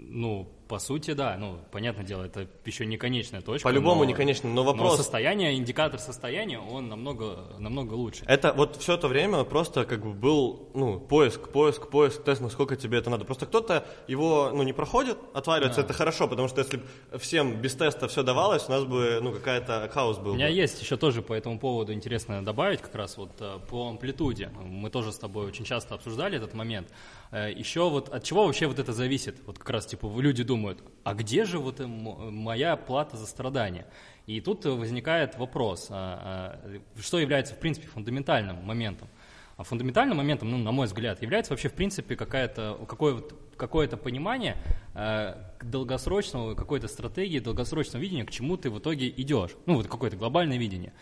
Ну, 0.08 0.48
по 0.70 0.78
сути, 0.78 1.14
да, 1.14 1.36
ну, 1.36 1.58
понятное 1.72 2.04
дело, 2.04 2.22
это 2.22 2.46
еще 2.64 2.86
не 2.86 2.96
конечная 2.96 3.40
точка. 3.40 3.68
По-любому 3.68 4.04
не 4.04 4.14
конечная, 4.14 4.52
но 4.52 4.62
вопрос... 4.62 4.92
Но 4.92 4.96
состояние, 4.96 5.56
индикатор 5.56 5.98
состояния, 5.98 6.60
он 6.60 6.88
намного, 6.88 7.48
намного 7.58 7.94
лучше. 7.94 8.24
Это 8.28 8.52
вот 8.52 8.76
все 8.76 8.94
это 8.94 9.08
время 9.08 9.42
просто 9.42 9.84
как 9.84 10.04
бы 10.04 10.12
был, 10.12 10.70
ну, 10.74 11.00
поиск, 11.00 11.48
поиск, 11.48 11.90
поиск, 11.90 12.22
тест, 12.22 12.40
насколько 12.40 12.76
тебе 12.76 12.98
это 12.98 13.10
надо. 13.10 13.24
Просто 13.24 13.46
кто-то 13.46 13.84
его, 14.06 14.52
ну, 14.54 14.62
не 14.62 14.72
проходит, 14.72 15.18
отваливается, 15.34 15.80
да. 15.80 15.86
это 15.86 15.92
хорошо, 15.92 16.28
потому 16.28 16.46
что 16.46 16.60
если 16.60 16.80
всем 17.18 17.60
без 17.60 17.74
теста 17.74 18.06
все 18.06 18.22
давалось, 18.22 18.68
у 18.68 18.70
нас 18.70 18.84
бы, 18.84 19.18
ну, 19.20 19.32
какая-то 19.32 19.90
хаос 19.92 20.18
был. 20.18 20.32
У 20.32 20.34
меня 20.36 20.46
бы. 20.46 20.52
есть 20.52 20.80
еще 20.80 20.96
тоже 20.96 21.20
по 21.20 21.34
этому 21.34 21.58
поводу 21.58 21.92
интересно 21.92 22.44
добавить, 22.44 22.80
как 22.80 22.94
раз 22.94 23.16
вот 23.16 23.32
э, 23.40 23.58
по 23.68 23.88
амплитуде. 23.88 24.50
Мы 24.62 24.88
тоже 24.88 25.10
с 25.10 25.18
тобой 25.18 25.46
очень 25.46 25.64
часто 25.64 25.96
обсуждали 25.96 26.36
этот 26.36 26.54
момент. 26.54 26.88
Э, 27.30 27.52
еще 27.52 27.88
вот 27.88 28.08
от 28.08 28.24
чего 28.24 28.46
вообще 28.46 28.66
вот 28.66 28.78
это 28.78 28.92
зависит? 28.92 29.36
Вот 29.46 29.58
как 29.58 29.70
раз, 29.70 29.86
типа, 29.86 30.10
люди 30.20 30.42
думают, 30.42 30.82
а 31.04 31.14
где 31.14 31.44
же 31.44 31.58
вот 31.58 31.80
моя 31.80 32.76
плата 32.76 33.16
за 33.16 33.26
страдания? 33.26 33.86
И 34.26 34.40
тут 34.40 34.64
возникает 34.64 35.36
вопрос, 35.38 35.88
а, 35.90 36.60
а, 36.64 37.00
что 37.00 37.18
является, 37.18 37.54
в 37.54 37.58
принципе, 37.58 37.86
фундаментальным 37.88 38.64
моментом? 38.64 39.08
А 39.56 39.62
фундаментальным 39.62 40.16
моментом, 40.16 40.50
ну, 40.50 40.56
на 40.58 40.72
мой 40.72 40.86
взгляд, 40.86 41.20
является 41.20 41.52
вообще, 41.52 41.68
в 41.68 41.74
принципе, 41.74 42.16
какое-то 42.16 42.78
какое 42.88 43.22
какое-то 43.60 43.98
понимание 43.98 44.56
э, 44.94 45.34
долгосрочного, 45.62 46.54
какой-то 46.54 46.88
стратегии, 46.88 47.40
долгосрочного 47.40 48.02
видения, 48.02 48.24
к 48.24 48.30
чему 48.30 48.56
ты 48.56 48.70
в 48.70 48.78
итоге 48.78 49.10
идешь. 49.10 49.50
Ну, 49.66 49.74
вот 49.74 49.86
какое-то 49.86 50.16
глобальное 50.16 50.56
видение. 50.56 50.94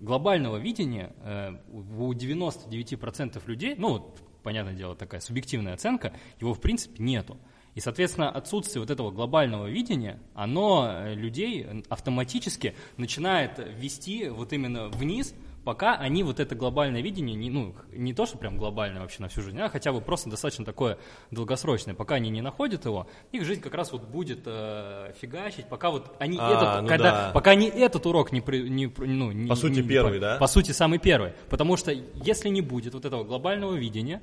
Глобального 0.00 0.56
видения 0.56 1.12
э, 1.22 1.56
у 1.70 2.14
99% 2.14 3.42
людей, 3.46 3.74
ну, 3.76 4.14
понятное 4.46 4.74
дело, 4.74 4.94
такая 4.94 5.20
субъективная 5.20 5.74
оценка, 5.74 6.12
его, 6.40 6.54
в 6.54 6.60
принципе, 6.60 7.02
нету. 7.02 7.36
И, 7.74 7.80
соответственно, 7.80 8.30
отсутствие 8.30 8.80
вот 8.80 8.92
этого 8.92 9.10
глобального 9.10 9.66
видения, 9.66 10.20
оно 10.34 10.88
э, 10.88 11.14
людей 11.14 11.66
автоматически 11.88 12.76
начинает 12.96 13.58
вести 13.58 14.28
вот 14.28 14.52
именно 14.52 14.86
вниз, 14.86 15.34
пока 15.66 15.96
они 15.96 16.22
вот 16.22 16.38
это 16.38 16.54
глобальное 16.54 17.02
видение, 17.02 17.34
не, 17.34 17.50
ну, 17.50 17.74
не 17.92 18.14
то, 18.14 18.24
что 18.24 18.38
прям 18.38 18.56
глобальное 18.56 19.02
вообще 19.02 19.20
на 19.20 19.28
всю 19.28 19.42
жизнь, 19.42 19.60
а 19.60 19.68
хотя 19.68 19.92
бы 19.92 20.00
просто 20.00 20.30
достаточно 20.30 20.64
такое 20.64 20.96
долгосрочное, 21.32 21.92
пока 21.92 22.14
они 22.14 22.30
не 22.30 22.40
находят 22.40 22.84
его, 22.84 23.08
их 23.32 23.44
жизнь 23.44 23.60
как 23.60 23.74
раз 23.74 23.90
вот 23.90 24.04
будет 24.04 24.42
э, 24.46 25.12
фигачить, 25.20 25.66
пока 25.68 25.90
вот 25.90 26.14
они 26.20 26.38
а, 26.40 26.52
этот, 26.52 26.82
ну 26.82 26.88
когда, 26.88 27.10
да. 27.10 27.30
пока 27.34 27.50
они 27.50 27.66
этот 27.66 28.06
урок 28.06 28.30
не, 28.30 28.44
не 28.68 28.92
ну, 28.96 29.32
не, 29.32 29.48
по 29.48 29.56
сути 29.56 29.80
не, 29.80 29.88
первый, 29.88 30.14
по, 30.14 30.20
да? 30.20 30.36
По 30.36 30.46
сути 30.46 30.70
самый 30.70 31.00
первый, 31.00 31.32
потому 31.50 31.76
что 31.76 31.90
если 31.90 32.48
не 32.48 32.60
будет 32.60 32.94
вот 32.94 33.04
этого 33.04 33.24
глобального 33.24 33.74
видения, 33.74 34.22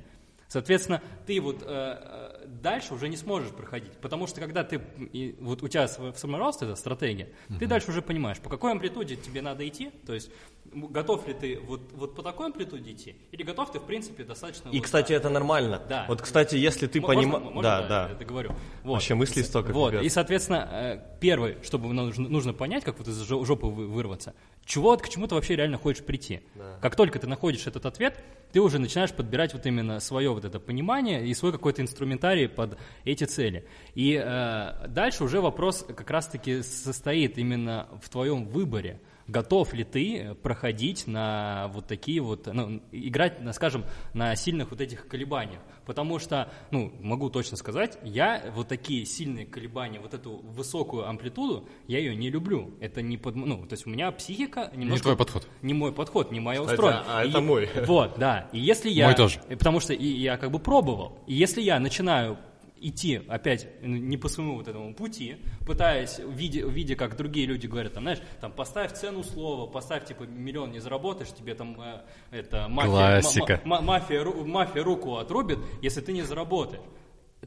Соответственно, 0.54 1.02
ты 1.26 1.40
вот 1.40 1.62
э, 1.62 1.66
э, 1.66 2.46
дальше 2.46 2.94
уже 2.94 3.08
не 3.08 3.16
сможешь 3.16 3.50
проходить, 3.50 3.90
потому 3.94 4.28
что 4.28 4.40
когда 4.40 4.62
ты, 4.62 4.80
и, 5.12 5.34
вот 5.40 5.64
у 5.64 5.66
тебя 5.66 5.88
саморост, 5.88 6.62
эта 6.62 6.76
стратегия, 6.76 7.30
uh-huh. 7.48 7.58
ты 7.58 7.66
дальше 7.66 7.90
уже 7.90 8.02
понимаешь, 8.02 8.38
по 8.38 8.48
какой 8.48 8.70
амплитуде 8.70 9.16
тебе 9.16 9.42
надо 9.42 9.66
идти, 9.66 9.90
то 10.06 10.14
есть 10.14 10.30
готов 10.74 11.26
ли 11.26 11.34
ты 11.34 11.60
вот, 11.60 11.80
вот 11.94 12.14
по 12.14 12.22
такой 12.22 12.46
амплитуде 12.46 12.92
идти, 12.92 13.16
или 13.32 13.42
готов 13.42 13.72
ты, 13.72 13.78
в 13.78 13.84
принципе, 13.84 14.24
достаточно... 14.24 14.68
И, 14.70 14.76
вот, 14.76 14.84
кстати, 14.84 15.10
да, 15.10 15.14
это 15.16 15.28
нормально. 15.28 15.82
Да. 15.88 16.04
Вот, 16.08 16.22
кстати, 16.22 16.56
если 16.56 16.86
ты 16.86 17.00
понимаешь... 17.00 17.44
Да, 17.62 17.82
да, 17.82 17.88
да. 17.88 18.10
Это 18.12 18.24
говорю. 18.24 18.50
Вот. 18.82 18.94
Вообще 18.94 19.14
мысли 19.14 19.42
столько. 19.42 19.72
Вот, 19.72 19.92
пипец. 19.92 20.06
и, 20.06 20.08
соответственно, 20.08 20.68
э, 20.72 21.18
первое, 21.20 21.56
чтобы 21.62 21.92
нужно, 21.92 22.28
нужно 22.28 22.52
понять, 22.52 22.84
как 22.84 22.98
вот 22.98 23.08
из 23.08 23.20
жопы 23.20 23.66
вырваться, 23.66 24.34
чего, 24.64 24.96
к 24.96 25.08
чему 25.08 25.26
ты 25.26 25.34
вообще 25.34 25.56
реально 25.56 25.78
хочешь 25.78 26.04
прийти. 26.04 26.40
Да. 26.54 26.78
Как 26.80 26.96
только 26.96 27.18
ты 27.18 27.26
находишь 27.26 27.66
этот 27.66 27.86
ответ, 27.86 28.18
ты 28.52 28.60
уже 28.60 28.78
начинаешь 28.78 29.12
подбирать 29.12 29.52
вот 29.52 29.66
именно 29.66 30.00
свое 30.00 30.32
вот 30.32 30.44
это 30.44 30.60
понимание 30.60 31.26
и 31.26 31.34
свой 31.34 31.52
какой-то 31.52 31.82
инструментарий 31.82 32.48
под 32.48 32.78
эти 33.04 33.24
цели. 33.24 33.66
И 33.94 34.14
э, 34.14 34.86
дальше 34.88 35.24
уже 35.24 35.40
вопрос 35.40 35.84
как 35.86 36.10
раз-таки 36.10 36.62
состоит 36.62 37.36
именно 37.36 37.88
в 38.00 38.08
твоем 38.08 38.46
выборе 38.46 39.00
готов 39.26 39.72
ли 39.72 39.84
ты 39.84 40.34
проходить 40.42 41.06
на 41.06 41.68
вот 41.72 41.86
такие 41.86 42.20
вот, 42.20 42.46
ну, 42.46 42.82
играть, 42.92 43.38
скажем, 43.54 43.84
на 44.12 44.34
сильных 44.36 44.70
вот 44.70 44.80
этих 44.80 45.06
колебаниях. 45.06 45.60
Потому 45.86 46.18
что, 46.18 46.50
ну, 46.70 46.92
могу 47.00 47.30
точно 47.30 47.56
сказать, 47.56 47.98
я 48.02 48.42
вот 48.54 48.68
такие 48.68 49.04
сильные 49.04 49.46
колебания, 49.46 50.00
вот 50.00 50.14
эту 50.14 50.36
высокую 50.36 51.08
амплитуду, 51.08 51.68
я 51.86 51.98
ее 51.98 52.16
не 52.16 52.30
люблю. 52.30 52.74
Это 52.80 53.02
не 53.02 53.16
под, 53.16 53.36
ну, 53.36 53.66
то 53.66 53.74
есть 53.74 53.86
у 53.86 53.90
меня 53.90 54.10
психика 54.12 54.70
немножко... 54.74 54.94
Не 54.94 55.02
твой 55.02 55.16
подход. 55.16 55.48
Не 55.62 55.74
мой 55.74 55.92
подход, 55.92 56.30
не 56.32 56.40
моя 56.40 56.62
устройство. 56.62 57.04
А, 57.06 57.20
а 57.20 57.24
это 57.24 57.40
мой. 57.40 57.68
Вот, 57.86 58.18
да. 58.18 58.48
И 58.52 58.58
если 58.58 58.90
я... 58.90 59.06
Мой 59.06 59.14
тоже. 59.14 59.40
Потому 59.48 59.80
что 59.80 59.92
и, 59.92 60.06
я 60.06 60.36
как 60.36 60.50
бы 60.50 60.58
пробовал. 60.58 61.18
И 61.26 61.34
если 61.34 61.60
я 61.60 61.78
начинаю 61.78 62.38
идти 62.88 63.22
опять 63.28 63.68
не 63.82 64.16
по 64.16 64.28
своему 64.28 64.56
вот 64.56 64.68
этому 64.68 64.94
пути, 64.94 65.36
пытаясь, 65.66 66.18
видя, 66.18 66.66
видя, 66.66 66.96
как 66.96 67.16
другие 67.16 67.46
люди 67.46 67.66
говорят, 67.66 67.94
там, 67.94 68.04
знаешь, 68.04 68.20
там, 68.40 68.52
поставь 68.52 68.92
цену 68.92 69.22
слова, 69.22 69.70
поставь, 69.70 70.04
типа, 70.06 70.24
миллион 70.24 70.72
не 70.72 70.80
заработаешь, 70.80 71.30
тебе 71.32 71.54
там 71.54 71.80
э, 71.80 72.02
это 72.30 72.68
мафия, 72.68 73.20
Классика. 73.20 73.60
Ма, 73.64 73.80
ма, 73.80 73.94
мафия, 73.94 74.22
ру, 74.22 74.44
мафия 74.44 74.82
руку 74.82 75.16
отрубит, 75.16 75.58
если 75.82 76.00
ты 76.00 76.12
не 76.12 76.22
заработаешь. 76.22 76.82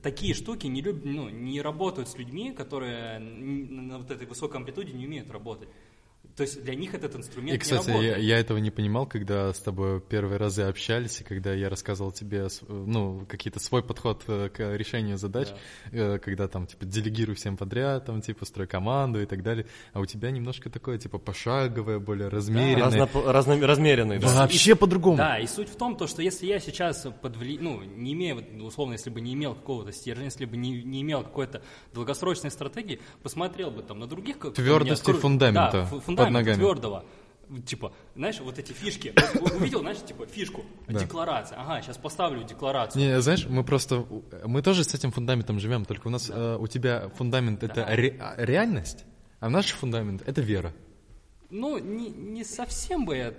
такие 0.02 0.34
штуки 0.34 0.68
не, 0.68 0.82
люб, 0.82 1.02
ну, 1.04 1.30
не 1.30 1.62
работают 1.62 2.10
с 2.10 2.18
людьми, 2.18 2.52
которые 2.52 3.20
на 3.20 4.00
вот 4.00 4.10
этой 4.10 4.26
высокой 4.26 4.58
амплитуде 4.58 4.94
не 4.94 5.06
умеют 5.06 5.30
работать. 5.30 5.70
То 6.38 6.44
есть 6.44 6.64
для 6.64 6.76
них 6.76 6.94
этот 6.94 7.16
инструмент 7.16 7.56
И, 7.56 7.58
кстати, 7.58 7.88
не 7.88 7.94
работает. 7.94 8.18
Я, 8.20 8.24
я 8.24 8.40
этого 8.40 8.60
не 8.60 8.70
понимал, 8.70 9.08
когда 9.08 9.52
с 9.52 9.58
тобой 9.58 10.00
первые 10.00 10.38
разы 10.38 10.62
общались, 10.62 11.20
и 11.20 11.24
когда 11.24 11.52
я 11.52 11.68
рассказывал 11.68 12.12
тебе, 12.12 12.48
ну, 12.68 13.26
какие-то 13.28 13.60
свой 13.60 13.82
подход 13.82 14.24
э, 14.28 14.50
к 14.50 14.76
решению 14.78 15.18
задач, 15.18 15.48
да. 15.92 16.20
когда 16.20 16.48
там, 16.48 16.68
типа, 16.68 16.86
делегируй 16.86 17.36
всем 17.36 17.58
подряд, 17.58 18.06
там, 18.06 18.22
типа, 18.22 18.46
строй 18.46 18.68
команду 18.68 19.20
и 19.20 19.26
так 19.26 19.42
далее, 19.42 19.66
а 19.94 20.00
у 20.00 20.06
тебя 20.06 20.30
немножко 20.30 20.70
такое, 20.70 21.00
типа, 21.00 21.18
пошаговое, 21.18 21.98
более 21.98 22.28
размеренное. 22.28 22.92
Да, 22.92 23.00
разно, 23.08 23.34
разно, 23.34 23.68
размеренный, 23.68 24.20
да. 24.20 24.28
Вообще 24.28 24.76
по-другому. 24.76 25.18
Да, 25.18 25.40
и 25.40 25.48
суть 25.48 25.70
в 25.70 25.76
том, 25.76 25.98
то, 25.98 26.06
что 26.06 26.22
если 26.22 26.46
я 26.46 26.60
сейчас 26.60 27.08
под 27.20 27.36
вли... 27.36 27.58
ну, 27.58 27.82
не 27.82 28.14
имея, 28.14 28.36
условно, 28.62 28.94
если 28.94 29.10
бы 29.10 29.22
не 29.22 29.34
имел 29.34 29.56
какого-то 29.56 29.92
стержня, 29.92 30.26
если 30.26 30.46
бы 30.46 30.56
не, 30.56 30.84
не 30.84 31.02
имел 31.02 31.24
какой-то 31.24 31.64
долгосрочной 31.96 32.52
стратегии, 32.52 33.02
посмотрел 33.24 33.72
бы 33.72 33.82
там 33.82 33.98
на 33.98 34.06
других... 34.06 34.38
Твердости 34.54 35.14
фундамента. 35.14 35.90
Да, 35.92 36.00
фундамент 36.00 36.27
под 36.28 36.34
ногами. 36.34 36.56
твердого. 36.56 37.06
Типа, 37.66 37.94
знаешь, 38.16 38.40
вот 38.42 38.60
эти 38.60 38.74
фишки. 38.74 39.14
Увидел, 39.56 39.80
знаешь, 39.80 40.00
типа 40.06 40.26
фишку, 40.26 40.66
декларация. 40.88 41.58
Ага, 41.60 41.82
сейчас 41.82 41.98
поставлю 41.98 42.44
декларацию. 42.44 43.02
Не, 43.02 43.22
знаешь, 43.22 43.46
мы 43.48 43.64
просто, 43.64 44.06
мы 44.46 44.62
тоже 44.62 44.84
с 44.84 44.94
этим 44.94 45.12
фундаментом 45.12 45.60
живем, 45.60 45.86
только 45.86 46.08
у 46.08 46.10
нас, 46.10 46.30
э, 46.30 46.58
у 46.60 46.68
тебя 46.68 47.10
фундамент 47.16 47.64
это 47.64 47.86
реальность, 48.38 49.06
а 49.40 49.50
наш 49.50 49.72
фундамент 49.72 50.24
это 50.28 50.42
вера. 50.42 50.74
Ну, 51.50 51.78
не, 51.78 52.10
не 52.10 52.44
совсем 52.44 53.06
бы 53.06 53.16
я 53.16 53.34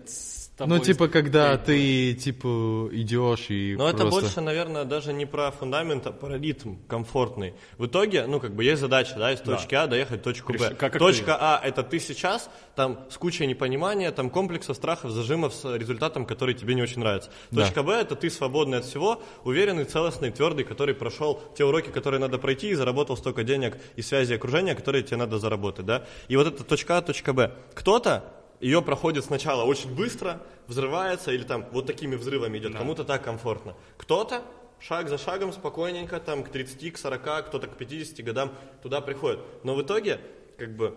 тобой... 0.59 0.79
Ну, 0.79 0.85
типа, 0.85 1.09
когда 1.09 1.57
ты, 1.57 2.15
типа, 2.15 2.89
идешь 2.93 3.47
и 3.49 3.75
Но 3.77 3.85
просто... 3.89 3.97
это 3.97 4.11
больше, 4.11 4.41
наверное, 4.41 4.85
даже 4.85 5.13
не 5.13 5.25
про 5.25 5.51
фундамент, 5.51 6.07
а 6.07 6.13
про 6.13 6.37
ритм 6.37 6.77
комфортный. 6.87 7.55
В 7.79 7.87
итоге, 7.87 8.27
ну, 8.27 8.41
как 8.41 8.55
бы 8.55 8.65
есть 8.65 8.81
задача, 8.81 9.15
да, 9.17 9.33
из 9.33 9.41
точки 9.41 9.73
да. 9.73 9.85
А 9.85 9.87
доехать 9.87 10.21
в 10.21 10.25
точку 10.25 10.53
Б. 10.53 10.71
Как, 10.71 10.93
как 10.93 10.99
Точка 10.99 11.33
ты? 11.33 11.39
А– 11.41 11.61
это 11.65 11.83
ты 11.83 11.99
сейчас, 12.01 12.51
там, 12.75 13.07
с 13.11 13.17
кучей 13.17 13.47
непонимания, 13.47 14.11
там, 14.11 14.31
комплексов, 14.31 14.77
страхов, 14.77 15.13
зажимов 15.13 15.55
с 15.55 15.77
результатом, 15.77 16.27
который 16.27 16.55
тебе 16.55 16.75
не 16.75 16.83
очень 16.83 17.01
нравится. 17.01 17.31
Точка 17.55 17.83
да. 17.83 17.83
Б– 17.83 17.93
это 18.01 18.17
ты 18.17 18.29
свободный 18.29 18.79
от 18.79 18.85
всего, 18.85 19.23
уверенный, 19.45 19.85
целостный, 19.85 20.31
твердый, 20.31 20.65
который 20.65 20.95
прошел 20.95 21.41
те 21.57 21.65
уроки, 21.65 21.89
которые 21.89 22.21
надо 22.21 22.39
пройти, 22.39 22.71
и 22.71 22.75
заработал 22.75 23.17
столько 23.17 23.45
денег 23.45 23.79
и 23.97 24.03
связи 24.03 24.35
окружения, 24.35 24.75
которые 24.75 25.03
тебе 25.03 25.17
надо 25.17 25.39
заработать, 25.39 25.87
да. 25.87 26.05
И 26.29 26.37
вот 26.37 26.47
это 26.47 26.65
точка 26.65 26.99
А, 26.99 27.03
точка 27.03 27.33
Б. 27.33 27.53
Кто-то 27.75 28.25
ее 28.61 28.83
проходит 28.83 29.25
сначала 29.25 29.65
очень 29.65 29.95
быстро, 29.95 30.41
взрывается 30.67 31.33
или 31.33 31.45
там 31.45 31.67
вот 31.73 31.87
такими 31.87 32.17
взрывами 32.17 32.59
идет, 32.59 32.73
да. 32.73 32.79
кому-то 32.79 33.05
так 33.05 33.23
комфортно. 33.23 33.75
Кто-то 33.97 34.43
шаг 34.81 35.09
за 35.09 35.19
шагом 35.19 35.53
спокойненько, 35.53 36.21
там 36.21 36.43
к 36.43 36.49
30, 36.51 36.93
к 36.93 36.99
40, 36.99 37.47
кто-то 37.47 37.67
к 37.67 37.77
50 37.77 38.25
годам 38.25 38.53
туда 38.83 39.01
приходит. 39.01 39.41
Но 39.65 39.75
в 39.75 39.83
итоге, 39.83 40.21
как 40.57 40.77
бы, 40.77 40.97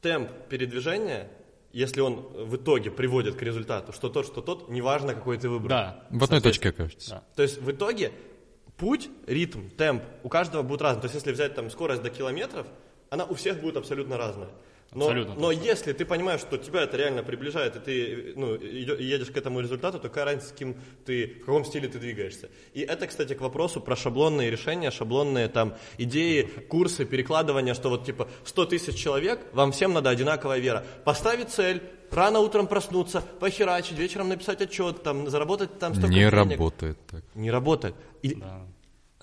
темп 0.00 0.30
передвижения, 0.48 1.30
если 1.72 2.00
он 2.00 2.16
в 2.16 2.56
итоге 2.56 2.90
приводит 2.90 3.36
к 3.36 3.42
результату, 3.42 3.92
что 3.92 4.08
тот, 4.08 4.26
что 4.26 4.40
тот, 4.40 4.68
неважно, 4.68 5.14
какой 5.14 5.38
ты 5.38 5.48
выбрал. 5.48 5.68
Да, 5.68 6.04
в 6.10 6.24
одной 6.24 6.40
точке 6.40 6.70
окажется. 6.70 7.10
Да. 7.10 7.24
То 7.36 7.42
есть 7.42 7.58
в 7.60 7.70
итоге 7.70 8.12
путь, 8.76 9.10
ритм, 9.26 9.68
темп 9.70 10.02
у 10.22 10.28
каждого 10.28 10.62
будет 10.62 10.82
разный. 10.82 11.02
То 11.02 11.06
есть 11.06 11.14
если 11.16 11.32
взять 11.32 11.54
там 11.54 11.70
скорость 11.70 12.02
до 12.02 12.10
километров, 12.10 12.66
она 13.10 13.24
у 13.24 13.34
всех 13.34 13.60
будет 13.60 13.76
абсолютно 13.76 14.16
разная. 14.16 14.50
Но, 14.94 15.04
Абсолютно. 15.04 15.34
Но 15.34 15.50
если 15.50 15.92
ты 15.92 16.06
понимаешь, 16.06 16.40
что 16.40 16.56
тебя 16.56 16.82
это 16.82 16.96
реально 16.96 17.22
приближает, 17.22 17.76
и 17.76 17.80
ты 17.80 18.32
ну, 18.36 18.54
едешь 18.54 19.28
к 19.28 19.36
этому 19.36 19.60
результату, 19.60 19.98
то 19.98 20.08
какая 20.08 20.24
разница, 20.24 20.48
с 20.48 20.52
кем 20.52 20.76
ты, 21.04 21.26
в 21.26 21.40
каком 21.40 21.66
стиле 21.66 21.88
ты 21.88 21.98
двигаешься. 21.98 22.48
И 22.72 22.80
это, 22.80 23.06
кстати, 23.06 23.34
к 23.34 23.40
вопросу 23.42 23.82
про 23.82 23.96
шаблонные 23.96 24.50
решения, 24.50 24.90
шаблонные 24.90 25.48
там 25.48 25.74
идеи, 25.98 26.42
курсы, 26.68 27.04
перекладывания, 27.04 27.74
что 27.74 27.90
вот 27.90 28.06
типа 28.06 28.28
100 28.44 28.64
тысяч 28.66 28.96
человек, 28.96 29.40
вам 29.52 29.72
всем 29.72 29.92
надо 29.92 30.08
одинаковая 30.08 30.58
вера. 30.58 30.86
Поставить 31.04 31.50
цель, 31.50 31.82
рано 32.10 32.40
утром 32.40 32.66
проснуться, 32.66 33.22
похерачить, 33.40 33.98
вечером 33.98 34.30
написать 34.30 34.62
отчет, 34.62 35.02
там, 35.02 35.28
заработать 35.28 35.78
там 35.78 35.92
столько 35.92 36.14
Не 36.14 36.20
денег. 36.20 36.32
работает 36.32 36.98
так. 37.06 37.24
Не 37.34 37.50
работает. 37.50 37.94
И 38.22 38.36
да. 38.36 38.62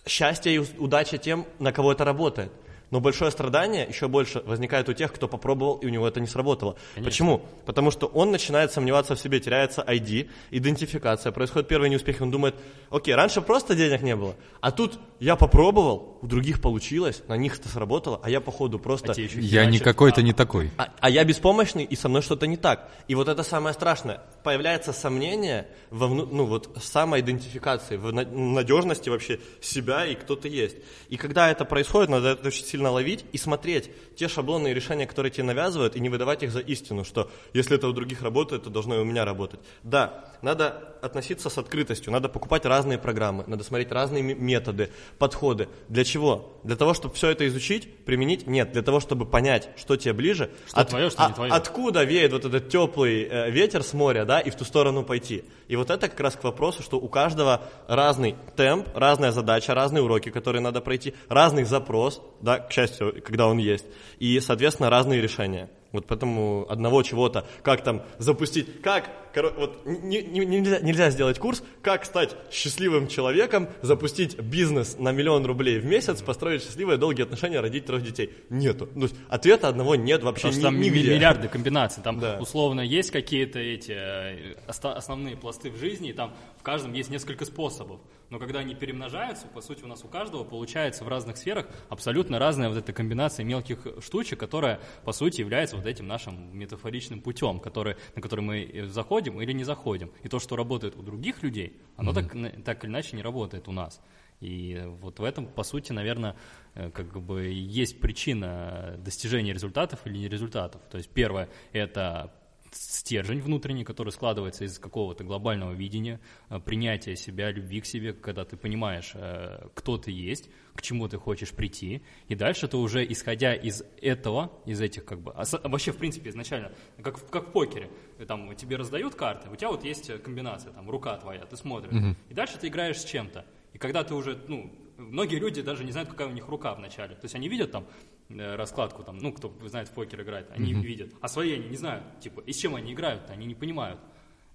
счастье 0.06 0.54
и 0.54 0.60
удача 0.60 1.18
тем, 1.18 1.48
на 1.58 1.72
кого 1.72 1.92
это 1.92 2.06
работает. 2.06 2.52
Но 2.92 3.00
большое 3.00 3.32
страдание 3.32 3.86
еще 3.88 4.08
больше 4.08 4.42
возникает 4.46 4.90
у 4.90 4.94
тех, 4.94 5.14
кто 5.14 5.28
попробовал, 5.28 5.78
и 5.78 5.86
у 5.86 5.90
него 5.90 6.08
это 6.08 6.20
не 6.20 6.28
сработало. 6.28 6.76
Конечно. 6.94 7.10
Почему? 7.10 7.42
Потому 7.66 7.92
что 7.92 8.08
он 8.08 8.32
начинает 8.32 8.72
сомневаться 8.72 9.16
в 9.16 9.20
себе, 9.20 9.40
теряется 9.40 9.82
ID, 9.82 10.30
идентификация, 10.52 11.32
происходит 11.32 11.68
первый 11.68 11.90
неуспех, 11.90 12.22
он 12.22 12.32
думает, 12.32 12.56
окей, 12.90 13.16
раньше 13.16 13.42
просто 13.42 13.76
денег 13.76 14.02
не 14.02 14.16
было, 14.16 14.36
а 14.62 14.72
тут 14.72 15.00
я 15.20 15.36
попробовал, 15.36 16.18
у 16.22 16.28
других 16.28 16.62
получилось, 16.62 17.24
на 17.28 17.38
них 17.38 17.58
это 17.60 17.70
сработало, 17.70 18.20
а 18.24 18.30
я 18.30 18.42
походу 18.42 18.80
просто... 18.80 19.14
А 19.14 19.16
я 19.20 19.66
не 19.66 19.80
какой-то 19.80 20.22
не 20.22 20.34
такой. 20.34 20.72
А, 20.78 20.90
а 21.00 21.10
я 21.10 21.24
беспомощный, 21.24 21.84
и 21.84 21.96
со 21.96 22.10
мной 22.10 22.22
что-то 22.22 22.48
не 22.48 22.58
так. 22.58 22.90
И 23.08 23.16
вот 23.16 23.28
это 23.28 23.44
самое 23.44 23.74
страшное. 23.74 24.22
Появляется 24.44 24.92
сомнение 24.94 25.68
во 25.90 26.08
вну, 26.08 26.26
ну, 26.26 26.46
вот, 26.46 26.78
самоидентификации, 26.82 27.98
в 27.98 28.12
надежности 28.12 29.10
вообще 29.10 29.40
себя 29.62 30.06
и 30.06 30.16
кто 30.16 30.36
ты 30.36 30.50
есть. 30.50 30.78
И 31.10 31.18
когда 31.18 31.50
это 31.50 31.66
происходит, 31.66 32.10
надо 32.10 32.30
это 32.30 32.48
очень 32.48 32.66
сильно 32.76 32.92
ловить 32.92 33.24
и 33.32 33.38
смотреть 33.38 33.90
те 34.18 34.28
шаблонные 34.28 34.74
решения, 34.74 35.08
которые 35.08 35.32
тебе 35.32 35.46
навязывают, 35.46 35.96
и 35.96 36.00
не 36.02 36.10
выдавать 36.10 36.44
их 36.44 36.52
за 36.52 36.60
истину, 36.60 37.06
что 37.06 37.32
если 37.54 37.78
это 37.78 37.88
у 37.88 37.94
других 37.94 38.22
работает, 38.22 38.64
то 38.64 38.70
должно 38.70 38.96
и 38.96 39.00
у 39.00 39.06
меня 39.06 39.24
работать. 39.24 39.62
Да, 39.84 40.26
надо 40.42 40.98
относиться 41.02 41.50
с 41.50 41.58
открытостью, 41.58 42.12
надо 42.12 42.28
покупать 42.28 42.66
разные 42.66 42.98
программы, 42.98 43.46
надо 43.48 43.64
смотреть 43.64 43.92
разные 43.92 44.24
методы, 44.24 44.90
подходы. 45.18 45.70
Для 45.88 46.04
чего? 46.04 46.60
Для 46.64 46.76
того, 46.76 46.94
чтобы 46.94 47.14
все 47.16 47.30
это 47.30 47.48
изучить, 47.48 48.06
применить? 48.06 48.46
Нет, 48.46 48.74
для 48.74 48.82
того, 48.82 49.00
чтобы 49.00 49.26
понять, 49.26 49.70
что 49.78 49.96
тебе 49.96 50.14
ближе, 50.14 50.52
что 50.68 50.82
от, 50.82 50.90
твое, 50.90 51.10
что 51.10 51.26
а, 51.26 51.28
не 51.30 51.34
твое. 51.34 51.54
откуда 51.54 52.04
веет 52.04 52.34
вот 52.34 52.44
этот 52.44 52.68
теплый 52.70 53.24
э, 53.24 53.52
ветер 53.52 53.84
с 53.84 53.94
моря, 53.94 54.26
да, 54.26 54.40
и 54.42 54.50
в 54.50 54.56
ту 54.56 54.66
сторону 54.66 55.04
пойти. 55.04 55.46
И 55.68 55.76
вот 55.76 55.90
это 55.90 56.10
как 56.10 56.20
раз 56.20 56.36
к 56.36 56.44
вопросу, 56.44 56.84
что 56.84 56.98
у 56.98 57.08
каждого 57.08 57.62
разный 57.88 58.36
темп, 58.58 58.90
разная 58.94 59.32
задача, 59.32 59.74
разные 59.74 60.04
уроки, 60.04 60.30
которые 60.30 60.62
надо 60.62 60.82
пройти, 60.82 61.14
разный 61.30 61.64
запрос, 61.64 62.22
да, 62.42 62.65
к 62.68 62.72
счастью, 62.72 63.22
когда 63.24 63.48
он 63.48 63.58
есть, 63.58 63.86
и, 64.20 64.40
соответственно, 64.40 64.90
разные 64.90 65.22
решения. 65.22 65.70
Вот 65.92 66.06
поэтому 66.08 66.66
одного 66.70 67.04
чего-то, 67.04 67.46
как 67.64 67.84
там 67.84 68.04
запустить, 68.18 68.82
как, 68.82 69.10
вот 69.36 69.86
не, 69.86 70.22
не, 70.22 70.46
нельзя, 70.46 70.80
нельзя 70.80 71.10
сделать 71.10 71.40
курс, 71.40 71.64
как 71.82 72.06
стать 72.06 72.36
счастливым 72.52 73.08
человеком, 73.08 73.70
запустить 73.82 74.40
бизнес 74.40 74.98
на 74.98 75.12
миллион 75.12 75.46
рублей 75.46 75.80
в 75.80 75.86
месяц, 75.86 76.22
построить 76.22 76.64
счастливые 76.64 76.98
долгие 76.98 77.24
отношения, 77.24 77.60
родить 77.60 77.86
трех 77.86 78.04
детей. 78.04 78.32
Нету. 78.50 78.90
Ну, 78.96 79.08
ответа 79.30 79.68
одного 79.68 79.96
нет 79.96 80.24
вообще 80.24 80.48
Потому 80.48 80.54
что 80.54 80.62
там 80.64 80.80
нигде. 80.80 81.14
миллиарды 81.14 81.48
комбинаций, 81.48 82.04
там 82.04 82.20
да. 82.20 82.38
условно 82.40 82.82
есть 82.82 83.12
какие-то 83.12 83.60
эти 83.60 83.92
э, 83.92 84.56
основные 84.68 85.36
пласты 85.36 85.70
в 85.70 85.78
жизни, 85.78 86.10
и 86.10 86.14
там 86.14 86.34
в 86.58 86.64
каждом 86.64 86.94
есть 86.94 87.10
несколько 87.10 87.46
способов. 87.46 88.00
Но 88.30 88.40
когда 88.40 88.60
они 88.60 88.74
перемножаются, 88.74 89.48
по 89.48 89.62
сути, 89.62 89.84
у 89.84 89.88
нас 89.88 90.04
у 90.04 90.08
каждого 90.08 90.44
получается 90.44 91.04
в 91.04 91.08
разных 91.08 91.38
сферах 91.38 91.68
абсолютно 91.90 92.40
разная 92.40 92.70
вот 92.70 92.78
эта 92.78 92.92
комбинация 92.92 93.44
мелких 93.44 93.80
штучек, 94.04 94.40
которая, 94.40 94.80
по 95.04 95.12
сути, 95.12 95.42
является 95.42 95.76
вот 95.76 95.86
этим 95.86 96.08
нашим 96.08 96.58
метафоричным 96.58 97.22
путем, 97.22 97.60
который, 97.60 97.98
на 98.16 98.22
который 98.22 98.42
мы 98.42 98.88
заходим 98.88 99.25
или 99.32 99.54
не 99.54 99.64
заходим. 99.64 100.12
И 100.24 100.30
то, 100.30 100.40
что 100.40 100.56
работает 100.56 100.96
у 100.96 101.02
других 101.02 101.44
людей, 101.44 101.78
оно 101.98 102.12
mm-hmm. 102.12 102.52
так, 102.54 102.64
так 102.64 102.84
или 102.84 102.92
иначе 102.92 103.16
не 103.16 103.22
работает 103.22 103.68
у 103.68 103.72
нас. 103.72 104.02
И 104.42 104.84
вот 105.02 105.20
в 105.20 105.24
этом, 105.24 105.48
по 105.48 105.64
сути, 105.64 105.92
наверное, 105.92 106.36
э, 106.74 106.92
как 106.92 107.22
бы 107.22 107.46
есть 107.46 108.00
причина 108.00 108.96
достижения 109.00 109.54
результатов 109.54 110.02
или 110.06 110.18
не 110.18 110.28
результатов. 110.28 110.82
То 110.92 110.98
есть 110.98 111.10
первое– 111.10 111.50
это 111.72 112.34
стержень 112.76 113.40
внутренний, 113.40 113.84
который 113.84 114.12
складывается 114.12 114.66
из 114.66 114.80
какого-то 114.80 115.24
глобального 115.24 115.72
видения, 115.72 116.20
э, 116.50 116.60
принятия 116.60 117.16
себя, 117.16 117.52
любви 117.52 117.82
к 117.82 117.86
себе, 117.86 118.14
когда 118.14 118.46
ты 118.46 118.58
понимаешь, 118.58 119.12
э, 119.14 119.68
кто 119.74 119.98
ты 119.98 120.12
есть, 120.12 120.50
к 120.74 120.82
чему 120.82 121.08
ты 121.08 121.18
хочешь 121.18 121.52
прийти, 121.52 122.02
и 122.28 122.36
дальше 122.36 122.68
ты 122.68 122.78
уже, 122.78 123.06
исходя 123.10 123.54
из 123.54 123.84
этого, 124.02 124.52
из 124.66 124.82
этих 124.82 125.06
как 125.06 125.22
бы, 125.22 125.32
а 125.32 125.46
вообще, 125.64 125.92
в 125.92 125.98
принципе, 125.98 126.30
изначально, 126.30 126.74
как, 127.02 127.30
как 127.30 127.48
в 127.48 127.52
покере, 127.52 127.90
там 128.28 128.56
тебе 128.56 128.78
раздают 128.78 129.16
карты, 129.16 129.50
у 129.50 129.56
тебя 129.56 129.70
вот 129.70 129.84
есть 129.84 130.22
комбинация, 130.22 130.72
там, 130.72 130.90
рука 130.90 131.18
твоя, 131.18 131.46
ты 131.46 131.58
смотришь, 131.58 131.92
mm-hmm. 131.92 132.16
и 132.30 132.34
дальше 132.34 132.58
ты 132.58 132.68
играешь 132.68 133.00
с 133.00 133.06
чем-то, 133.06 133.46
и 133.74 133.78
когда 133.78 134.04
ты 134.04 134.14
уже, 134.14 134.40
ну, 134.48 134.72
многие 134.98 135.38
люди 135.38 135.62
даже 135.62 135.84
не 135.84 135.92
знают, 135.92 136.10
какая 136.10 136.28
у 136.28 136.32
них 136.32 136.48
рука 136.48 136.74
в 136.74 136.80
начале. 136.80 137.16
То 137.16 137.26
есть 137.26 137.36
они 137.36 137.50
видят 137.50 137.72
там 137.72 137.86
э, 138.30 138.56
раскладку, 138.56 139.04
там, 139.04 139.18
ну, 139.18 139.32
кто 139.32 139.54
знает 139.68 139.90
в 139.90 139.92
покер 139.92 140.22
играет, 140.22 140.50
они 140.52 140.74
mm-hmm. 140.74 140.82
видят. 140.82 141.14
А 141.22 141.28
свои 141.28 141.54
они 141.54 141.68
не 141.68 141.78
знают, 141.78 142.04
типа, 142.20 142.42
и 142.42 142.54
с 142.54 142.58
чем 142.58 142.76
они 142.76 142.94
играют, 142.94 143.30
они 143.30 143.46
не 143.46 143.56
понимают. 143.56 144.00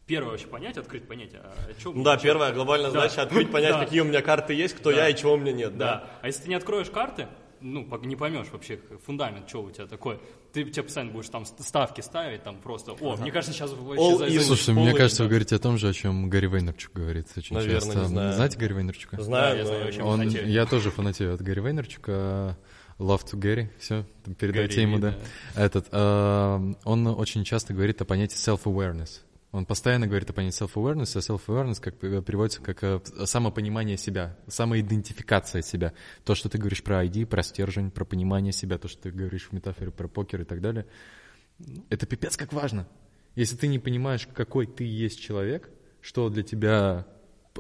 Первое 0.06 0.32
вообще 0.32 0.48
понять, 0.48 0.76
открыть 0.76 1.06
понять, 1.06 1.34
а 1.34 1.54
что... 1.78 1.92
Ну 1.92 2.02
да, 2.02 2.16
первая 2.16 2.52
глобальная 2.52 2.90
да. 2.90 3.02
задача 3.02 3.22
открыть, 3.22 3.50
понять, 3.52 3.72
да. 3.74 3.84
какие 3.84 4.00
у 4.00 4.04
меня 4.04 4.22
карты 4.22 4.54
есть, 4.54 4.74
кто 4.74 4.90
да. 4.90 5.04
я 5.04 5.08
и 5.08 5.16
чего 5.16 5.34
у 5.34 5.36
меня 5.36 5.52
нет. 5.52 5.76
Да. 5.76 5.86
да. 5.86 6.10
А 6.22 6.26
если 6.26 6.42
ты 6.42 6.48
не 6.48 6.56
откроешь 6.56 6.90
карты, 6.90 7.28
ну, 7.60 7.86
не 8.02 8.16
поймешь 8.16 8.48
вообще 8.52 8.78
фундамент, 9.04 9.48
что 9.48 9.62
у 9.62 9.70
тебя 9.70 9.86
такое. 9.86 10.18
Ты 10.52 10.64
тебе 10.64 10.82
постоянно 10.82 11.12
будешь 11.12 11.28
там 11.28 11.44
ставки 11.44 12.00
ставить, 12.00 12.42
там 12.42 12.56
просто, 12.56 12.92
о, 12.92 13.16
мне 13.16 13.30
кажется, 13.30 13.56
сейчас 13.56 13.72
вообще 13.72 14.16
зайдет. 14.16 14.42
Слушай, 14.44 14.74
мне 14.74 14.94
кажется, 14.94 15.22
вы 15.22 15.28
говорит 15.28 15.52
о 15.52 15.58
том 15.58 15.78
же, 15.78 15.88
о 15.88 15.92
чем 15.92 16.28
Гарри 16.28 16.46
Вейнерчук 16.46 16.92
говорит 16.92 17.26
очень 17.36 17.54
Наверное, 17.56 17.80
часто. 17.80 17.98
Не 18.00 18.04
знаю. 18.06 18.32
Знаете 18.34 18.58
Гарри 18.58 18.72
Вейнерчука? 18.74 19.22
Знаю, 19.22 19.54
да, 19.54 19.58
я 19.60 19.90
знаю, 19.90 20.06
Он, 20.06 20.28
я 20.28 20.66
тоже 20.66 20.90
фанатею 20.90 21.34
от 21.34 21.42
Гарри 21.42 21.60
Вейнерчука. 21.60 22.56
Love 22.98 23.24
to 23.32 23.38
Gary, 23.38 23.70
все, 23.78 24.04
передайте 24.38 24.74
Гарри, 24.74 24.82
ему, 24.82 24.98
да. 24.98 25.16
да. 25.54 25.64
Этот, 25.64 25.88
э, 25.90 26.74
он 26.84 27.06
очень 27.06 27.44
часто 27.44 27.72
говорит 27.72 28.02
о 28.02 28.04
понятии 28.04 28.36
self-awareness. 28.36 29.20
Он 29.52 29.66
постоянно 29.66 30.06
говорит 30.06 30.30
о 30.30 30.32
понятии 30.32 30.64
self-awareness, 30.64 31.16
а 31.16 31.18
self-awareness 31.18 31.80
как 31.80 31.94
э, 32.04 32.22
переводится 32.22 32.62
как 32.62 32.84
э, 32.84 33.00
самопонимание 33.24 33.96
себя, 33.96 34.36
самоидентификация 34.46 35.62
себя. 35.62 35.92
То, 36.24 36.36
что 36.36 36.48
ты 36.48 36.58
говоришь 36.58 36.84
про 36.84 37.04
ID, 37.04 37.26
про 37.26 37.42
стержень, 37.42 37.90
про 37.90 38.04
понимание 38.04 38.52
себя, 38.52 38.78
то, 38.78 38.86
что 38.86 39.02
ты 39.02 39.10
говоришь 39.10 39.48
в 39.48 39.52
метафоре 39.52 39.90
про 39.90 40.06
покер 40.06 40.42
и 40.42 40.44
так 40.44 40.60
далее. 40.60 40.86
Это 41.88 42.06
пипец 42.06 42.36
как 42.36 42.52
важно. 42.52 42.86
Если 43.34 43.56
ты 43.56 43.66
не 43.66 43.80
понимаешь, 43.80 44.28
какой 44.32 44.66
ты 44.66 44.84
есть 44.84 45.20
человек, 45.20 45.68
что 46.00 46.28
для 46.28 46.44
тебя 46.44 47.06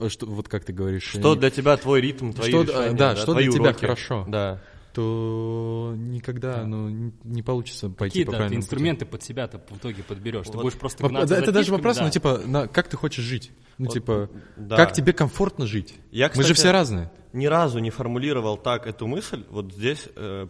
что, 0.08 0.26
вот 0.26 0.48
как 0.48 0.64
ты 0.64 0.72
говоришь... 0.72 1.04
Что 1.04 1.34
для 1.34 1.50
тебя 1.50 1.76
твой 1.76 2.00
ритм, 2.00 2.32
твои 2.32 2.50
что, 2.50 2.62
решения, 2.62 2.96
да, 2.96 3.14
да, 3.14 3.16
что 3.16 3.34
для 3.34 3.50
тебя 3.50 3.62
уроки. 3.62 3.80
хорошо, 3.80 4.24
Да. 4.28 4.62
То 4.92 5.94
никогда 5.96 6.64
ну, 6.64 7.12
не 7.24 7.42
получится 7.42 7.88
пойти 7.88 8.10
Какие 8.20 8.24
по 8.24 8.32
да, 8.32 8.36
ты 8.36 8.38
правильному 8.38 8.60
пути. 8.62 8.66
инструменты 8.66 9.06
под 9.06 9.22
себя-то 9.22 9.58
в 9.58 9.76
итоге 9.78 10.02
подберешь? 10.02 10.46
Ты 10.46 10.52
Вот. 10.52 10.62
будешь 10.62 10.78
просто 10.78 11.06
гнаться 11.08 11.28
да, 11.28 11.36
за 11.36 11.42
это 11.42 11.52
даже 11.52 11.72
вопрос, 11.72 11.96
да. 11.98 12.04
ну 12.04 12.10
типа, 12.10 12.40
на, 12.44 12.66
как 12.68 12.88
ты 12.88 12.96
хочешь 12.96 13.24
жить? 13.24 13.52
Ну 13.78 13.86
Вот, 13.86 13.94
типа, 13.94 14.30
да. 14.56 14.76
как 14.76 14.92
тебе 14.92 15.12
комфортно 15.12 15.66
жить? 15.66 15.94
Я, 16.10 16.28
Мы 16.28 16.42
же 16.42 16.52
кстати, 16.52 16.52
все 16.58 16.70
разные. 16.70 17.10
Ни 17.32 17.46
разу 17.46 17.78
не 17.78 17.90
формулировал 17.90 18.56
так 18.56 18.86
эту 18.86 19.06
мысль. 19.06 19.44
Вот 19.50 19.72
здесь 19.72 20.08
э, 20.16 20.48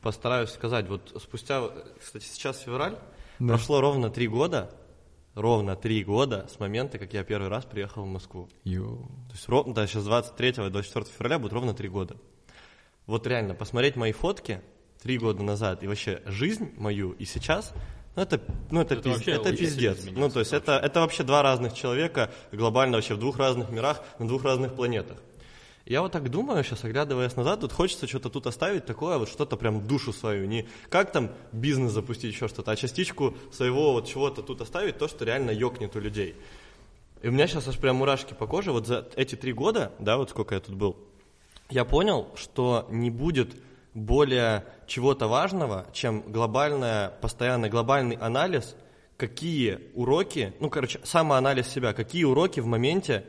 постараюсь 0.00 0.50
сказать. 0.50 0.88
Вот 0.88 1.12
спустя, 1.22 1.62
кстати, 2.00 2.24
сейчас 2.24 2.60
февраль, 2.60 2.96
Да. 3.38 3.54
прошло 3.54 3.80
ровно 3.80 4.10
три 4.10 4.26
года, 4.28 4.70
ровно 5.34 5.76
три 5.76 6.02
года 6.04 6.46
с 6.52 6.58
момента, 6.58 6.98
как 6.98 7.12
я 7.14 7.22
первый 7.24 7.48
раз 7.48 7.64
приехал 7.64 8.02
в 8.02 8.08
Москву. 8.08 8.48
Йоу. 8.64 8.98
То 9.28 9.32
есть 9.34 9.48
ровно, 9.48 9.74
да, 9.74 9.86
сейчас 9.86 10.04
23-24 10.06 11.06
февраля 11.16 11.38
будет 11.38 11.52
ровно 11.52 11.74
три 11.74 11.88
года. 11.88 12.16
Вот 13.06 13.26
реально, 13.26 13.54
посмотреть 13.54 13.96
мои 13.96 14.12
фотки 14.12 14.60
три 15.02 15.18
года 15.18 15.42
назад 15.42 15.82
и 15.82 15.86
вообще 15.86 16.22
жизнь 16.26 16.72
мою 16.76 17.12
и 17.12 17.24
сейчас, 17.24 17.72
ну 18.16 18.22
это, 18.22 18.40
ну 18.70 18.80
это, 18.80 18.94
Это 18.94 19.08
пиз- 19.08 19.12
вообще 19.12 19.30
это 19.32 19.56
пиздец. 19.56 19.98
Ну 20.10 20.28
то 20.30 20.40
есть 20.40 20.52
это, 20.52 20.72
это 20.78 21.00
вообще 21.00 21.22
два 21.22 21.42
разных 21.42 21.74
человека, 21.74 22.32
глобально 22.50 22.96
вообще 22.96 23.14
в 23.14 23.18
двух 23.18 23.38
разных 23.38 23.70
мирах, 23.70 24.02
на 24.18 24.26
двух 24.26 24.42
разных 24.44 24.74
планетах. 24.74 25.18
Я 25.84 26.02
вот 26.02 26.10
так 26.10 26.28
думаю, 26.30 26.64
сейчас 26.64 26.82
оглядываясь 26.82 27.36
назад, 27.36 27.60
тут 27.60 27.72
хочется 27.72 28.08
что-то 28.08 28.28
тут 28.28 28.48
оставить 28.48 28.86
такое, 28.86 29.18
вот 29.18 29.28
что-то 29.28 29.56
прям 29.56 29.86
душу 29.86 30.12
свою, 30.12 30.46
не 30.46 30.66
как 30.88 31.12
там 31.12 31.30
бизнес 31.52 31.92
запустить, 31.92 32.34
еще 32.34 32.48
что-то, 32.48 32.72
а 32.72 32.76
частичку 32.76 33.36
своего 33.52 33.92
вот 33.92 34.08
чего-то 34.08 34.42
тут 34.42 34.60
оставить, 34.62 34.98
то, 34.98 35.06
что 35.06 35.24
реально 35.24 35.52
ёкнет 35.52 35.94
у 35.94 36.00
людей. 36.00 36.34
И 37.22 37.28
у 37.28 37.30
меня 37.32 37.46
сейчас 37.46 37.68
аж 37.68 37.78
прям 37.78 37.96
мурашки 37.96 38.34
по 38.34 38.48
коже. 38.48 38.72
Вот 38.72 38.88
за 38.88 39.08
эти 39.14 39.36
три 39.36 39.52
года, 39.52 39.92
да, 40.00 40.16
вот 40.16 40.30
сколько 40.30 40.56
я 40.56 40.60
тут 40.60 40.74
был, 40.74 40.96
я 41.68 41.84
понял, 41.84 42.28
что 42.36 42.86
не 42.90 43.10
будет 43.10 43.56
более 43.94 44.64
чего-то 44.86 45.26
важного, 45.26 45.86
чем 45.92 46.20
глобальная, 46.20 47.08
постоянный 47.20 47.68
глобальный 47.68 48.16
анализ, 48.16 48.76
какие 49.16 49.80
уроки, 49.94 50.52
ну, 50.60 50.68
короче, 50.68 51.00
самоанализ 51.02 51.66
себя, 51.68 51.92
какие 51.92 52.24
уроки 52.24 52.60
в 52.60 52.66
моменте 52.66 53.24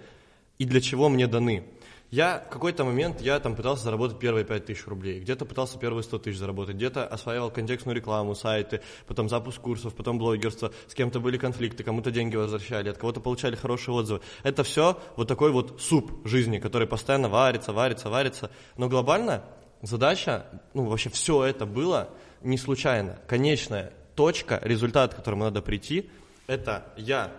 и 0.57 0.65
для 0.65 0.81
чего 0.81 1.09
мне 1.09 1.27
даны. 1.27 1.63
Я 2.09 2.41
в 2.47 2.49
какой-то 2.49 2.85
момент, 2.85 3.19
я 3.19 3.37
там 3.41 3.53
пытался 3.53 3.83
заработать 3.83 4.17
первые 4.17 4.45
5000 4.45 4.87
рублей, 4.87 5.19
где-то 5.19 5.45
пытался 5.45 5.77
первые 5.77 6.03
100 6.03 6.19
тысяч 6.19 6.37
заработать, 6.37 6.77
где-то 6.77 7.05
осваивал 7.05 7.51
контекстную 7.51 7.97
рекламу, 7.97 8.33
сайты, 8.33 8.81
потом 9.07 9.27
запуск 9.27 9.59
курсов, 9.59 9.93
потом 9.93 10.17
блогерство, 10.17 10.71
с 10.87 10.93
кем-то 10.93 11.19
были 11.19 11.37
конфликты, 11.37 11.83
кому-то 11.83 12.09
деньги 12.09 12.37
возвращали, 12.37 12.87
от 12.87 12.97
кого-то 12.97 13.19
получали 13.19 13.57
хорошие 13.57 13.93
отзывы. 13.93 14.21
Это 14.43 14.63
все 14.63 14.97
вот 15.17 15.27
такой 15.27 15.51
вот 15.51 15.81
суп 15.81 16.25
жизни, 16.25 16.59
который 16.59 16.87
постоянно 16.87 17.27
варится, 17.27 17.73
варится, 17.73 18.09
варится. 18.09 18.51
Но 18.77 18.87
глобально 18.87 19.43
задача, 19.81 20.45
ну 20.73 20.85
вообще 20.85 21.09
все 21.09 21.43
это 21.43 21.65
было 21.65 22.09
не 22.41 22.57
случайно. 22.57 23.19
Конечная 23.27 23.91
точка, 24.15 24.61
результат, 24.63 25.13
к 25.13 25.17
которому 25.17 25.43
надо 25.43 25.61
прийти, 25.61 26.09
это 26.47 26.85
я 26.95 27.33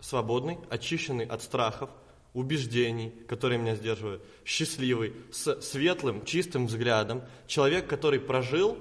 свободный, 0.00 0.58
очищенный 0.68 1.24
от 1.24 1.42
страхов, 1.42 1.88
убеждений, 2.34 3.12
которые 3.28 3.58
меня 3.58 3.74
сдерживают, 3.76 4.22
счастливый, 4.44 5.14
с 5.30 5.60
светлым, 5.60 6.24
чистым 6.24 6.66
взглядом, 6.66 7.22
человек, 7.46 7.86
который 7.86 8.20
прожил, 8.20 8.78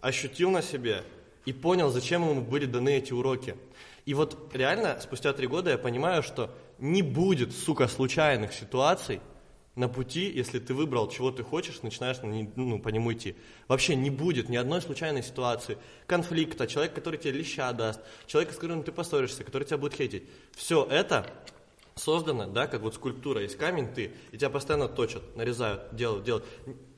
ощутил 0.00 0.50
на 0.50 0.62
себе 0.62 1.04
и 1.46 1.52
понял, 1.52 1.90
зачем 1.90 2.28
ему 2.28 2.42
были 2.42 2.66
даны 2.66 2.98
эти 2.98 3.12
уроки. 3.12 3.56
И 4.04 4.14
вот 4.14 4.50
реально, 4.52 4.98
спустя 5.00 5.32
три 5.32 5.46
года 5.46 5.70
я 5.70 5.78
понимаю, 5.78 6.22
что 6.22 6.54
не 6.78 7.02
будет, 7.02 7.52
сука, 7.52 7.88
случайных 7.88 8.52
ситуаций 8.52 9.20
на 9.74 9.88
пути, 9.88 10.30
если 10.30 10.58
ты 10.58 10.74
выбрал, 10.74 11.08
чего 11.08 11.30
ты 11.30 11.42
хочешь, 11.42 11.82
начинаешь 11.82 12.18
ну, 12.22 12.78
по 12.78 12.90
нему 12.90 13.12
идти. 13.12 13.36
Вообще 13.68 13.94
не 13.94 14.10
будет 14.10 14.50
ни 14.50 14.56
одной 14.56 14.82
случайной 14.82 15.22
ситуации, 15.22 15.78
конфликта, 16.06 16.66
человек, 16.66 16.94
который 16.94 17.18
тебе 17.18 17.32
леща 17.32 17.72
даст, 17.72 18.00
человек, 18.26 18.52
с 18.52 18.56
которым 18.56 18.82
ты 18.82 18.92
поссоришься, 18.92 19.44
который 19.44 19.64
тебя 19.64 19.78
будет 19.78 19.94
хейтить. 19.94 20.24
Все 20.54 20.84
это 20.84 21.26
создано, 21.94 22.46
да, 22.46 22.66
как 22.66 22.82
вот 22.82 22.94
скульптура, 22.94 23.42
есть 23.42 23.56
камень, 23.56 23.92
ты, 23.92 24.12
и 24.30 24.38
тебя 24.38 24.50
постоянно 24.50 24.88
точат, 24.88 25.22
нарезают, 25.36 25.94
делают, 25.94 26.24
делают. 26.24 26.44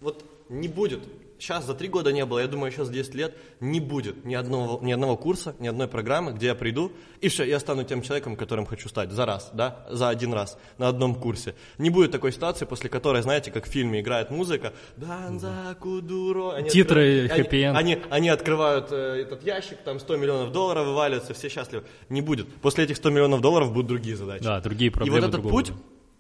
Вот 0.01 0.25
не 0.49 0.69
будет, 0.69 1.01
сейчас 1.45 1.67
за 1.67 1.75
три 1.75 1.89
года 1.89 2.11
не 2.11 2.25
было, 2.25 2.39
я 2.39 2.49
думаю, 2.49 2.73
еще 2.73 2.85
за 2.85 2.93
10 2.93 3.15
лет 3.15 3.37
не 3.61 3.79
будет 3.81 4.25
ни 4.25 4.35
одного, 4.35 4.81
ни 4.83 4.93
одного 4.93 5.17
курса, 5.17 5.55
ни 5.59 5.69
одной 5.69 5.89
программы, 5.89 6.33
где 6.33 6.47
я 6.47 6.55
приду, 6.55 6.93
и 7.21 7.29
все, 7.29 7.45
я 7.45 7.61
стану 7.61 7.85
тем 7.85 8.01
человеком, 8.03 8.37
которым 8.37 8.65
хочу 8.65 8.89
стать 8.89 9.13
за 9.13 9.27
раз, 9.27 9.51
да, 9.53 9.87
за 9.91 10.09
один 10.09 10.33
раз, 10.33 10.59
на 10.79 10.89
одном 10.89 11.15
курсе. 11.15 11.55
Не 11.79 11.91
будет 11.91 12.13
такой 12.13 12.33
ситуации, 12.33 12.65
после 12.65 12.89
которой, 12.89 13.23
знаете, 13.23 13.51
как 13.51 13.67
в 13.67 13.69
фильме 13.69 14.01
играет 14.01 14.31
музыка, 14.31 14.73
«Данза 14.97 15.77
Кудуро», 15.79 16.53
они 16.53 16.71
Титры, 16.71 17.27
happy 17.27 17.51
end. 17.51 17.77
они, 17.77 17.95
они, 17.95 18.03
они 18.11 18.29
открывают 18.31 18.91
э, 18.91 19.23
этот 19.23 19.45
ящик, 19.45 19.79
там 19.85 20.01
100 20.01 20.17
миллионов 20.17 20.53
долларов 20.53 20.87
вываливаются, 20.87 21.35
все 21.35 21.49
счастливы. 21.51 21.85
Не 22.09 22.23
будет. 22.23 22.49
После 22.57 22.85
этих 22.85 22.97
100 22.97 23.11
миллионов 23.11 23.41
долларов 23.43 23.73
будут 23.73 23.89
другие 23.89 24.17
задачи. 24.17 24.43
Да, 24.43 24.61
другие 24.61 24.91
И 24.91 24.95
проблемы. 24.95 25.21
вот 25.21 25.29
этот 25.29 25.43
путь, 25.43 25.73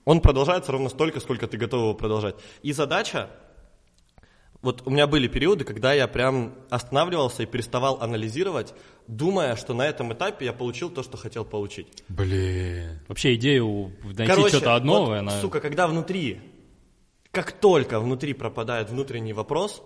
он 0.05 0.21
продолжается 0.21 0.73
ровно 0.73 0.91
столько, 0.91 1.21
сколько 1.21 1.47
ты 1.47 1.57
готов 1.57 1.81
его 1.81 1.95
продолжать. 1.95 2.35
И 2.63 2.73
задача, 2.73 3.31
вот 4.65 4.83
у 4.87 4.91
меня 4.91 5.07
были 5.07 5.29
периоды, 5.29 5.65
когда 5.65 5.93
я 5.93 6.09
прям 6.09 6.55
останавливался 6.71 7.43
и 7.43 7.47
переставал 7.47 8.01
анализировать, 8.01 8.75
думая, 9.07 9.57
что 9.57 9.75
на 9.75 9.87
этом 9.87 10.13
этапе 10.15 10.47
я 10.47 10.53
получил 10.53 10.91
то, 10.91 11.03
что 11.03 11.19
хотел 11.19 11.45
получить. 11.45 12.03
Блин. 12.09 13.01
Вообще 13.07 13.35
идею 13.35 13.93
найти 14.03 14.27
Короче, 14.27 14.57
что-то 14.57 14.75
одно, 14.75 15.05
вот, 15.05 15.19
она... 15.19 15.41
сука, 15.41 15.61
когда 15.61 15.87
внутри, 15.87 16.41
как 17.31 17.53
только 17.53 18.01
внутри 18.01 18.33
пропадает 18.33 18.89
внутренний 18.89 19.35
вопрос, 19.35 19.83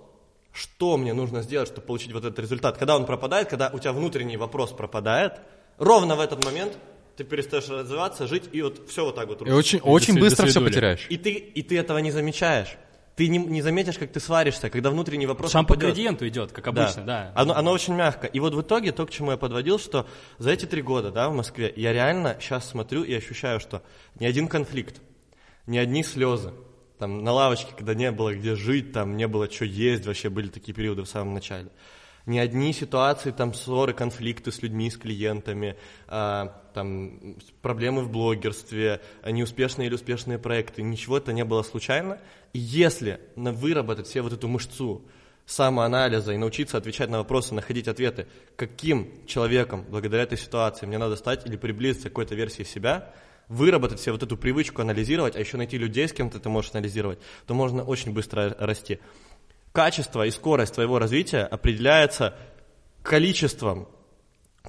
что 0.53 0.97
мне 0.97 1.13
нужно 1.13 1.43
сделать, 1.43 1.69
чтобы 1.69 1.87
получить 1.87 2.13
вот 2.13 2.25
этот 2.25 2.39
результат, 2.39 2.79
когда 2.79 2.97
он 2.97 3.05
пропадает, 3.05 3.49
когда 3.49 3.71
у 3.73 3.79
тебя 3.79 3.93
внутренний 3.93 4.37
вопрос 4.37 4.71
пропадает, 4.71 5.41
ровно 5.77 6.15
в 6.15 6.21
этот 6.21 6.45
момент 6.45 6.79
ты 7.17 7.25
перестаешь 7.25 7.69
развиваться, 7.69 8.29
жить, 8.29 8.45
и 8.53 8.63
вот 8.63 8.89
все 8.89 9.05
вот 9.05 9.17
так 9.17 9.27
вот. 9.27 9.43
И 9.43 9.51
очень, 9.51 9.81
очень 9.81 10.15
до 10.15 10.21
быстро 10.21 10.47
все 10.47 10.61
потеряешь. 10.61 11.05
И 11.09 11.17
ты, 11.17 11.33
и 11.33 11.63
ты 11.63 11.77
этого 11.77 11.99
не 11.99 12.13
замечаешь. 12.13 12.77
Ты 13.19 13.27
не, 13.27 13.39
не 13.39 13.63
заметишь, 13.63 13.99
как 13.99 14.13
ты 14.13 14.21
сваришься, 14.21 14.71
когда 14.71 14.91
внутренний 14.91 15.27
вопрос 15.27 15.51
Сам 15.51 15.67
по 15.67 15.75
градиенту 15.75 16.29
идет, 16.29 16.53
как 16.53 16.69
обычно, 16.69 17.03
да. 17.05 17.33
Оно, 17.35 17.53
оно 17.57 17.73
очень 17.73 17.95
мягко. 17.95 18.29
И 18.29 18.39
вот 18.39 18.55
в 18.55 18.61
итоге 18.61 18.93
то, 18.93 19.05
к 19.07 19.11
чему 19.11 19.33
я 19.33 19.37
подводил, 19.37 19.81
что 19.81 20.07
за 20.39 20.53
эти 20.53 20.67
три 20.67 20.83
года 20.83 21.11
да, 21.11 21.29
в 21.29 21.35
Москве 21.35 21.73
я 21.75 21.93
реально 21.93 22.37
сейчас 22.41 22.69
смотрю 22.69 23.03
и 23.03 23.13
ощущаю, 23.13 23.59
что 23.59 23.83
ни 24.21 24.25
один 24.25 24.47
конфликт, 24.47 25.01
ни 25.67 25.79
одни 25.79 26.05
слезы, 26.05 26.53
там 27.01 27.25
на 27.25 27.33
лавочке, 27.33 27.73
когда 27.77 27.93
не 27.93 28.13
было 28.13 28.37
где 28.37 28.55
жить, 28.55 28.93
там 28.93 29.17
не 29.17 29.27
было 29.27 29.51
что 29.51 29.65
есть, 29.65 30.07
вообще 30.07 30.29
были 30.29 30.47
такие 30.47 30.73
периоды 30.73 31.03
в 31.03 31.09
самом 31.09 31.35
начале. 31.35 31.71
Ни 32.25 32.39
одни 32.39 32.73
ситуации, 32.73 33.33
там 33.33 33.53
ссоры, 33.53 33.95
конфликты 33.95 34.53
с 34.53 34.63
людьми, 34.63 34.93
с 34.93 34.97
клиентами, 34.97 35.77
а, 36.07 36.63
там 36.79 37.37
проблемы 37.61 38.03
в 38.03 38.11
блогерстве, 38.11 39.01
а, 39.23 39.33
неуспешные 39.33 39.89
или 39.89 39.95
успешные 39.95 40.39
проекты, 40.39 40.83
ничего 40.83 41.19
это 41.19 41.33
не 41.33 41.45
было 41.45 41.63
случайно. 41.63 42.21
И 42.53 42.61
если 42.61 43.21
выработать 43.35 44.07
все 44.07 44.23
вот 44.23 44.33
эту 44.33 44.47
мышцу 44.47 45.03
самоанализа 45.45 46.33
и 46.33 46.37
научиться 46.37 46.77
отвечать 46.77 47.11
на 47.11 47.19
вопросы, 47.19 47.55
находить 47.55 47.89
ответы, 47.89 48.29
каким 48.55 49.27
человеком 49.27 49.85
благодаря 49.89 50.23
этой 50.23 50.39
ситуации 50.39 50.87
мне 50.87 50.99
надо 50.99 51.17
стать 51.17 51.47
или 51.47 51.57
приблизиться 51.57 52.11
к 52.11 52.13
какой-то 52.13 52.37
версии 52.37 52.63
себя, 52.63 53.13
выработать 53.49 53.99
себе 53.99 54.13
вот 54.13 54.23
эту 54.23 54.37
привычку 54.37 54.83
анализировать, 54.83 55.35
а 55.35 55.41
еще 55.41 55.57
найти 55.57 55.79
людей, 55.79 56.07
с 56.07 56.13
кем 56.13 56.31
ты 56.31 56.39
это 56.39 56.49
можешь 56.49 56.73
анализировать, 56.75 57.19
то 57.47 57.55
можно 57.55 57.83
очень 57.83 58.13
быстро 58.13 58.55
расти. 58.59 59.01
Качество 59.73 60.25
и 60.25 60.31
скорость 60.31 60.75
твоего 60.75 60.99
развития 60.99 61.43
определяется 61.43 62.37
количеством 63.03 63.89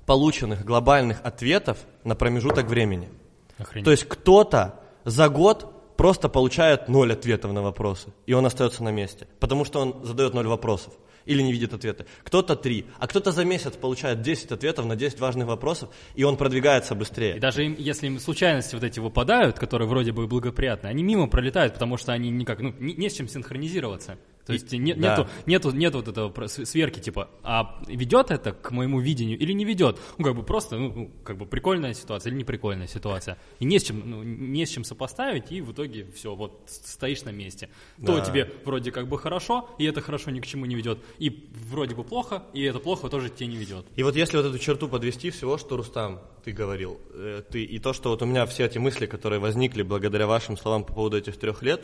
полученных 0.05 0.65
глобальных 0.65 1.19
ответов 1.23 1.77
на 2.03 2.15
промежуток 2.15 2.67
времени. 2.67 3.09
Охренеть. 3.57 3.85
То 3.85 3.91
есть 3.91 4.05
кто-то 4.05 4.79
за 5.05 5.29
год 5.29 5.95
просто 5.97 6.29
получает 6.29 6.87
ноль 6.87 7.13
ответов 7.13 7.51
на 7.51 7.61
вопросы, 7.61 8.09
и 8.25 8.33
он 8.33 8.45
остается 8.45 8.83
на 8.83 8.89
месте, 8.89 9.27
потому 9.39 9.65
что 9.65 9.81
он 9.81 10.05
задает 10.05 10.33
ноль 10.33 10.47
вопросов 10.47 10.93
или 11.25 11.41
не 11.41 11.51
видит 11.51 11.73
ответы. 11.73 12.05
Кто-то 12.23 12.55
три, 12.55 12.85
а 12.97 13.07
кто-то 13.07 13.31
за 13.31 13.45
месяц 13.45 13.73
получает 13.73 14.21
10 14.21 14.51
ответов 14.51 14.85
на 14.85 14.95
10 14.95 15.19
важных 15.19 15.47
вопросов, 15.47 15.89
и 16.15 16.23
он 16.23 16.37
продвигается 16.37 16.95
быстрее. 16.95 17.37
И 17.37 17.39
даже 17.39 17.65
им, 17.65 17.75
если 17.77 18.07
им 18.07 18.19
случайности 18.19 18.75
вот 18.75 18.83
эти 18.83 18.99
выпадают, 18.99 19.59
которые 19.59 19.87
вроде 19.87 20.11
бы 20.11 20.25
благоприятны, 20.27 20.87
они 20.87 21.03
мимо 21.03 21.27
пролетают, 21.27 21.73
потому 21.73 21.97
что 21.97 22.13
они 22.13 22.29
никак, 22.31 22.59
ну, 22.61 22.73
не, 22.79 22.93
не 22.95 23.09
с 23.09 23.13
чем 23.13 23.27
синхронизироваться. 23.27 24.17
То 24.49 24.53
есть 24.53 24.71
не, 24.71 24.93
да. 24.95 25.11
нету, 25.11 25.29
нету, 25.45 25.71
нету 25.71 25.97
вот 25.99 26.07
этого 26.07 26.47
сверки, 26.47 26.99
типа, 26.99 27.29
а 27.43 27.81
ведет 27.87 28.31
это 28.31 28.51
к 28.51 28.71
моему 28.71 28.99
видению 28.99 29.37
или 29.37 29.53
не 29.53 29.63
ведет? 29.63 29.99
Ну, 30.17 30.25
как 30.25 30.35
бы 30.35 30.43
просто, 30.43 30.77
ну, 30.77 30.91
ну, 30.95 31.11
как 31.23 31.37
бы 31.37 31.45
прикольная 31.45 31.93
ситуация 31.93 32.31
или 32.31 32.39
неприкольная 32.39 32.87
ситуация. 32.87 33.37
И 33.59 33.65
не 33.65 33.77
с 33.77 33.83
чем, 33.83 34.01
ну, 34.09 34.23
не 34.23 34.65
с 34.65 34.69
чем 34.69 34.83
сопоставить, 34.83 35.51
и 35.51 35.61
в 35.61 35.71
итоге 35.71 36.07
все, 36.15 36.33
вот 36.33 36.63
стоишь 36.67 37.23
на 37.23 37.29
месте. 37.29 37.69
То 38.03 38.17
Да. 38.17 38.25
тебе 38.25 38.51
вроде 38.65 38.91
как 38.91 39.07
бы 39.07 39.19
хорошо, 39.19 39.69
и 39.77 39.85
это 39.85 40.01
хорошо 40.01 40.31
ни 40.31 40.39
к 40.39 40.47
чему 40.47 40.65
не 40.65 40.75
ведет, 40.75 40.99
и 41.19 41.47
вроде 41.69 41.93
бы 41.93 42.03
плохо, 42.03 42.43
и 42.53 42.63
это 42.63 42.79
плохо 42.79 43.09
тоже 43.09 43.29
тебе 43.29 43.47
не 43.47 43.57
ведет. 43.57 43.85
И 43.95 44.03
вот 44.03 44.15
если 44.15 44.37
вот 44.37 44.47
эту 44.47 44.57
черту 44.57 44.87
подвести 44.87 45.29
всего, 45.29 45.57
что 45.59 45.77
Рустам, 45.77 46.19
ты 46.43 46.51
говорил, 46.51 46.99
э, 47.13 47.43
ты, 47.51 47.63
и 47.63 47.77
то, 47.79 47.93
что 47.93 48.09
вот 48.09 48.21
у 48.23 48.25
меня 48.25 48.45
все 48.45 48.65
эти 48.65 48.79
мысли, 48.79 49.05
которые 49.05 49.39
возникли 49.39 49.83
благодаря 49.83 50.25
вашим 50.25 50.57
словам 50.57 50.83
по 50.83 50.93
поводу 50.93 51.17
этих 51.17 51.37
трех 51.37 51.61
лет, 51.61 51.81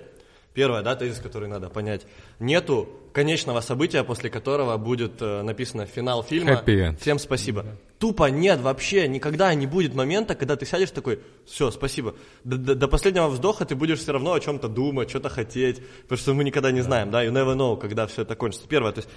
первое, 0.55 0.81
да, 0.81 0.95
тезис, 0.95 1.19
который 1.19 1.47
надо 1.47 1.69
понять, 1.69 2.07
нету 2.39 2.89
конечного 3.13 3.61
события, 3.61 4.03
после 4.03 4.29
которого 4.29 4.75
будет 4.77 5.21
э, 5.21 5.41
написано 5.43 5.85
финал 5.85 6.23
фильма. 6.23 6.51
Happy 6.51 6.89
end. 6.89 6.97
Всем 6.99 7.19
спасибо. 7.19 7.65
Тупо 7.99 8.25
нет 8.31 8.59
вообще, 8.61 9.07
никогда 9.07 9.53
не 9.53 9.67
будет 9.67 9.93
момента, 9.93 10.33
когда 10.35 10.55
ты 10.55 10.65
сядешь 10.65 10.91
такой, 10.91 11.19
все, 11.45 11.69
спасибо. 11.71 12.15
До, 12.43 12.57
до- 12.57 12.75
до 12.75 12.87
последнего 12.87 13.27
вздоха 13.27 13.65
ты 13.65 13.75
будешь 13.75 13.99
все 13.99 14.13
равно 14.13 14.33
о 14.33 14.39
чем-то 14.39 14.67
думать, 14.67 15.09
что-то 15.09 15.29
хотеть, 15.29 15.81
потому 16.03 16.17
что 16.17 16.33
мы 16.33 16.43
никогда 16.43 16.71
не 16.71 16.81
знаем, 16.81 17.11
да, 17.11 17.23
you 17.23 17.31
never 17.31 17.55
know, 17.55 17.79
когда 17.79 18.07
все 18.07 18.23
это 18.23 18.35
кончится. 18.35 18.67
Первое, 18.67 18.91
то 18.91 18.99
есть 18.99 19.09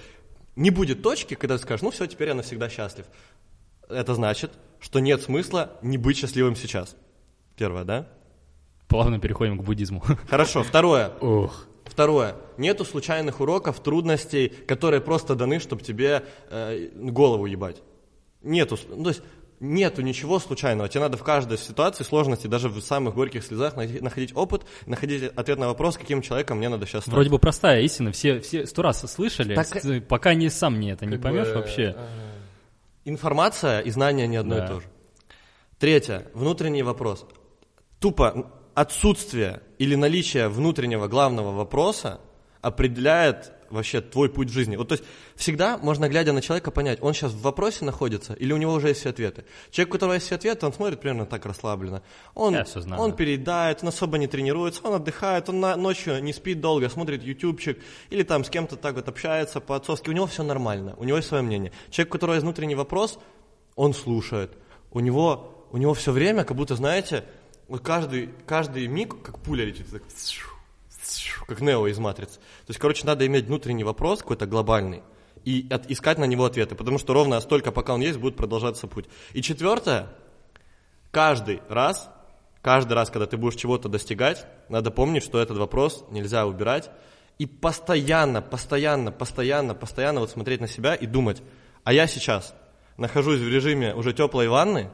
не 0.55 0.69
будет 0.69 1.01
точки, 1.01 1.33
когда 1.33 1.57
ты 1.57 1.63
скажешь, 1.63 1.81
ну 1.81 1.89
все, 1.89 2.05
теперь 2.05 2.27
я 2.29 2.35
навсегда 2.35 2.69
счастлив. 2.69 3.05
Это 3.89 4.13
значит, 4.13 4.51
что 4.79 4.99
нет 4.99 5.21
смысла 5.21 5.71
не 5.81 5.97
быть 5.97 6.17
счастливым 6.17 6.55
сейчас. 6.55 6.95
Первое, 7.57 7.83
да? 7.83 8.07
Плавно 8.89 9.19
переходим 9.19 9.57
к 9.57 9.63
буддизму. 9.63 10.03
Хорошо. 10.29 10.63
Второе. 10.63 11.11
Ох. 11.21 11.65
Второе. 11.85 12.35
Нету 12.57 12.83
случайных 12.85 13.39
уроков, 13.39 13.79
трудностей, 13.81 14.49
которые 14.49 14.99
просто 14.99 15.35
даны, 15.35 15.59
чтобы 15.59 15.81
тебе 15.83 16.23
э, 16.49 16.89
голову 16.95 17.45
ебать. 17.45 17.81
Нету. 18.41 18.77
Ну, 18.89 19.03
то 19.03 19.09
есть 19.09 19.21
нету 19.59 20.01
ничего 20.01 20.39
случайного. 20.39 20.87
Тебе 20.89 21.01
надо 21.01 21.17
в 21.17 21.23
каждой 21.23 21.57
ситуации 21.57 22.03
сложности, 22.03 22.47
даже 22.47 22.69
в 22.69 22.79
самых 22.81 23.13
горьких 23.15 23.43
слезах, 23.43 23.75
находить 23.75 24.31
опыт, 24.35 24.63
находить 24.85 25.23
ответ 25.35 25.59
на 25.59 25.67
вопрос, 25.67 25.97
каким 25.97 26.21
человеком 26.21 26.57
мне 26.59 26.69
надо 26.69 26.85
сейчас 26.85 27.03
стать. 27.03 27.13
Вроде 27.13 27.29
бы 27.29 27.39
простая 27.39 27.81
истина, 27.81 28.11
все, 28.11 28.39
все 28.39 28.65
сто 28.65 28.81
раз 28.81 29.01
слышали, 29.11 29.55
Так- 29.55 29.67
с- 29.67 30.01
пока 30.07 30.33
не 30.33 30.49
сам 30.49 30.79
не 30.79 30.91
это 30.91 31.05
не 31.05 31.17
поймешь 31.17 31.47
бы, 31.49 31.55
вообще. 31.55 31.95
э, 31.97 32.07
Информация 33.05 33.79
и 33.81 33.89
знания 33.91 34.27
не 34.27 34.37
одно 34.37 34.55
Да. 34.55 34.65
и 34.65 34.67
то 34.67 34.79
же. 34.81 34.87
Третье. 35.79 36.27
Внутренний 36.33 36.83
вопрос. 36.83 37.25
Тупо 37.99 38.51
отсутствие 38.81 39.61
или 39.77 39.95
наличие 39.95 40.47
внутреннего 40.47 41.07
главного 41.07 41.51
вопроса 41.51 42.21
определяет 42.61 43.51
вообще 43.69 43.99
твой 44.01 44.29
путь 44.29 44.49
в 44.49 44.53
жизни. 44.53 44.77
Вот, 44.77 44.87
то 44.87 44.93
есть 44.93 45.03
всегда 45.35 45.77
можно, 45.77 46.07
глядя 46.09 46.31
на 46.33 46.41
человека, 46.41 46.71
понять, 46.71 46.99
он 47.01 47.13
сейчас 47.13 47.33
в 47.33 47.41
вопросе 47.41 47.83
находится 47.85 48.33
или 48.33 48.53
у 48.53 48.57
него 48.57 48.73
уже 48.73 48.87
есть 48.87 49.01
все 49.01 49.09
ответы. 49.09 49.43
Человек, 49.69 49.89
у 49.89 49.91
которого 49.97 50.13
есть 50.13 50.25
все 50.27 50.35
ответы, 50.35 50.65
он 50.65 50.73
смотрит 50.73 51.01
примерно 51.01 51.25
так 51.25 51.45
расслабленно. 51.45 52.01
Он, 52.35 52.53
Я 52.53 52.63
всё 52.63 52.79
знаю. 52.81 53.01
он 53.01 53.15
переедает, 53.15 53.83
он 53.83 53.89
особо 53.89 54.17
не 54.17 54.27
тренируется, 54.27 54.81
он 54.83 54.93
отдыхает, 54.95 55.49
он 55.49 55.59
на- 55.59 55.75
ночью 55.75 56.23
не 56.23 56.31
спит 56.33 56.61
долго, 56.61 56.89
смотрит 56.89 57.21
ютубчик 57.21 57.77
или 58.09 58.23
там 58.23 58.43
с 58.45 58.49
кем-то 58.49 58.75
так 58.77 58.95
вот 58.95 59.07
общается 59.09 59.59
по-отцовски. 59.59 60.09
У 60.09 60.13
него 60.13 60.25
все 60.25 60.41
нормально, 60.43 60.95
у 60.97 61.03
него 61.03 61.17
есть 61.17 61.27
свое 61.27 61.43
мнение. 61.43 61.71
Человек, 61.91 62.13
у 62.13 62.17
которого 62.17 62.35
есть 62.35 62.43
внутренний 62.43 62.75
вопрос, 62.75 63.19
он 63.75 63.93
слушает. 63.93 64.51
У 64.91 64.99
него, 65.01 65.67
у 65.71 65.77
него 65.77 65.93
все 65.93 66.11
время, 66.11 66.43
как 66.45 66.57
будто, 66.57 66.75
знаете, 66.75 67.23
каждый, 67.77 68.29
каждый 68.47 68.87
миг, 68.87 69.21
как 69.21 69.39
пуля 69.39 69.65
летит, 69.65 69.87
так, 69.91 70.01
как 71.47 71.61
Нео 71.61 71.87
из 71.87 71.99
Матрицы. 71.99 72.35
То 72.35 72.69
есть, 72.69 72.79
короче, 72.79 73.05
надо 73.05 73.25
иметь 73.27 73.45
внутренний 73.45 73.83
вопрос 73.83 74.19
какой-то 74.19 74.47
глобальный 74.47 75.03
и 75.45 75.67
от- 75.69 75.89
искать 75.89 76.17
на 76.17 76.25
него 76.25 76.45
ответы, 76.45 76.75
потому 76.75 76.97
что 76.97 77.13
ровно 77.13 77.39
столько, 77.41 77.71
пока 77.71 77.93
он 77.93 78.01
есть, 78.01 78.17
будет 78.19 78.35
продолжаться 78.35 78.87
путь. 78.87 79.05
И 79.33 79.41
четвертое, 79.41 80.09
каждый 81.11 81.61
раз, 81.69 82.09
каждый 82.61 82.93
раз, 82.93 83.09
когда 83.09 83.25
ты 83.25 83.37
будешь 83.37 83.55
чего-то 83.55 83.89
достигать, 83.89 84.45
надо 84.67 84.91
помнить, 84.91 85.23
что 85.23 85.39
этот 85.39 85.57
вопрос 85.57 86.05
нельзя 86.11 86.45
убирать, 86.45 86.89
и 87.37 87.45
постоянно, 87.45 88.41
постоянно, 88.41 89.11
постоянно, 89.11 89.73
постоянно 89.73 90.19
вот 90.19 90.29
смотреть 90.29 90.59
на 90.59 90.67
себя 90.67 90.93
и 90.93 91.05
думать, 91.05 91.41
а 91.83 91.93
я 91.93 92.05
сейчас 92.05 92.53
нахожусь 92.97 93.39
в 93.39 93.47
режиме 93.47 93.95
уже 93.95 94.11
теплой 94.13 94.49
ванны, 94.49 94.89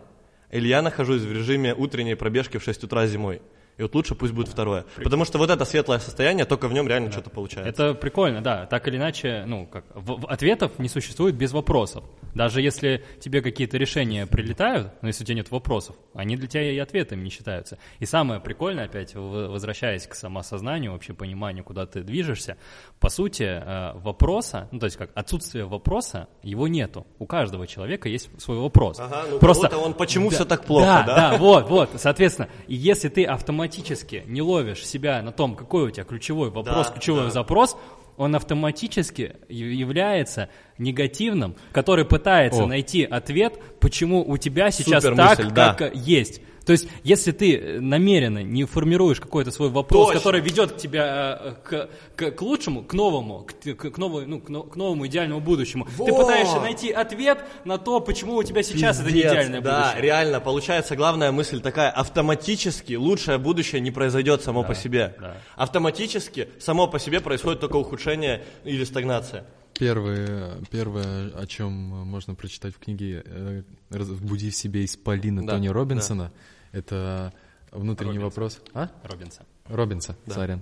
или 0.51 0.67
я 0.67 0.81
нахожусь 0.81 1.21
в 1.21 1.31
режиме 1.31 1.73
утренней 1.73 2.15
пробежки 2.15 2.57
в 2.57 2.63
6 2.63 2.83
утра 2.83 3.07
зимой. 3.07 3.41
И 3.77 3.81
вот 3.81 3.93
лучше 3.93 4.15
пусть 4.15 4.33
будет 4.33 4.47
второе. 4.47 4.85
Потому 5.03 5.25
что 5.25 5.37
вот 5.37 5.49
это 5.49 5.65
светлое 5.65 5.99
состояние, 5.99 6.45
только 6.45 6.67
в 6.69 6.73
нем 6.73 6.87
реально 6.87 7.11
что-то 7.11 7.29
получается. 7.29 7.69
Это 7.69 7.93
прикольно, 7.93 8.41
да. 8.41 8.65
Так 8.67 8.87
или 8.87 8.95
иначе, 8.97 9.43
ну, 9.45 9.65
как 9.65 9.83
в- 9.93 10.21
в- 10.21 10.27
ответов 10.27 10.79
не 10.79 10.87
существует 10.87 11.35
без 11.35 11.51
вопросов. 11.51 12.03
Даже 12.33 12.61
если 12.61 13.03
тебе 13.19 13.41
какие-то 13.41 13.77
решения 13.77 14.25
прилетают, 14.27 14.91
но 15.01 15.09
если 15.09 15.23
у 15.23 15.25
тебя 15.27 15.35
нет 15.37 15.51
вопросов, 15.51 15.95
они 16.13 16.37
для 16.37 16.47
тебя 16.47 16.71
и 16.71 16.77
ответами 16.77 17.21
не 17.23 17.29
считаются. 17.29 17.77
И 17.99 18.05
самое 18.05 18.39
прикольное, 18.39 18.85
опять 18.85 19.13
возвращаясь 19.15 20.05
к 20.07 20.15
самосознанию, 20.15 20.91
вообще 20.93 21.13
пониманию, 21.13 21.63
куда 21.63 21.85
ты 21.85 22.01
движешься, 22.01 22.57
по 22.99 23.09
сути, 23.09 23.43
э, 23.43 23.91
вопроса, 23.95 24.69
ну, 24.71 24.79
то 24.79 24.85
есть 24.85 24.95
как 24.97 25.11
отсутствие 25.15 25.65
вопроса, 25.65 26.27
его 26.43 26.67
нету. 26.67 27.05
У 27.19 27.25
каждого 27.25 27.67
человека 27.67 28.07
есть 28.09 28.29
свой 28.41 28.57
вопрос. 28.57 28.99
Ага, 28.99 29.23
ну 29.29 29.39
Просто 29.39 29.77
он 29.77 29.93
почему 29.93 30.29
Да, 30.29 30.35
все 30.35 30.45
так 30.45 30.63
плохо, 30.65 30.85
да? 30.85 31.03
да? 31.03 31.15
Да, 31.31 31.37
вот, 31.37 31.69
вот, 31.69 31.89
соответственно, 31.97 32.47
и 32.67 32.75
если 32.75 33.09
ты 33.09 33.25
автоматически 33.25 33.64
не 34.25 34.41
ловишь 34.41 34.85
себя 34.85 35.21
на 35.21 35.31
том, 35.31 35.55
какой 35.55 35.85
у 35.85 35.89
тебя 35.89 36.03
ключевой 36.03 36.49
вопрос, 36.49 36.87
Да, 36.87 36.93
ключевой 36.93 37.25
да. 37.25 37.31
запрос, 37.31 37.77
он 38.17 38.35
автоматически 38.35 39.35
является 39.49 40.49
негативным, 40.77 41.55
который 41.71 42.05
пытается 42.05 42.63
О. 42.63 42.67
найти 42.67 43.03
ответ, 43.03 43.59
почему 43.79 44.23
у 44.25 44.37
тебя 44.37 44.71
сейчас 44.71 45.03
Супер 45.03 45.17
так, 45.17 45.39
мысль, 45.39 45.51
да. 45.51 45.73
как 45.73 45.95
есть. 45.95 46.41
То 46.65 46.71
есть, 46.71 46.87
если 47.03 47.31
ты 47.31 47.55
э, 47.57 47.79
намеренно 47.79 48.41
не 48.43 48.63
формируешь 48.65 49.19
какой-то 49.19 49.51
свой 49.51 49.69
вопрос, 49.69 50.07
Точно. 50.07 50.19
который 50.19 50.41
ведет 50.41 50.71
к 50.73 50.77
тебя 50.77 51.39
э, 51.41 51.53
к, 51.63 51.89
к, 52.15 52.31
к 52.31 52.41
лучшему, 52.41 52.83
к 52.83 52.93
новому, 52.93 53.45
к, 53.45 53.53
к, 53.75 53.91
к 53.91 53.97
новой- 53.97 54.25
ну, 54.25 54.41
к, 54.41 54.49
но- 54.49 54.63
к 54.63 54.75
новому 54.75 55.05
идеальному 55.07 55.41
будущему, 55.41 55.85
ты 55.85 56.11
Вот. 56.11 56.25
пытаешься 56.25 56.59
найти 56.59 56.91
ответ 56.91 57.45
на 57.65 57.77
то, 57.77 57.99
почему 57.99 58.35
у 58.35 58.43
тебя 58.43 58.63
сейчас 58.63 58.99
это 58.99 59.07
не 59.09 59.21
Пиздец, 59.21 59.31
идеальное 59.31 59.61
да, 59.61 59.83
будущее. 59.83 60.01
реально, 60.01 60.39
получается 60.39 60.95
главная 60.95 61.31
мысль 61.31 61.61
такая, 61.61 61.91
автоматически 61.91 62.93
лучшее 62.95 63.37
будущее 63.37 63.79
не 63.81 63.91
произойдет 63.91 64.41
само 64.41 64.63
по 64.63 64.73
себе. 64.73 65.15
да. 65.19 65.37
Автоматически 65.55 66.49
само 66.59 66.87
по 66.87 66.97
себе 66.99 67.21
происходит 67.21 67.59
только 67.59 67.75
ухудшение 67.75 68.43
или 68.63 68.83
стагнация. 68.83 69.45
Первое, 69.77 70.53
первое, 70.71 71.31
о 71.35 71.45
чем 71.47 71.73
можно 71.73 72.33
прочитать 72.33 72.73
в 72.73 72.79
книге 72.79 73.23
э, 73.25 73.63
«Разбуди 73.89 74.49
в 74.49 74.55
себе 74.55 74.85
исполина» 74.85 75.45
Да, 75.45 75.53
Тони 75.53 75.67
Робинсона, 75.67 76.31
это 76.75 77.33
внутренний 77.71 78.19
Робинсон. 78.19 78.29
вопрос. 78.29 78.61
А? 78.73 78.89
Робинса. 79.03 79.45
Робинса, 79.65 80.15
сорян. 80.27 80.59
Э, 80.59 80.61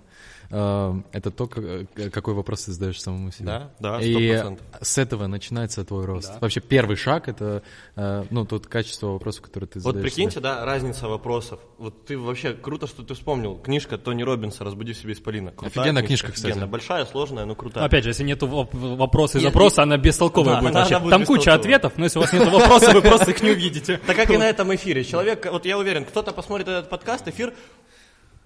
Это 0.54 1.32
то, 1.32 1.50
э, 1.56 1.86
какой 2.12 2.34
вопрос 2.36 2.66
ты 2.66 2.72
задаешь 2.74 3.02
самому 3.02 3.32
себе. 3.32 3.46
Да, 3.48 3.72
да, 3.80 4.00
И 4.02 4.14
100%. 4.14 4.60
с 4.82 4.98
этого 5.00 5.26
начинается 5.28 5.84
твой 5.84 6.06
рост. 6.06 6.28
Да. 6.34 6.38
Вообще 6.42 6.60
первый 6.62 6.96
шаг— 6.96 7.28
это 7.30 7.64
э, 7.96 8.24
ну, 8.30 8.46
тот 8.46 8.68
качество 8.68 9.08
вопросов, 9.08 9.42
которые 9.44 9.68
ты 9.68 9.80
Вот 9.80 9.96
задаешь 9.96 10.06
прикиньте, 10.12 10.34
себе. 10.36 10.42
да, 10.44 10.64
разница 10.66 11.08
вопросов. 11.08 11.60
Вот 11.80 12.06
ты 12.06 12.18
вообще 12.18 12.54
круто, 12.54 12.86
что 12.88 13.02
ты 13.04 13.16
вспомнил. 13.16 13.58
Книжка 13.58 13.98
Тони 13.98 14.22
Робинса 14.24 14.64
«Разбуди 14.64 14.94
в 14.94 14.98
себе 14.98 15.14
исполина». 15.14 15.52
Крутая 15.52 15.70
Офигенная 15.84 16.04
книжка, 16.04 16.32
кстати. 16.32 16.52
офигенная. 16.52 16.68
Большая, 16.70 17.06
сложная, 17.06 17.46
но 17.46 17.56
крутая. 17.56 17.82
Ну, 17.84 17.88
Опять 17.88 18.04
же, 18.04 18.12
если 18.12 18.24
нет 18.24 18.42
вопроса 18.44 19.40
и 19.40 19.42
запроса, 19.42 19.82
и- 19.82 19.84
она 19.84 19.98
бестолковая 19.98 20.56
Да, 20.56 20.60
будет 20.62 20.70
она- 20.72 20.80
вообще. 20.82 20.96
она 20.96 21.04
будет 21.04 21.12
Там 21.12 21.26
куча 21.26 21.54
ответов, 21.54 21.94
но 21.98 22.04
если 22.04 22.20
у 22.20 22.22
вас 22.22 22.32
нет 22.34 22.48
вопросов, 22.52 22.94
вы 22.94 23.02
просто 23.02 23.32
их 23.32 23.42
не 23.42 23.52
увидите. 23.52 24.00
Так 24.06 24.16
как 24.16 24.30
и 24.30 24.38
на 24.38 24.48
этом 24.48 24.74
эфире. 24.76 25.04
Человек, 25.04 25.48
вот 25.52 25.66
я 25.66 25.78
уверен, 25.78 26.06
кто-то 26.06 26.32
посмотрит 26.32 26.68
этот 26.68 26.90
подкаст, 26.90 27.28
эфир, 27.28 27.54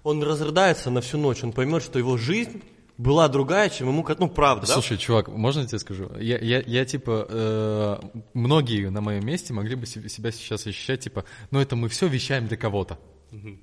он 0.02 0.22
разрыдается 0.22 0.90
на 0.90 1.00
всю 1.00 1.18
ночь, 1.18 1.42
он 1.42 1.52
поймет, 1.52 1.82
что 1.82 1.98
его 1.98 2.16
жизнь 2.16 2.62
была 2.96 3.28
другая, 3.28 3.68
чем 3.70 3.88
ему... 3.88 4.04
Ну, 4.18 4.28
правда, 4.28 4.66
да? 4.66 4.72
Слушай, 4.72 4.98
чувак, 4.98 5.28
можно 5.28 5.60
я 5.60 5.66
тебе 5.66 5.78
скажу? 5.78 6.10
Я, 6.18 6.38
я, 6.38 6.60
я 6.66 6.84
типа, 6.84 7.26
э, 7.30 7.96
многие 8.34 8.90
на 8.90 9.00
моем 9.00 9.24
месте 9.24 9.52
могли 9.52 9.76
бы 9.76 9.86
себе- 9.86 10.08
себя 10.08 10.32
сейчас 10.32 10.66
ощущать, 10.66 11.00
типа, 11.00 11.24
ну 11.52 11.60
это 11.60 11.76
мы 11.76 11.88
все 11.88 12.08
вещаем 12.08 12.48
для 12.48 12.56
кого-то. 12.56 12.98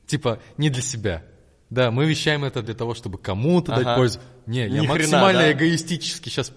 Типа, 0.07 0.39
не 0.57 0.69
для 0.69 0.81
себя. 0.81 1.23
Да, 1.71 1.89
мы 1.89 2.05
вещаем 2.05 2.43
это 2.45 2.61
для 2.61 2.75
того, 2.75 2.93
чтобы 2.93 3.17
кому-то 3.17 3.71
дать 3.71 3.81
Ага. 3.87 3.95
пользу. 3.97 4.19
Не, 4.45 4.59
я 4.61 4.67
Ни 4.67 4.85
хрена, 4.85 4.93
максимально 4.93 5.39
да? 5.41 5.51
эгоистически 5.51 6.29
сейчас 6.29 6.51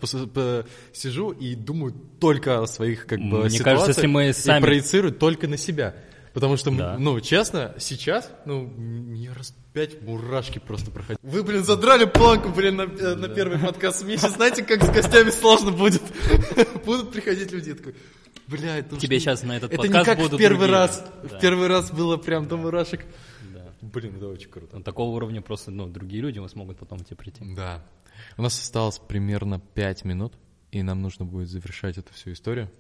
сижу 0.92 1.30
и 1.30 1.54
думаю 1.54 1.94
только 2.20 2.62
о 2.62 2.66
своих 2.66 3.06
как 3.06 3.18
бы 3.18 3.40
Мне 3.40 3.50
ситуациях 3.50 3.64
кажется, 3.64 3.90
если 3.90 4.06
мы 4.06 4.28
и 4.28 4.32
сами- 4.34 4.60
проецирую 4.62 5.12
только 5.14 5.48
на 5.48 5.56
себя. 5.56 5.96
Потому 6.38 6.56
что, 6.56 6.70
Да. 6.70 6.96
ну, 7.00 7.18
честно, 7.20 7.74
сейчас, 7.80 8.30
ну, 8.44 8.60
мне 8.62 9.32
раз 9.32 9.52
пять 9.72 10.00
мурашки 10.02 10.60
просто 10.60 10.92
проходят. 10.92 11.18
Вы, 11.20 11.42
блин, 11.42 11.64
задрали 11.64 12.04
планку, 12.04 12.50
блин, 12.50 12.76
на, 12.76 12.82
э, 12.82 13.16
на 13.16 13.28
первый 13.28 13.58
подкаст 13.58 14.02
в 14.02 14.06
месяц. 14.06 14.34
Знаете, 14.34 14.62
как 14.62 14.84
с 14.84 14.88
гостями 14.88 15.30
сложно 15.30 15.72
будет? 15.72 16.00
Будут 16.86 17.10
приходить 17.10 17.50
люди, 17.50 17.74
такой, 17.74 17.96
бля, 18.46 18.78
это 18.78 18.96
Тебе 18.98 19.18
щас 19.18 19.42
на 19.42 19.56
этот 19.56 19.72
Это 19.72 19.88
не 19.88 19.92
подкаст 19.92 20.06
как 20.06 20.18
в 20.20 20.22
будут 20.22 20.38
первый 20.38 20.68
раз. 20.68 21.04
Да. 21.24 21.38
В 21.38 21.40
первый 21.40 21.66
раз 21.66 21.90
было 21.90 22.16
прям 22.18 22.46
до 22.46 22.56
мурашек. 22.56 23.04
Да. 23.52 23.72
Блин, 23.80 24.14
это 24.14 24.28
очень 24.28 24.48
круто. 24.48 24.76
Ну, 24.76 24.84
такого 24.84 25.16
уровня 25.16 25.42
просто, 25.42 25.72
ну, 25.72 25.88
другие 25.88 26.22
люди 26.22 26.40
смогут 26.46 26.78
потом 26.78 27.00
к 27.00 27.04
тебе 27.04 27.16
прийти. 27.16 27.42
Да. 27.56 27.84
У 28.36 28.42
нас 28.42 28.56
осталось 28.56 29.00
примерно 29.00 29.60
пять 29.74 30.04
минут, 30.04 30.34
и 30.70 30.84
нам 30.84 31.02
нужно 31.02 31.24
будет 31.24 31.48
завершать 31.48 31.98
эту 31.98 32.14
всю 32.14 32.30
историю. 32.30 32.70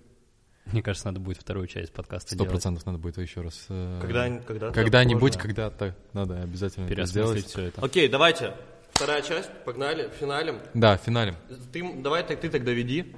Мне 0.72 0.82
кажется, 0.82 1.06
надо 1.08 1.20
будет 1.20 1.38
вторую 1.38 1.66
часть 1.66 1.92
подкаста 1.92 2.28
Сто 2.28 2.36
делать. 2.36 2.50
процентов 2.50 2.84
надо 2.86 2.98
будет 2.98 3.18
еще 3.18 3.40
раз. 3.40 3.66
э, 3.68 3.98
Когда- 4.02 4.28
когда-то 4.40 4.72
Когда-нибудь, 4.74 5.36
когда-то 5.36 5.94
надо 6.12 6.42
обязательно 6.42 6.86
Переосмыслить 6.88 7.40
сделать. 7.40 7.46
все 7.46 7.62
это. 7.62 7.84
Окей, 7.84 8.08
давайте. 8.08 8.54
Вторая 8.92 9.22
часть, 9.22 9.50
погнали, 9.64 10.10
финалем. 10.18 10.58
Да, 10.74 10.96
финалем. 10.96 11.36
Ты, 11.72 12.02
давай 12.02 12.22
так, 12.24 12.40
ты 12.40 12.48
тогда 12.50 12.72
веди. 12.72 13.14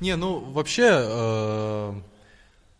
Не, 0.00 0.16
ну 0.16 0.38
вообще, 0.52 0.84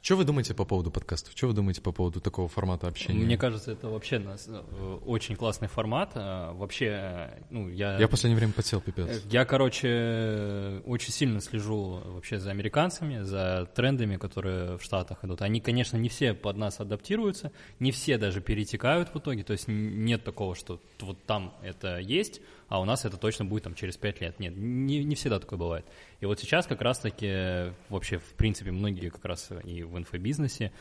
что 0.02 0.16
вы 0.16 0.24
думаете 0.24 0.54
по 0.54 0.64
поводу 0.64 0.90
подкастов? 0.90 1.32
Что 1.36 1.48
вы 1.48 1.52
думаете 1.52 1.82
по 1.82 1.92
поводу 1.92 2.20
такого 2.20 2.48
формата 2.48 2.88
общения? 2.88 3.22
Мне 3.24 3.36
кажется, 3.36 3.72
это 3.72 3.88
вообще 3.88 4.18
нас- 4.18 4.46
э, 4.48 4.98
очень 5.04 5.36
классный 5.36 5.68
формат. 5.68 6.12
Э, 6.14 6.52
Вообще, 6.52 6.86
э, 6.86 7.42
ну, 7.50 7.68
я... 7.68 7.98
Я 7.98 8.06
в 8.06 8.10
последнее 8.10 8.38
время 8.38 8.52
подсел, 8.52 8.80
пипец. 8.80 9.22
Я, 9.30 9.44
короче, 9.44 10.82
очень 10.86 11.12
сильно 11.12 11.40
слежу 11.40 12.00
вообще 12.04 12.38
за 12.38 12.50
американцами, 12.50 13.22
за 13.22 13.68
трендами, 13.74 14.16
которые 14.16 14.78
в 14.78 14.82
Штатах 14.82 15.24
идут. 15.24 15.42
Они, 15.42 15.60
конечно, 15.60 15.96
не 15.96 16.08
все 16.08 16.34
под 16.34 16.56
нас 16.56 16.80
адаптируются, 16.80 17.52
не 17.78 17.92
все 17.92 18.18
даже 18.18 18.40
перетекают 18.40 19.10
в 19.14 19.18
итоге, 19.18 19.42
то 19.44 19.52
есть 19.52 19.68
нет 19.68 20.24
такого, 20.24 20.54
что 20.54 20.80
вот 21.00 21.18
там 21.26 21.54
это 21.62 21.98
есть, 21.98 22.40
а 22.70 22.80
у 22.80 22.84
нас 22.86 23.04
это 23.04 23.16
точно 23.18 23.44
будет 23.44 23.64
там 23.64 23.74
через 23.74 23.96
пять 23.98 24.20
лет. 24.20 24.38
Нет, 24.40 24.54
не, 24.56 25.04
не 25.04 25.14
всегда 25.16 25.38
такое 25.40 25.58
бывает. 25.58 25.84
И 26.20 26.24
вот 26.26 26.38
сейчас 26.40 26.66
как 26.66 26.80
раз-таки 26.80 27.72
вообще, 27.88 28.18
в 28.18 28.32
принципе, 28.36 28.70
многие 28.70 29.10
как 29.10 29.24
раз 29.24 29.50
и 29.64 29.82
в 29.82 29.98
инфобизнесе 29.98 30.72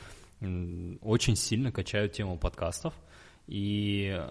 очень 1.02 1.36
сильно 1.36 1.72
качают 1.72 2.14
тему 2.14 2.38
подкастов. 2.38 2.94
И 3.48 4.22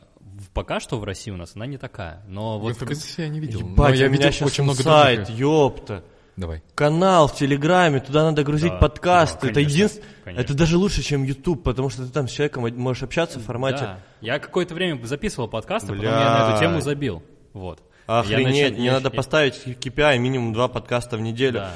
пока 0.55 0.79
что 0.79 0.99
в 0.99 1.05
России 1.05 1.33
у 1.33 1.37
нас 1.37 1.57
она 1.57 1.67
не 1.67 1.79
такая. 1.79 2.23
Но 2.29 2.61
вот 2.61 2.69
В 2.69 2.71
инфобизнесе 2.77 3.23
я 3.25 3.29
не 3.29 3.41
видел. 3.41 3.61
но 3.61 3.67
Ебать, 3.73 3.99
я 3.99 4.07
у 4.07 4.09
меня 4.09 4.19
видел 4.19 4.33
сейчас 4.33 4.49
очень 4.53 4.65
много 4.65 4.83
сайт, 4.83 5.25
других. 5.25 5.37
ёпта. 5.41 6.05
Давай. 6.37 6.63
Канал 6.77 7.27
в 7.27 7.35
Телеграме, 7.35 7.99
туда 7.99 8.23
надо 8.23 8.45
грузить 8.45 8.71
Да, 8.71 8.79
подкасты. 8.79 9.47
да, 9.47 9.51
это 9.51 9.59
единственное. 9.61 10.07
Это 10.25 10.55
даже 10.55 10.77
лучше, 10.79 11.03
чем 11.03 11.25
YouTube, 11.25 11.65
потому 11.65 11.91
что 11.91 12.07
ты 12.07 12.13
там 12.13 12.29
с 12.29 12.31
человеком 12.31 12.63
можешь 12.77 13.03
общаться 13.03 13.41
в 13.41 13.43
формате. 13.43 13.79
Да. 13.81 14.01
Я 14.21 14.39
какое-то 14.39 14.75
время 14.77 15.05
записывал 15.05 15.49
подкасты, 15.49 15.89
потом 15.89 16.05
я 16.05 16.11
на 16.13 16.51
эту 16.53 16.61
тему 16.61 16.81
забил. 16.81 17.21
Вот. 17.59 17.83
Я 18.09 18.21
Охренеть, 18.21 18.63
начал- 18.71 18.77
мне 18.77 18.87
я- 18.87 18.93
надо 18.95 19.09
я- 19.09 19.15
поставить 19.15 19.67
KPI 19.67 20.19
минимум 20.19 20.53
два 20.55 20.69
подкаста 20.69 21.17
в 21.17 21.21
неделю. 21.21 21.61
Да. 21.61 21.75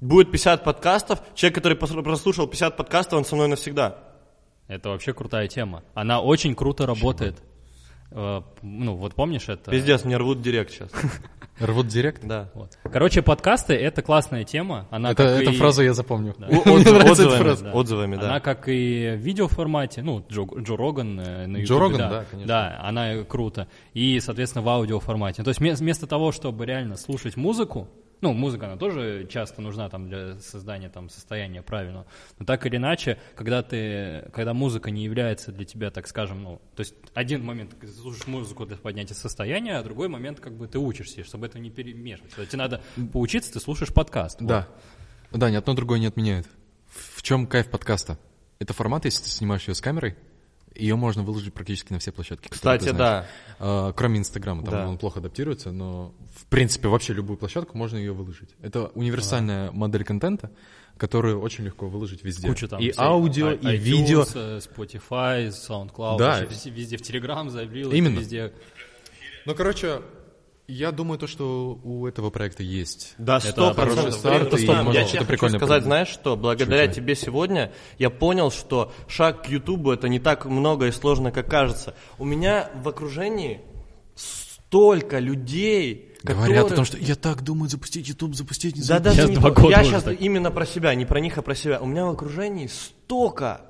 Будет 0.00 0.30
50 0.30 0.62
подкастов, 0.62 1.20
человек, 1.34 1.54
который 1.56 1.76
прослушал 1.76 2.46
50 2.46 2.76
подкастов, 2.76 3.14
он 3.18 3.24
со 3.24 3.34
мной 3.34 3.48
навсегда. 3.48 3.98
Это 4.68 4.90
вообще 4.90 5.12
крутая 5.12 5.48
тема. 5.48 5.82
Она 5.94 6.20
очень 6.20 6.54
круто 6.54 6.86
работает. 6.86 7.38
Э, 7.38 7.42
Ну, 8.14 8.94
вот 8.96 9.14
помнишь 9.14 9.48
это? 9.48 9.70
Пиздец, 9.70 10.04
мне 10.04 10.16
рвут 10.16 10.40
директ 10.40 10.70
сейчас. 10.72 10.90
Рвут 11.60 11.86
директ? 11.86 12.24
Да. 12.24 12.50
Вот. 12.54 12.76
Короче, 12.82 13.22
подкасты— 13.22 13.74
это 13.74 14.02
классная 14.02 14.42
тема. 14.42 14.88
Она 14.90 15.12
Это, 15.12 15.22
эту 15.22 15.52
и- 15.52 15.56
фразу 15.56 15.82
я 15.82 15.94
запомню. 15.94 16.34
Мне 16.38 16.48
отзыв- 16.58 17.10
отзывами, 17.10 17.38
фраза. 17.42 17.64
Да. 17.64 17.72
отзывами, 17.72 18.16
да. 18.16 18.22
Она 18.26 18.40
как 18.40 18.68
и 18.68 19.10
в 19.16 19.20
видеоформате, 19.20 20.02
ну, 20.02 20.24
Джо, 20.28 20.42
Джо 20.58 20.76
Роган 20.76 21.20
э, 21.20 21.46
на 21.46 21.56
Джо 21.58 21.74
YouTube, 21.74 21.80
Роган, 21.80 21.98
да, 21.98 22.08
да, 22.10 22.24
конечно. 22.28 22.48
Да, 22.48 22.80
она 22.82 23.22
круто. 23.22 23.68
И, 23.92 24.18
соответственно, 24.18 24.62
в 24.64 24.68
аудиоформате. 24.68 25.44
То 25.44 25.50
есть 25.50 25.60
вме- 25.60 25.74
вместо 25.76 26.08
того, 26.08 26.32
чтобы 26.32 26.66
реально 26.66 26.96
слушать 26.96 27.36
музыку, 27.36 27.88
ну, 28.24 28.32
музыка, 28.32 28.66
она 28.66 28.78
тоже 28.78 29.26
часто 29.28 29.60
нужна 29.60 29.90
там 29.90 30.08
для 30.08 30.38
создания 30.38 30.88
там 30.88 31.10
состояния 31.10 31.60
правильного. 31.60 32.06
Но 32.38 32.46
так 32.46 32.64
или 32.64 32.76
иначе, 32.76 33.18
когда 33.36 33.62
ты, 33.62 34.30
когда 34.32 34.54
музыка 34.54 34.90
не 34.90 35.04
является 35.04 35.52
для 35.52 35.66
тебя, 35.66 35.90
так 35.90 36.06
скажем, 36.06 36.42
ну, 36.42 36.62
то 36.74 36.80
есть 36.80 36.94
один 37.12 37.44
момент 37.44 37.78
ты 37.78 37.86
слушаешь 37.86 38.26
музыку 38.26 38.64
для 38.64 38.78
поднятия 38.78 39.12
состояния, 39.12 39.76
а 39.76 39.82
другой 39.82 40.08
момент 40.08 40.40
как 40.40 40.54
бы 40.54 40.66
ты 40.66 40.78
учишься, 40.78 41.22
чтобы 41.22 41.44
это 41.44 41.58
не 41.58 41.68
перемешивать. 41.68 42.32
Когда 42.32 42.46
тебе 42.46 42.58
надо 42.58 42.80
поучиться, 43.12 43.52
ты 43.52 43.60
слушаешь 43.60 43.92
подкаст. 43.92 44.40
Вот. 44.40 44.48
Да. 44.48 44.68
Да, 45.30 45.50
ни 45.50 45.56
одно 45.56 45.74
другое 45.74 45.98
не 45.98 46.06
отменяет. 46.06 46.46
В 46.88 47.20
чем 47.20 47.46
кайф 47.46 47.70
подкаста? 47.70 48.18
Это 48.58 48.72
формат, 48.72 49.04
если 49.04 49.24
ты 49.24 49.28
снимаешь 49.28 49.68
ее 49.68 49.74
с 49.74 49.82
камерой, 49.82 50.16
ее 50.74 50.96
можно 50.96 51.22
выложить 51.22 51.54
практически 51.54 51.92
на 51.92 51.98
все 51.98 52.10
площадки. 52.12 52.48
Кстати, 52.48 52.90
да. 52.90 53.26
А, 53.58 53.92
кроме 53.92 54.18
Инстаграма, 54.18 54.62
там 54.64 54.72
Да. 54.72 54.88
он 54.88 54.98
плохо 54.98 55.20
адаптируется, 55.20 55.70
но 55.72 56.14
в 56.36 56.46
принципе 56.46 56.88
вообще 56.88 57.12
любую 57.12 57.36
площадку 57.36 57.76
можно 57.78 57.96
ее 57.96 58.12
выложить. 58.12 58.50
Это 58.60 58.86
универсальная 58.94 59.70
модель 59.70 60.04
контента, 60.04 60.50
которую 60.96 61.40
очень 61.40 61.64
легко 61.64 61.88
выложить 61.88 62.24
везде. 62.24 62.48
Куча 62.48 62.68
там 62.68 62.80
и 62.80 62.90
всей- 62.90 63.00
аудио, 63.00 63.52
и 63.52 63.56
iTunes, 63.56 63.76
видео. 63.78 64.24
э, 64.34 64.58
Spotify, 64.60 65.48
SoundCloud, 65.48 66.18
Да. 66.18 66.40
везде, 66.40 66.70
везде 66.70 66.96
в 66.96 67.00
Telegram 67.02 67.48
забил, 67.50 67.90
Именно. 67.92 68.18
везде. 68.20 68.52
Ну, 69.46 69.54
короче, 69.54 70.02
я 70.66 70.92
думаю, 70.92 71.18
то, 71.18 71.26
что 71.26 71.78
у 71.82 72.06
этого 72.06 72.30
проекта 72.30 72.62
есть. 72.62 73.14
Да, 73.18 73.38
сто 73.40 73.74
процентов. 73.74 74.24
я 74.94 75.04
тебе 75.04 75.24
хочу 75.24 75.48
сказать, 75.48 75.58
придумать. 75.58 75.84
знаешь 75.84 76.08
что, 76.08 76.36
благодаря 76.36 76.86
Чуть-чуть. 76.86 76.96
тебе 76.96 77.14
сегодня 77.14 77.72
я 77.98 78.08
понял, 78.10 78.50
что 78.50 78.92
шаг 79.06 79.44
к 79.44 79.48
Ютубу 79.48 79.92
это 79.92 80.08
не 80.08 80.18
так 80.20 80.46
много 80.46 80.86
и 80.86 80.92
сложно, 80.92 81.32
как 81.32 81.50
кажется. 81.50 81.94
У 82.18 82.24
меня 82.24 82.70
в 82.82 82.88
окружении 82.88 83.60
столько 84.14 85.18
людей, 85.18 86.14
Говорят 86.22 86.62
которые... 86.62 86.72
о 86.72 86.76
том, 86.76 86.84
что 86.86 86.96
я 86.96 87.14
так 87.14 87.42
думаю 87.42 87.68
запустить 87.68 88.08
YouTube, 88.08 88.34
запустить, 88.34 88.76
не 88.76 88.80
Да, 88.80 88.98
запустить. 88.98 89.04
даже 89.04 89.16
Сейчас 89.34 89.44
не 89.44 89.50
года 89.50 89.70
Я 89.70 89.84
сейчас 89.84 90.02
так. 90.04 90.20
именно 90.20 90.50
про 90.50 90.64
себя, 90.64 90.94
не 90.94 91.04
про 91.04 91.20
них, 91.20 91.36
а 91.36 91.42
про 91.42 91.54
себя. 91.54 91.78
У 91.80 91.86
меня 91.86 92.06
в 92.06 92.10
окружении 92.10 92.68
столько, 92.68 93.60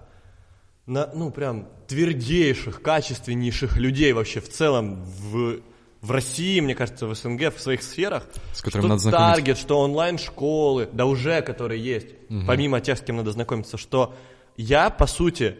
на, 0.87 1.11
ну, 1.13 1.31
прям 1.33 1.69
твердейших, 1.89 2.81
качественнейших 2.83 3.77
людей 3.79 4.13
вообще 4.13 4.41
в 4.41 4.49
целом 4.49 5.05
в, 5.05 5.61
в 6.05 6.11
России, 6.11 6.61
мне 6.61 6.75
кажется, 6.75 7.07
в 7.07 7.15
СНГ, 7.15 7.55
в 7.55 7.59
своих 7.59 7.83
сферах. 7.83 8.27
С 8.53 8.61
которыми 8.61 8.83
что 8.83 8.89
надо 8.89 9.01
знакомиться. 9.01 9.35
Таргет, 9.35 9.59
что 9.59 9.81
онлайн-школы, 9.81 10.89
да 10.93 11.07
уже, 11.07 11.41
которые 11.41 11.83
есть, 11.83 12.09
помимо 12.47 12.81
тех, 12.83 12.99
с 12.99 13.01
кем 13.01 13.17
надо 13.17 13.33
знакомиться, 13.33 13.79
что 13.79 14.15
я, 14.57 14.91
по 14.91 15.07
сути, 15.07 15.57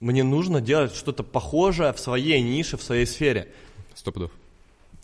мне 0.00 0.22
нужно 0.22 0.60
делать 0.60 0.94
что-то 0.94 1.22
похожее 1.22 1.94
в 1.94 1.98
своей 1.98 2.42
нише, 2.42 2.76
в 2.76 2.82
своей 2.82 3.06
сфере. 3.06 3.50
Сто 3.94 4.12
пудов. 4.12 4.30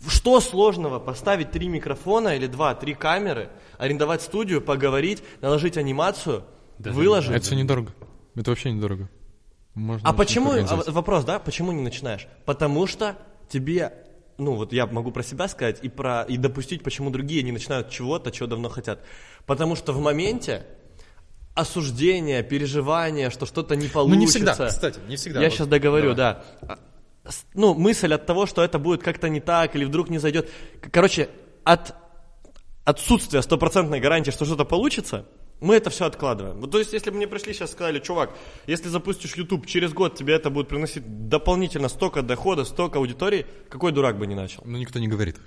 Что 0.07 0.39
сложного 0.41 0.99
поставить 0.99 1.49
три 1.49 1.67
микрофона 1.67 2.35
или 2.35 2.45
два, 2.45 2.75
три 2.75 2.93
камеры, 2.93 3.49
арендовать 3.79 4.21
студию, 4.21 4.61
поговорить, 4.61 5.23
наложить 5.41 5.75
анимацию, 5.75 6.43
выложить? 6.77 7.31
Это 7.31 7.43
все 7.43 7.55
недорого. 7.55 7.91
Это 8.35 8.51
вообще 8.51 8.71
недорого. 8.71 9.09
Можно 9.73 10.07
А 10.07 10.13
почему, 10.13 10.51
а, 10.51 10.91
вопрос, 10.91 11.23
да, 11.23 11.39
почему 11.39 11.71
не 11.71 11.81
начинаешь? 11.81 12.27
Потому 12.45 12.85
что 12.85 13.17
тебе, 13.49 13.93
ну 14.37 14.55
вот 14.55 14.73
я 14.73 14.85
могу 14.87 15.11
про 15.11 15.23
себя 15.23 15.47
сказать 15.47 15.79
и, 15.81 15.89
про, 15.89 16.23
и 16.23 16.37
допустить, 16.37 16.83
почему 16.83 17.09
другие 17.09 17.43
не 17.43 17.51
начинают 17.51 17.89
чего-то, 17.89 18.31
чего 18.31 18.47
давно 18.47 18.69
хотят. 18.69 18.99
Потому 19.45 19.75
что 19.75 19.93
в 19.93 19.99
моменте 19.99 20.65
осуждение, 21.55 22.43
переживание, 22.43 23.29
что 23.29 23.45
что-то 23.45 23.75
не 23.75 23.87
Ну, 23.87 23.91
получится. 23.93 24.19
не 24.19 24.27
всегда, 24.27 24.67
кстати, 24.67 24.99
не 25.07 25.15
всегда. 25.15 25.39
Я 25.41 25.47
Вот. 25.47 25.55
сейчас 25.55 25.67
договорю, 25.67 26.13
Давай. 26.13 26.43
да. 26.61 26.77
А, 27.25 27.33
Ну, 27.55 27.73
мысль 27.73 28.13
от 28.13 28.25
того, 28.25 28.45
что 28.45 28.63
это 28.63 28.79
будет 28.79 29.01
как-то 29.03 29.27
не 29.27 29.39
так 29.41 29.75
или 29.75 29.83
вдруг 29.85 30.09
не 30.09 30.17
зайдет. 30.17 30.49
Короче, 30.91 31.29
от 31.65 31.93
отсутствия 32.85 33.41
стопроцентной 33.41 33.99
гарантии, 33.99 34.31
что 34.31 34.45
что-то 34.45 34.63
получится, 34.65 35.25
мы 35.59 35.75
это 35.75 35.89
все 35.89 36.05
откладываем. 36.05 36.59
Вот, 36.61 36.71
то 36.71 36.77
есть, 36.79 36.93
если 36.93 37.09
бы 37.09 37.17
мне 37.17 37.27
пришли 37.27 37.53
сейчас 37.53 37.71
сказали, 37.71 37.99
чувак, 37.99 38.31
если 38.67 38.89
запустишь 38.89 39.35
YouTube, 39.35 39.65
через 39.65 39.91
год 39.93 40.15
тебе 40.15 40.33
это 40.35 40.49
будет 40.49 40.67
приносить 40.67 41.27
дополнительно 41.29 41.89
столько 41.89 42.21
дохода, 42.21 42.63
столько 42.63 42.99
аудитории, 42.99 43.45
какой 43.69 43.91
дурак 43.91 44.17
бы 44.19 44.27
не 44.27 44.35
начал. 44.35 44.61
Ну, 44.65 44.77
никто 44.77 44.99
не 44.99 45.07
говорит. 45.07 45.37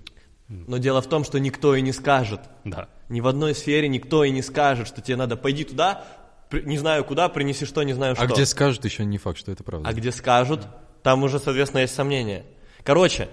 Но 0.48 0.78
дело 0.78 1.00
в 1.00 1.08
том, 1.08 1.22
что 1.22 1.38
никто 1.38 1.76
и 1.76 1.80
не 1.80 1.92
скажет. 1.92 2.40
Да. 2.64 2.88
Ни 3.08 3.20
в 3.20 3.28
одной 3.28 3.54
сфере 3.54 3.86
никто 3.88 4.24
и 4.24 4.30
не 4.30 4.42
скажет, 4.42 4.88
что 4.88 5.00
тебе 5.00 5.14
надо 5.16 5.36
пойди 5.36 5.62
туда, 5.62 6.04
при- 6.48 6.62
не 6.62 6.76
знаю 6.76 7.04
куда, 7.04 7.28
принеси 7.28 7.64
что, 7.66 7.84
не 7.84 7.92
знаю 7.92 8.14
А 8.18 8.24
что. 8.24 8.34
где 8.34 8.44
скажут, 8.46 8.84
еще 8.84 9.04
не 9.04 9.16
факт, 9.18 9.38
что 9.38 9.52
это 9.52 9.62
правда. 9.62 9.88
А 9.88 9.92
где 9.92 10.10
скажут, 10.10 10.66
там 11.04 11.22
уже, 11.22 11.38
соответственно, 11.38 11.82
есть 11.82 11.94
сомнения. 11.94 12.44
Короче, 12.82 13.28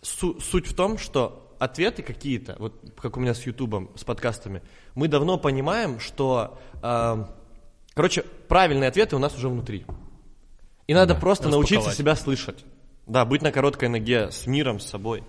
су- 0.00 0.40
суть 0.40 0.66
в 0.66 0.74
том, 0.74 0.96
что 0.96 1.39
ответы 1.60 2.02
какие-то, 2.02 2.56
вот 2.58 2.74
как 3.00 3.16
у 3.16 3.20
меня 3.20 3.34
с 3.34 3.42
Ютубом, 3.46 3.90
с 3.94 4.02
подкастами, 4.02 4.62
мы 4.94 5.06
давно 5.06 5.38
понимаем, 5.38 6.00
что, 6.00 6.58
эм, 6.82 7.26
короче, 7.94 8.22
правильные 8.48 8.88
ответы 8.88 9.14
у 9.14 9.18
нас 9.18 9.36
уже 9.36 9.48
внутри. 9.48 9.84
И 10.88 10.94
надо 10.94 11.14
просто 11.14 11.48
научиться 11.48 11.92
себя 11.92 12.16
слышать. 12.16 12.64
Да, 13.06 13.24
быть 13.24 13.42
на 13.42 13.52
короткой 13.52 13.88
ноге 13.88 14.30
с 14.30 14.46
миром, 14.46 14.80
с 14.80 14.86
собой. 14.86 15.22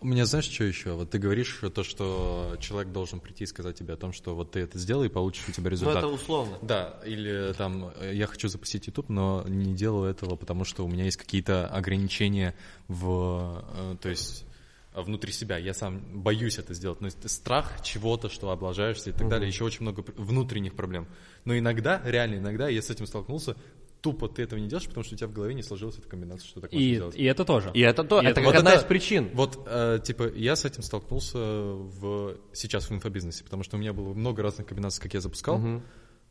У 0.00 0.06
меня 0.06 0.24
знаешь, 0.24 0.46
что 0.46 0.64
еще? 0.64 0.94
Вот 0.94 1.10
ты 1.10 1.18
говоришь 1.18 1.60
то, 1.72 1.84
что 1.84 2.56
человек 2.58 2.90
должен 2.92 3.20
прийти 3.20 3.44
и 3.44 3.46
сказать 3.46 3.76
тебе 3.78 3.94
о 3.94 3.96
том, 3.96 4.12
что 4.12 4.34
вот 4.34 4.50
ты 4.52 4.60
это 4.60 4.76
сделай, 4.78 5.06
и 5.06 5.10
получишь 5.10 5.44
у 5.48 5.52
тебя 5.52 5.64
Ну, 5.64 5.70
результат. 5.70 5.98
это 5.98 6.08
условно. 6.08 6.58
Да, 6.62 6.98
или 7.04 7.52
там 7.56 7.92
э, 8.00 8.12
я 8.14 8.26
хочу 8.26 8.48
запустить 8.48 8.88
YouTube, 8.88 9.08
но 9.10 9.44
не 9.46 9.74
делаю 9.74 10.10
этого, 10.10 10.34
потому 10.34 10.64
что 10.64 10.84
у 10.84 10.88
меня 10.88 11.04
есть 11.04 11.18
какие-то 11.18 11.68
ограничения 11.68 12.54
в, 12.88 13.64
э, 13.76 13.96
то 14.00 14.08
есть 14.08 14.42
э, 14.42 14.51
внутри 14.94 15.32
себя. 15.32 15.56
Я 15.58 15.74
сам 15.74 16.00
боюсь 16.22 16.58
это 16.58 16.74
сделать. 16.74 17.00
Но 17.00 17.08
страх 17.26 17.82
чего-то, 17.82 18.28
что 18.28 18.50
облажаешься 18.50 19.10
и 19.10 19.12
так 19.12 19.28
далее. 19.28 19.48
Еще 19.48 19.64
очень 19.64 19.82
много 19.82 20.04
внутренних 20.16 20.74
проблем. 20.74 21.06
Но 21.44 21.56
иногда, 21.56 22.00
реально 22.04 22.36
иногда, 22.36 22.68
я 22.68 22.82
с 22.82 22.90
этим 22.90 23.06
столкнулся, 23.06 23.56
тупо 24.02 24.28
ты 24.28 24.42
этого 24.42 24.58
не 24.58 24.68
делаешь, 24.68 24.88
потому 24.88 25.04
что 25.04 25.14
у 25.14 25.18
тебя 25.18 25.28
в 25.28 25.32
голове 25.32 25.54
не 25.54 25.62
сложилась 25.62 25.96
эта 25.96 26.08
комбинация, 26.08 26.46
что 26.48 26.60
так 26.60 26.72
можно 26.72 26.84
И, 26.84 26.94
сделать. 26.94 27.14
и 27.16 27.24
это 27.24 27.44
тоже. 27.44 27.70
И 27.72 27.80
это 27.80 28.02
то, 28.02 28.16
И 28.20 28.24
это 28.24 28.30
это- 28.32 28.40
как 28.40 28.46
Вот 28.46 28.56
одна 28.56 28.72
это- 28.72 28.80
из 28.80 28.84
причин. 28.84 29.30
Вот, 29.32 29.62
э, 29.66 30.00
типа, 30.04 30.28
я 30.34 30.56
с 30.56 30.64
этим 30.64 30.82
столкнулся 30.82 31.38
в, 31.38 32.36
сейчас 32.52 32.90
в 32.90 32.92
инфобизнесе, 32.92 33.44
потому 33.44 33.62
что 33.62 33.76
у 33.76 33.80
меня 33.80 33.92
было 33.92 34.12
много 34.12 34.42
разных 34.42 34.66
комбинаций, 34.66 35.00
как 35.00 35.14
я 35.14 35.20
запускал, 35.20 35.60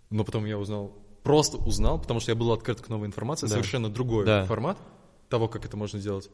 но 0.09 0.24
потом 0.26 0.45
я 0.45 0.57
узнал, 0.57 0.93
просто 1.24 1.57
узнал, 1.57 1.99
потому 1.99 2.20
что 2.20 2.32
я 2.32 2.36
был 2.36 2.51
открыт 2.51 2.82
к 2.82 2.89
новой 2.89 3.07
информации, 3.07 3.47
совершенно 3.47 3.89
другой 3.89 4.26
Да. 4.26 4.43
формат 4.45 4.78
того, 5.30 5.47
как 5.47 5.64
это 5.66 5.78
можно 5.78 5.97
делать. 5.99 6.30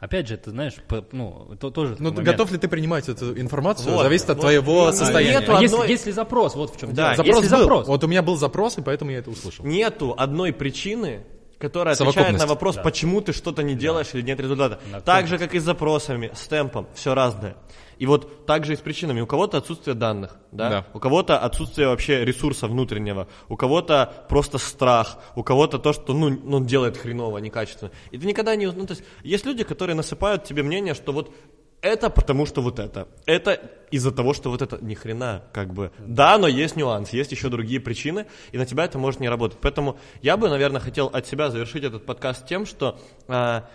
Опять 0.00 0.28
же, 0.28 0.36
ты 0.36 0.50
знаешь, 0.50 0.74
по- 0.86 1.04
ну, 1.10 1.56
то, 1.58 1.70
тоже 1.70 1.96
Ну, 1.98 2.12
готов 2.12 2.52
ли 2.52 2.58
ты 2.58 2.68
принимать 2.68 3.08
эту 3.08 3.36
информацию, 3.38 3.92
Вот, 3.94 4.02
зависит 4.04 4.30
от 4.30 4.36
вот 4.36 4.42
твоего 4.42 4.82
именно. 4.82 4.92
состояния. 4.92 5.40
Нету 5.40 5.56
А 5.56 5.60
если, 5.60 5.74
одной- 5.76 5.88
если 5.90 6.10
запрос, 6.12 6.54
вот 6.54 6.72
в 6.74 6.78
чем 6.78 6.94
Да, 6.94 7.14
дело. 7.14 7.16
Запрос 7.16 7.42
если 7.42 7.54
был. 7.56 7.60
запрос, 7.62 7.86
Вот 7.88 8.04
у 8.04 8.06
меня 8.06 8.22
был 8.22 8.36
запрос, 8.36 8.78
и 8.78 8.82
поэтому 8.82 9.10
я 9.10 9.18
это 9.18 9.30
услышал. 9.30 9.64
Нету 9.64 10.14
одной 10.16 10.52
причины, 10.52 11.24
которая 11.58 11.94
отвечает 11.94 12.38
на 12.38 12.46
вопрос, 12.46 12.76
почему 12.76 13.20
ты 13.20 13.32
что-то 13.32 13.62
не 13.62 13.74
делаешь 13.74 14.08
или 14.12 14.22
нет 14.22 14.40
результата. 14.40 14.78
На 14.90 15.00
Так 15.00 15.26
же, 15.26 15.38
как 15.38 15.54
и 15.54 15.58
с 15.58 15.64
запросами, 15.64 16.30
с 16.34 16.46
темпом, 16.46 16.86
все 16.94 17.14
разное. 17.14 17.56
И 17.98 18.06
вот 18.06 18.46
так 18.46 18.64
же 18.64 18.74
и 18.74 18.76
с 18.76 18.80
причинами. 18.80 19.20
У 19.20 19.26
кого-то 19.26 19.58
отсутствие 19.58 19.94
данных, 19.94 20.36
да? 20.52 20.70
Да. 20.70 20.86
у 20.94 21.00
кого-то 21.00 21.38
отсутствие 21.38 21.88
вообще 21.88 22.24
ресурса 22.24 22.68
внутреннего, 22.68 23.26
у 23.48 23.56
кого-то 23.56 24.24
просто 24.28 24.58
страх, 24.58 25.18
у 25.34 25.42
кого-то 25.42 25.78
то, 25.78 25.92
что 25.92 26.14
ну, 26.14 26.26
он 26.26 26.64
делает 26.64 26.96
хреново, 26.96 27.38
некачественно. 27.38 27.90
И 28.12 28.18
ты 28.18 28.26
никогда 28.26 28.54
не... 28.54 28.66
Ну, 28.66 28.86
то 28.86 28.92
есть 28.92 29.02
есть 29.24 29.44
люди, 29.46 29.64
которые 29.64 29.96
насыпают 29.96 30.44
тебе 30.44 30.62
мнение, 30.62 30.94
что 30.94 31.12
вот 31.12 31.34
это 31.80 32.10
потому 32.10 32.46
что 32.46 32.60
вот 32.60 32.78
это. 32.78 33.08
Это 33.26 33.60
из-за 33.90 34.10
того, 34.12 34.34
что 34.34 34.50
вот 34.50 34.62
это 34.62 34.78
ни 34.80 34.94
хрена, 34.94 35.44
как 35.52 35.72
бы. 35.72 35.92
Да, 35.98 36.38
но 36.38 36.48
есть 36.48 36.76
нюанс, 36.76 37.10
есть 37.10 37.32
еще 37.32 37.48
другие 37.48 37.80
причины, 37.80 38.26
и 38.52 38.58
на 38.58 38.66
тебя 38.66 38.84
это 38.84 38.98
может 38.98 39.20
не 39.20 39.28
работать. 39.28 39.58
Поэтому 39.60 39.98
я 40.20 40.36
бы, 40.36 40.48
наверное, 40.48 40.80
хотел 40.80 41.06
от 41.06 41.26
себя 41.26 41.50
завершить 41.50 41.84
этот 41.84 42.04
подкаст 42.04 42.46
тем, 42.46 42.66
что 42.66 42.98
а, 43.28 43.68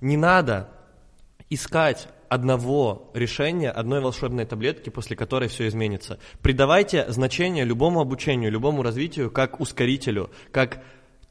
не 0.00 0.16
надо 0.16 0.68
искать 1.50 2.08
одного 2.28 3.10
решения, 3.12 3.70
одной 3.70 4.00
волшебной 4.00 4.46
таблетки, 4.46 4.88
после 4.88 5.16
которой 5.16 5.48
все 5.48 5.66
изменится. 5.66 6.18
Придавайте 6.40 7.10
значение 7.10 7.64
любому 7.64 8.00
обучению, 8.00 8.52
любому 8.52 8.82
развитию 8.82 9.30
как 9.30 9.60
ускорителю, 9.60 10.30
как 10.52 10.82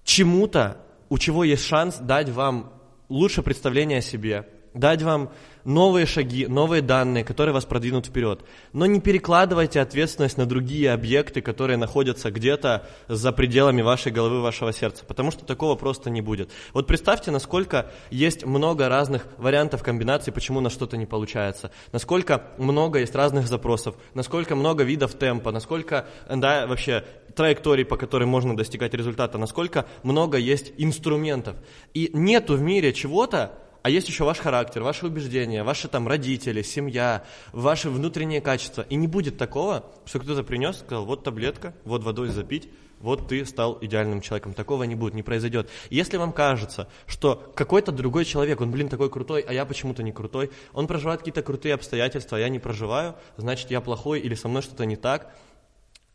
чему-то, 0.04 0.78
у 1.08 1.18
чего 1.18 1.44
есть 1.46 1.64
шанс 1.64 1.98
дать 1.98 2.30
вам 2.30 2.74
лучше 3.08 3.42
представление 3.42 4.00
о 4.00 4.02
себе, 4.02 4.48
дать 4.74 5.02
вам 5.02 5.32
новые 5.70 6.08
шаги, 6.08 6.48
новые 6.48 6.82
данные, 6.82 7.24
которые 7.24 7.54
вас 7.54 7.64
продвинут 7.64 8.08
вперед. 8.08 8.42
Но 8.74 8.88
не 8.88 9.00
перекладывайте 9.00 9.80
ответственность 9.80 10.36
на 10.38 10.48
другие 10.48 10.92
объекты, 10.92 11.42
которые 11.42 11.78
находятся 11.78 12.32
где-то 12.32 12.88
за 13.08 13.32
пределами 13.32 13.84
вашей 13.84 14.12
головы, 14.12 14.42
вашего 14.42 14.74
сердца, 14.74 15.06
потому 15.06 15.30
что 15.30 15.46
такого 15.46 15.76
просто 15.76 16.10
не 16.10 16.22
будет. 16.22 16.50
Вот 16.74 16.88
представьте, 16.88 17.30
насколько 17.30 17.92
есть 18.10 18.46
много 18.46 18.90
разных 18.90 19.28
вариантов 19.38 19.84
комбинаций, 19.84 20.34
почему 20.34 20.60
на 20.60 20.72
что-то 20.72 20.98
не 20.98 21.06
получается, 21.06 21.72
насколько 21.92 22.48
много 22.58 23.00
есть 23.00 23.14
разных 23.14 23.48
запросов, 23.48 23.96
насколько 24.16 24.56
много 24.56 24.84
видов 24.84 25.14
темпа, 25.14 25.52
насколько 25.52 26.08
да, 26.28 26.66
вообще 26.66 27.06
траекторий, 27.36 27.86
по 27.86 27.96
которым 27.96 28.30
можно 28.30 28.58
достигать 28.58 28.96
результата, 28.96 29.38
насколько 29.38 29.86
много 30.02 30.40
есть 30.40 30.74
инструментов. 30.78 31.58
И 31.94 32.10
нету 32.14 32.56
в 32.56 32.62
мире 32.62 32.92
чего-то, 32.92 33.54
а 33.82 33.90
есть 33.90 34.08
еще 34.10 34.24
ваш 34.24 34.40
характер, 34.40 34.84
ваши 34.84 35.06
убеждения, 35.06 35.64
ваши 35.64 35.88
там 35.88 36.08
родители, 36.08 36.62
семья, 36.62 37.24
ваши 37.54 37.90
внутренние 37.90 38.42
качества. 38.42 38.86
И 38.90 38.96
не 38.96 39.08
будет 39.08 39.38
такого, 39.38 39.86
что 40.06 40.20
кто-то 40.20 40.44
принес, 40.44 40.80
сказал, 40.80 41.06
вот 41.06 41.24
таблетка, 41.24 41.74
вот 41.86 42.04
водой 42.04 42.30
запить, 42.30 42.70
вот 43.00 43.30
ты 43.30 43.46
стал 43.46 43.78
идеальным 43.82 44.22
человеком. 44.22 44.54
Такого 44.54 44.84
не 44.84 44.96
будет, 44.96 45.14
не 45.14 45.24
произойдет. 45.24 45.70
Если 45.90 46.18
вам 46.18 46.34
кажется, 46.34 46.88
что 47.08 47.52
какой-то 47.56 47.92
другой 47.92 48.26
человек, 48.26 48.60
он, 48.62 48.72
блин, 48.72 48.90
такой 48.90 49.10
крутой, 49.10 49.42
а 49.48 49.54
я 49.54 49.66
почему-то 49.66 50.04
не 50.04 50.12
крутой, 50.12 50.52
он 50.74 50.88
проживает 50.88 51.22
какие-то 51.22 51.42
крутые 51.42 51.74
обстоятельства, 51.74 52.38
а 52.38 52.42
я 52.42 52.50
не 52.50 52.60
проживаю, 52.60 53.16
значит, 53.38 53.72
я 53.72 53.82
плохой 53.82 54.20
или 54.20 54.36
со 54.36 54.48
мной 54.50 54.62
что-то 54.62 54.86
не 54.86 54.98
так, 54.98 55.34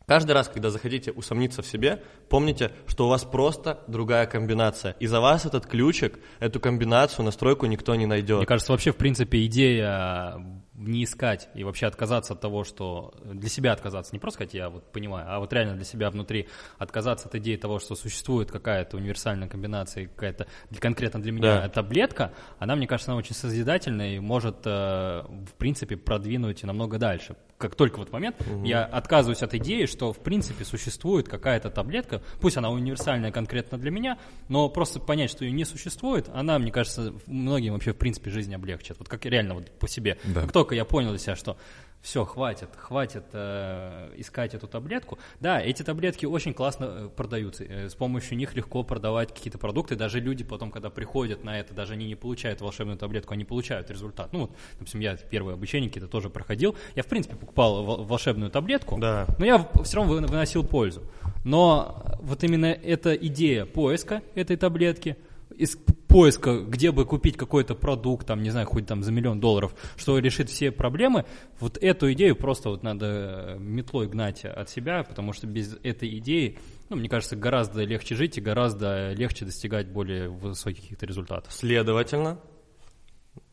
Каждый 0.05 0.33
раз, 0.33 0.47
когда 0.47 0.69
захотите 0.69 1.11
усомниться 1.11 1.61
в 1.61 1.65
себе, 1.65 2.03
помните, 2.29 2.71
что 2.87 3.07
у 3.07 3.09
вас 3.09 3.23
просто 3.23 3.83
другая 3.87 4.27
комбинация. 4.27 4.95
И 4.99 5.07
за 5.07 5.19
вас 5.19 5.45
этот 5.45 5.65
ключик, 5.65 6.19
эту 6.39 6.59
комбинацию, 6.59 7.25
настройку 7.25 7.65
никто 7.65 7.95
не 7.95 8.05
найдет. 8.05 8.37
Мне 8.37 8.45
кажется, 8.45 8.71
вообще, 8.71 8.91
в 8.91 8.97
принципе, 8.97 9.45
идея 9.45 10.39
не 10.77 11.03
искать 11.05 11.47
и 11.55 11.63
вообще 11.63 11.87
отказаться 11.87 12.33
от 12.33 12.41
того, 12.41 12.63
что 12.63 13.13
для 13.23 13.49
себя 13.49 13.71
отказаться, 13.71 14.13
не 14.13 14.19
просто 14.19 14.37
сказать, 14.37 14.53
я 14.53 14.69
вот 14.69 14.91
понимаю, 14.91 15.25
а 15.29 15.39
вот 15.39 15.53
реально 15.53 15.75
для 15.75 15.85
себя 15.85 16.09
внутри 16.09 16.47
отказаться 16.77 17.27
от 17.27 17.35
идеи 17.35 17.55
того, 17.55 17.79
что 17.79 17.95
существует 17.95 18.51
какая-то 18.51 18.97
универсальная 18.97 19.47
комбинация, 19.47 20.07
какая-то 20.07 20.47
конкретно 20.79 21.21
для 21.21 21.31
меня 21.31 21.61
Да. 21.61 21.69
таблетка, 21.69 22.33
она, 22.59 22.75
мне 22.75 22.87
кажется, 22.87 23.11
она 23.11 23.19
очень 23.19 23.35
созидательная 23.35 24.15
и 24.15 24.19
может, 24.19 24.57
э, 24.65 24.69
в 24.69 25.53
принципе, 25.57 25.95
продвинуть 25.97 26.63
намного 26.63 26.97
дальше. 26.97 27.35
Как 27.57 27.75
только 27.75 27.99
вот 27.99 28.11
момент, 28.11 28.35
я 28.65 28.83
отказываюсь 28.83 29.41
от 29.41 29.53
идеи, 29.53 29.85
что, 29.85 30.11
в 30.11 30.19
принципе, 30.19 30.65
существует 30.65 31.29
какая-то 31.29 31.69
таблетка, 31.69 32.21
пусть 32.41 32.57
она 32.57 32.69
универсальная 32.69 33.31
конкретно 33.31 33.77
для 33.77 33.91
меня, 33.91 34.17
но 34.49 34.67
просто 34.67 34.99
понять, 34.99 35.29
что 35.31 35.45
ее 35.45 35.53
не 35.53 35.63
существует, 35.63 36.29
она, 36.33 36.59
мне 36.59 36.73
кажется, 36.73 37.13
многим 37.27 37.71
вообще, 37.71 37.93
в 37.93 37.97
принципе, 37.97 38.29
жизнь 38.29 38.53
облегчит. 38.53 38.97
Вот 38.99 39.07
как 39.07 39.25
реально 39.25 39.53
вот 39.55 39.71
по 39.79 39.87
себе. 39.87 40.17
Да. 40.25 40.41
Как 40.41 40.51
только 40.65 40.73
я 40.75 40.83
понял 40.83 41.09
для 41.11 41.19
себя, 41.19 41.35
что 41.35 41.57
все, 42.01 42.25
хватит, 42.25 42.69
хватит 42.75 43.23
э, 43.33 44.11
искать 44.17 44.53
эту 44.55 44.67
таблетку. 44.67 45.19
Да, 45.39 45.59
эти 45.61 45.83
таблетки 45.83 46.25
очень 46.25 46.53
классно 46.55 46.85
э, 46.85 47.09
продаются. 47.15 47.63
Э, 47.63 47.87
с 47.89 47.93
помощью 47.93 48.35
них 48.37 48.55
легко 48.55 48.81
продавать 48.83 49.31
какие-то 49.31 49.59
продукты. 49.59 49.95
Даже 49.95 50.19
люди 50.19 50.43
потом, 50.43 50.71
когда 50.71 50.89
приходят 50.89 51.43
на 51.43 51.59
это, 51.59 51.75
даже 51.75 51.93
они 51.93 52.07
не 52.07 52.15
получают 52.15 52.61
волшебную 52.61 52.97
таблетку, 52.97 53.33
они 53.33 53.45
получают 53.45 53.91
результат. 53.91 54.33
Ну 54.33 54.39
вот, 54.39 54.51
допустим, 54.79 55.01
я 55.01 55.15
первое 55.17 55.53
обучение 55.53 55.89
какие-то 55.89 56.07
тоже 56.09 56.29
проходил. 56.31 56.75
Я, 56.95 57.03
в 57.03 57.07
принципе, 57.07 57.35
покупал 57.35 57.83
вол- 57.83 58.03
волшебную 58.05 58.49
таблетку, 58.49 58.97
Да. 58.99 59.27
но 59.37 59.45
я 59.45 59.67
все 59.83 59.97
равно 59.97 60.13
вы- 60.13 60.21
выносил 60.27 60.63
пользу. 60.63 61.03
Но 61.43 62.03
вот 62.21 62.43
именно 62.43 62.67
эта 62.67 63.13
идея 63.13 63.65
поиска 63.65 64.21
этой 64.35 64.57
таблетки, 64.57 65.15
из 65.57 65.77
поиска, 66.07 66.59
где 66.59 66.91
бы 66.91 67.05
купить 67.05 67.37
какой-то 67.37 67.75
продукт, 67.75 68.27
там, 68.27 68.41
не 68.41 68.49
знаю, 68.49 68.67
хоть 68.67 68.85
там 68.85 69.03
за 69.03 69.11
миллион 69.11 69.39
долларов, 69.39 69.75
что 69.97 70.17
решит 70.19 70.49
все 70.49 70.71
проблемы, 70.71 71.25
вот 71.59 71.77
эту 71.77 72.11
идею 72.13 72.35
просто 72.35 72.69
вот 72.69 72.83
надо 72.83 73.05
э, 73.05 73.57
метлой 73.59 74.07
гнать 74.07 74.45
от 74.45 74.69
себя, 74.69 75.03
потому 75.03 75.33
что 75.33 75.47
без 75.47 75.75
этой 75.83 76.17
идеи, 76.19 76.57
ну, 76.89 76.97
мне 76.97 77.09
кажется, 77.09 77.35
гораздо 77.35 77.83
легче 77.83 78.15
жить 78.15 78.37
и 78.37 78.41
гораздо 78.41 79.13
легче 79.13 79.45
достигать 79.45 79.87
более 79.87 80.29
высоких 80.29 80.83
каких-то 80.83 81.05
результатов. 81.05 81.51
Следовательно, 81.51 82.39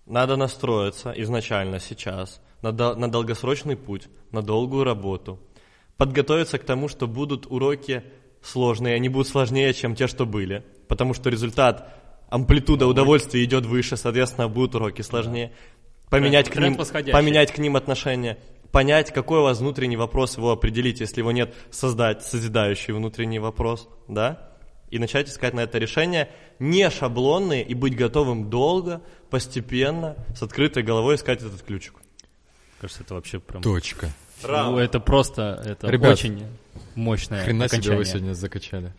надо 0.06 0.36
настроиться 0.36 1.12
изначально 1.16 1.78
сейчас 1.80 2.40
на, 2.62 2.72
дол- 2.72 2.96
на 2.96 3.10
долгосрочный 3.10 3.76
путь, 3.76 4.08
на 4.30 4.42
долгую 4.42 4.84
работу, 4.84 5.40
подготовиться 5.96 6.58
к 6.58 6.64
тому, 6.64 6.88
что 6.88 7.06
будут 7.06 7.46
уроки 7.46 8.02
сложные, 8.42 8.94
они 8.94 9.08
будут 9.08 9.28
сложнее, 9.28 9.72
чем 9.72 9.94
те, 9.94 10.06
что 10.06 10.26
были, 10.26 10.64
потому 10.88 11.14
что 11.14 11.30
результат, 11.30 11.94
амплитуда 12.28 12.86
удовольствия 12.86 13.44
идет 13.44 13.66
выше, 13.66 13.96
соответственно, 13.96 14.48
будут 14.48 14.74
уроки 14.74 15.02
сложнее. 15.02 15.52
Поменять 16.08 16.50
к, 16.50 16.56
ним, 16.56 16.76
поменять 16.76 17.52
к 17.52 17.58
ним 17.58 17.76
отношения, 17.76 18.38
понять, 18.70 19.12
какой 19.12 19.40
у 19.40 19.42
вас 19.42 19.60
внутренний 19.60 19.96
вопрос, 19.96 20.36
его 20.36 20.50
определить, 20.50 21.00
если 21.00 21.20
его 21.20 21.32
нет, 21.32 21.54
создать 21.70 22.22
созидающий 22.22 22.92
внутренний 22.92 23.38
вопрос, 23.38 23.88
да, 24.08 24.50
и 24.90 24.98
начать 24.98 25.28
искать 25.28 25.54
на 25.54 25.60
это 25.60 25.78
решение, 25.78 26.30
не 26.58 26.90
шаблонные, 26.90 27.64
и 27.64 27.72
быть 27.72 27.96
готовым 27.96 28.50
долго, 28.50 29.00
постепенно, 29.30 30.16
с 30.36 30.42
открытой 30.42 30.82
головой 30.82 31.14
искать 31.14 31.40
этот 31.40 31.62
ключик. 31.62 31.94
Кажется, 32.78 33.02
это 33.02 33.14
вообще 33.14 33.40
прям... 33.40 33.62
Точка. 33.62 34.10
Ну, 34.46 34.76
это 34.78 35.00
просто, 35.00 35.62
это 35.64 35.88
Ребят, 35.88 36.12
очень 36.12 36.46
мощное 36.94 37.44
Хрена 37.44 37.68
себе 37.68 37.76
окончание. 37.76 37.98
вы 37.98 38.04
сегодня 38.04 38.32
закачали. 38.34 38.92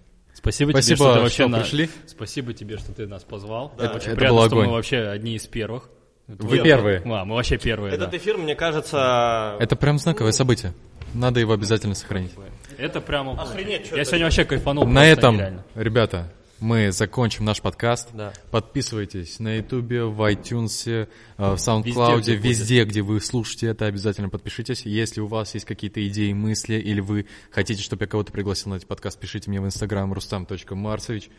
Спасибо, 0.43 0.71
Спасибо, 0.71 0.97
тебе, 0.97 1.05
что 1.05 1.13
ты 1.15 1.19
вообще 1.21 1.35
что 1.43 1.47
на- 1.47 1.59
пришли. 1.61 1.89
Спасибо 2.05 2.53
тебе, 2.53 2.77
что 2.77 2.91
ты 2.91 3.07
нас 3.07 3.23
позвал. 3.23 3.73
Да. 3.77 3.85
Очень 3.91 4.09
Это 4.09 4.15
приятно, 4.17 4.45
что 4.45 4.55
мы 4.57 4.61
огонь. 4.63 4.73
вообще 4.75 4.97
одни 5.07 5.35
из 5.35 5.47
первых. 5.47 5.89
Вы 6.27 6.59
первые. 6.59 7.01
А, 7.05 7.23
мы 7.25 7.35
вообще 7.35 7.57
первые, 7.57 7.93
Этот 7.93 8.11
да. 8.11 8.17
эфир, 8.17 8.37
мне 8.37 8.53
кажется... 8.55 9.55
Это 9.59 9.75
прям 9.77 9.97
знаковое 9.99 10.31
событие. 10.33 10.73
Надо 11.13 11.39
его 11.39 11.53
обязательно 11.53 11.95
сохранить. 11.95 12.31
Это 12.77 12.99
прямо... 13.01 13.41
Охренеть, 13.41 13.89
Я 13.91 13.97
это? 14.01 14.05
сегодня 14.05 14.25
вообще 14.25 14.43
кайфанул. 14.45 14.85
На 14.85 15.05
этом, 15.05 15.35
нереально. 15.35 15.63
ребята, 15.75 16.31
мы 16.63 16.91
закончим 16.91 17.45
наш 17.45 17.61
подкаст. 17.61 18.09
Да. 18.13 18.33
Подписывайтесь 18.49 19.39
на 19.39 19.57
Ютубе, 19.57 20.05
в 20.05 20.19
iTunes, 20.31 20.89
э, 20.89 21.07
в 21.37 21.55
SoundCloud, 21.55 22.17
Везде, 22.17 22.35
где 22.35 22.35
везде, 22.35 22.85
где 22.85 23.01
вы 23.01 23.19
слушаете 23.19 23.67
это, 23.67 23.85
обязательно 23.85 24.29
подпишитесь. 24.29 24.85
Если 24.85 25.19
у 25.19 25.27
вас 25.27 25.53
есть 25.53 25.65
какие-то 25.65 26.05
идеи, 26.07 26.31
мысли, 26.33 26.75
или 26.75 27.01
вы 27.01 27.27
хотите, 27.51 27.81
чтобы 27.81 28.05
я 28.05 28.07
кого-то 28.07 28.31
пригласил 28.31 28.71
на 28.71 28.75
этот 28.75 28.87
подкаст, 28.87 29.19
пишите 29.19 29.49
мне 29.49 29.59
в 29.59 29.65
Instagram 29.65 30.13
rustam.марсович. 30.13 31.29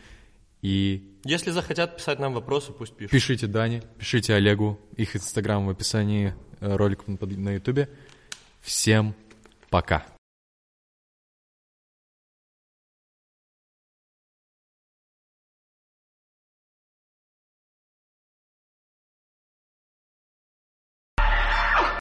И 0.61 1.11
Если 1.25 1.51
захотят 1.51 1.97
писать 1.97 2.19
нам 2.19 2.35
вопросы, 2.35 2.73
пусть 2.73 2.95
пишут. 2.95 3.11
пишите 3.11 3.47
Дане, 3.47 3.83
пишите 3.99 4.35
Олегу, 4.35 4.79
их 4.97 5.17
Инстаграм 5.17 5.67
в 5.67 5.71
описании 5.71 6.35
э, 6.61 6.77
ролика 6.77 7.05
на 7.09 7.55
Ютубе. 7.55 7.89
Всем 8.63 9.15
пока. 9.71 10.14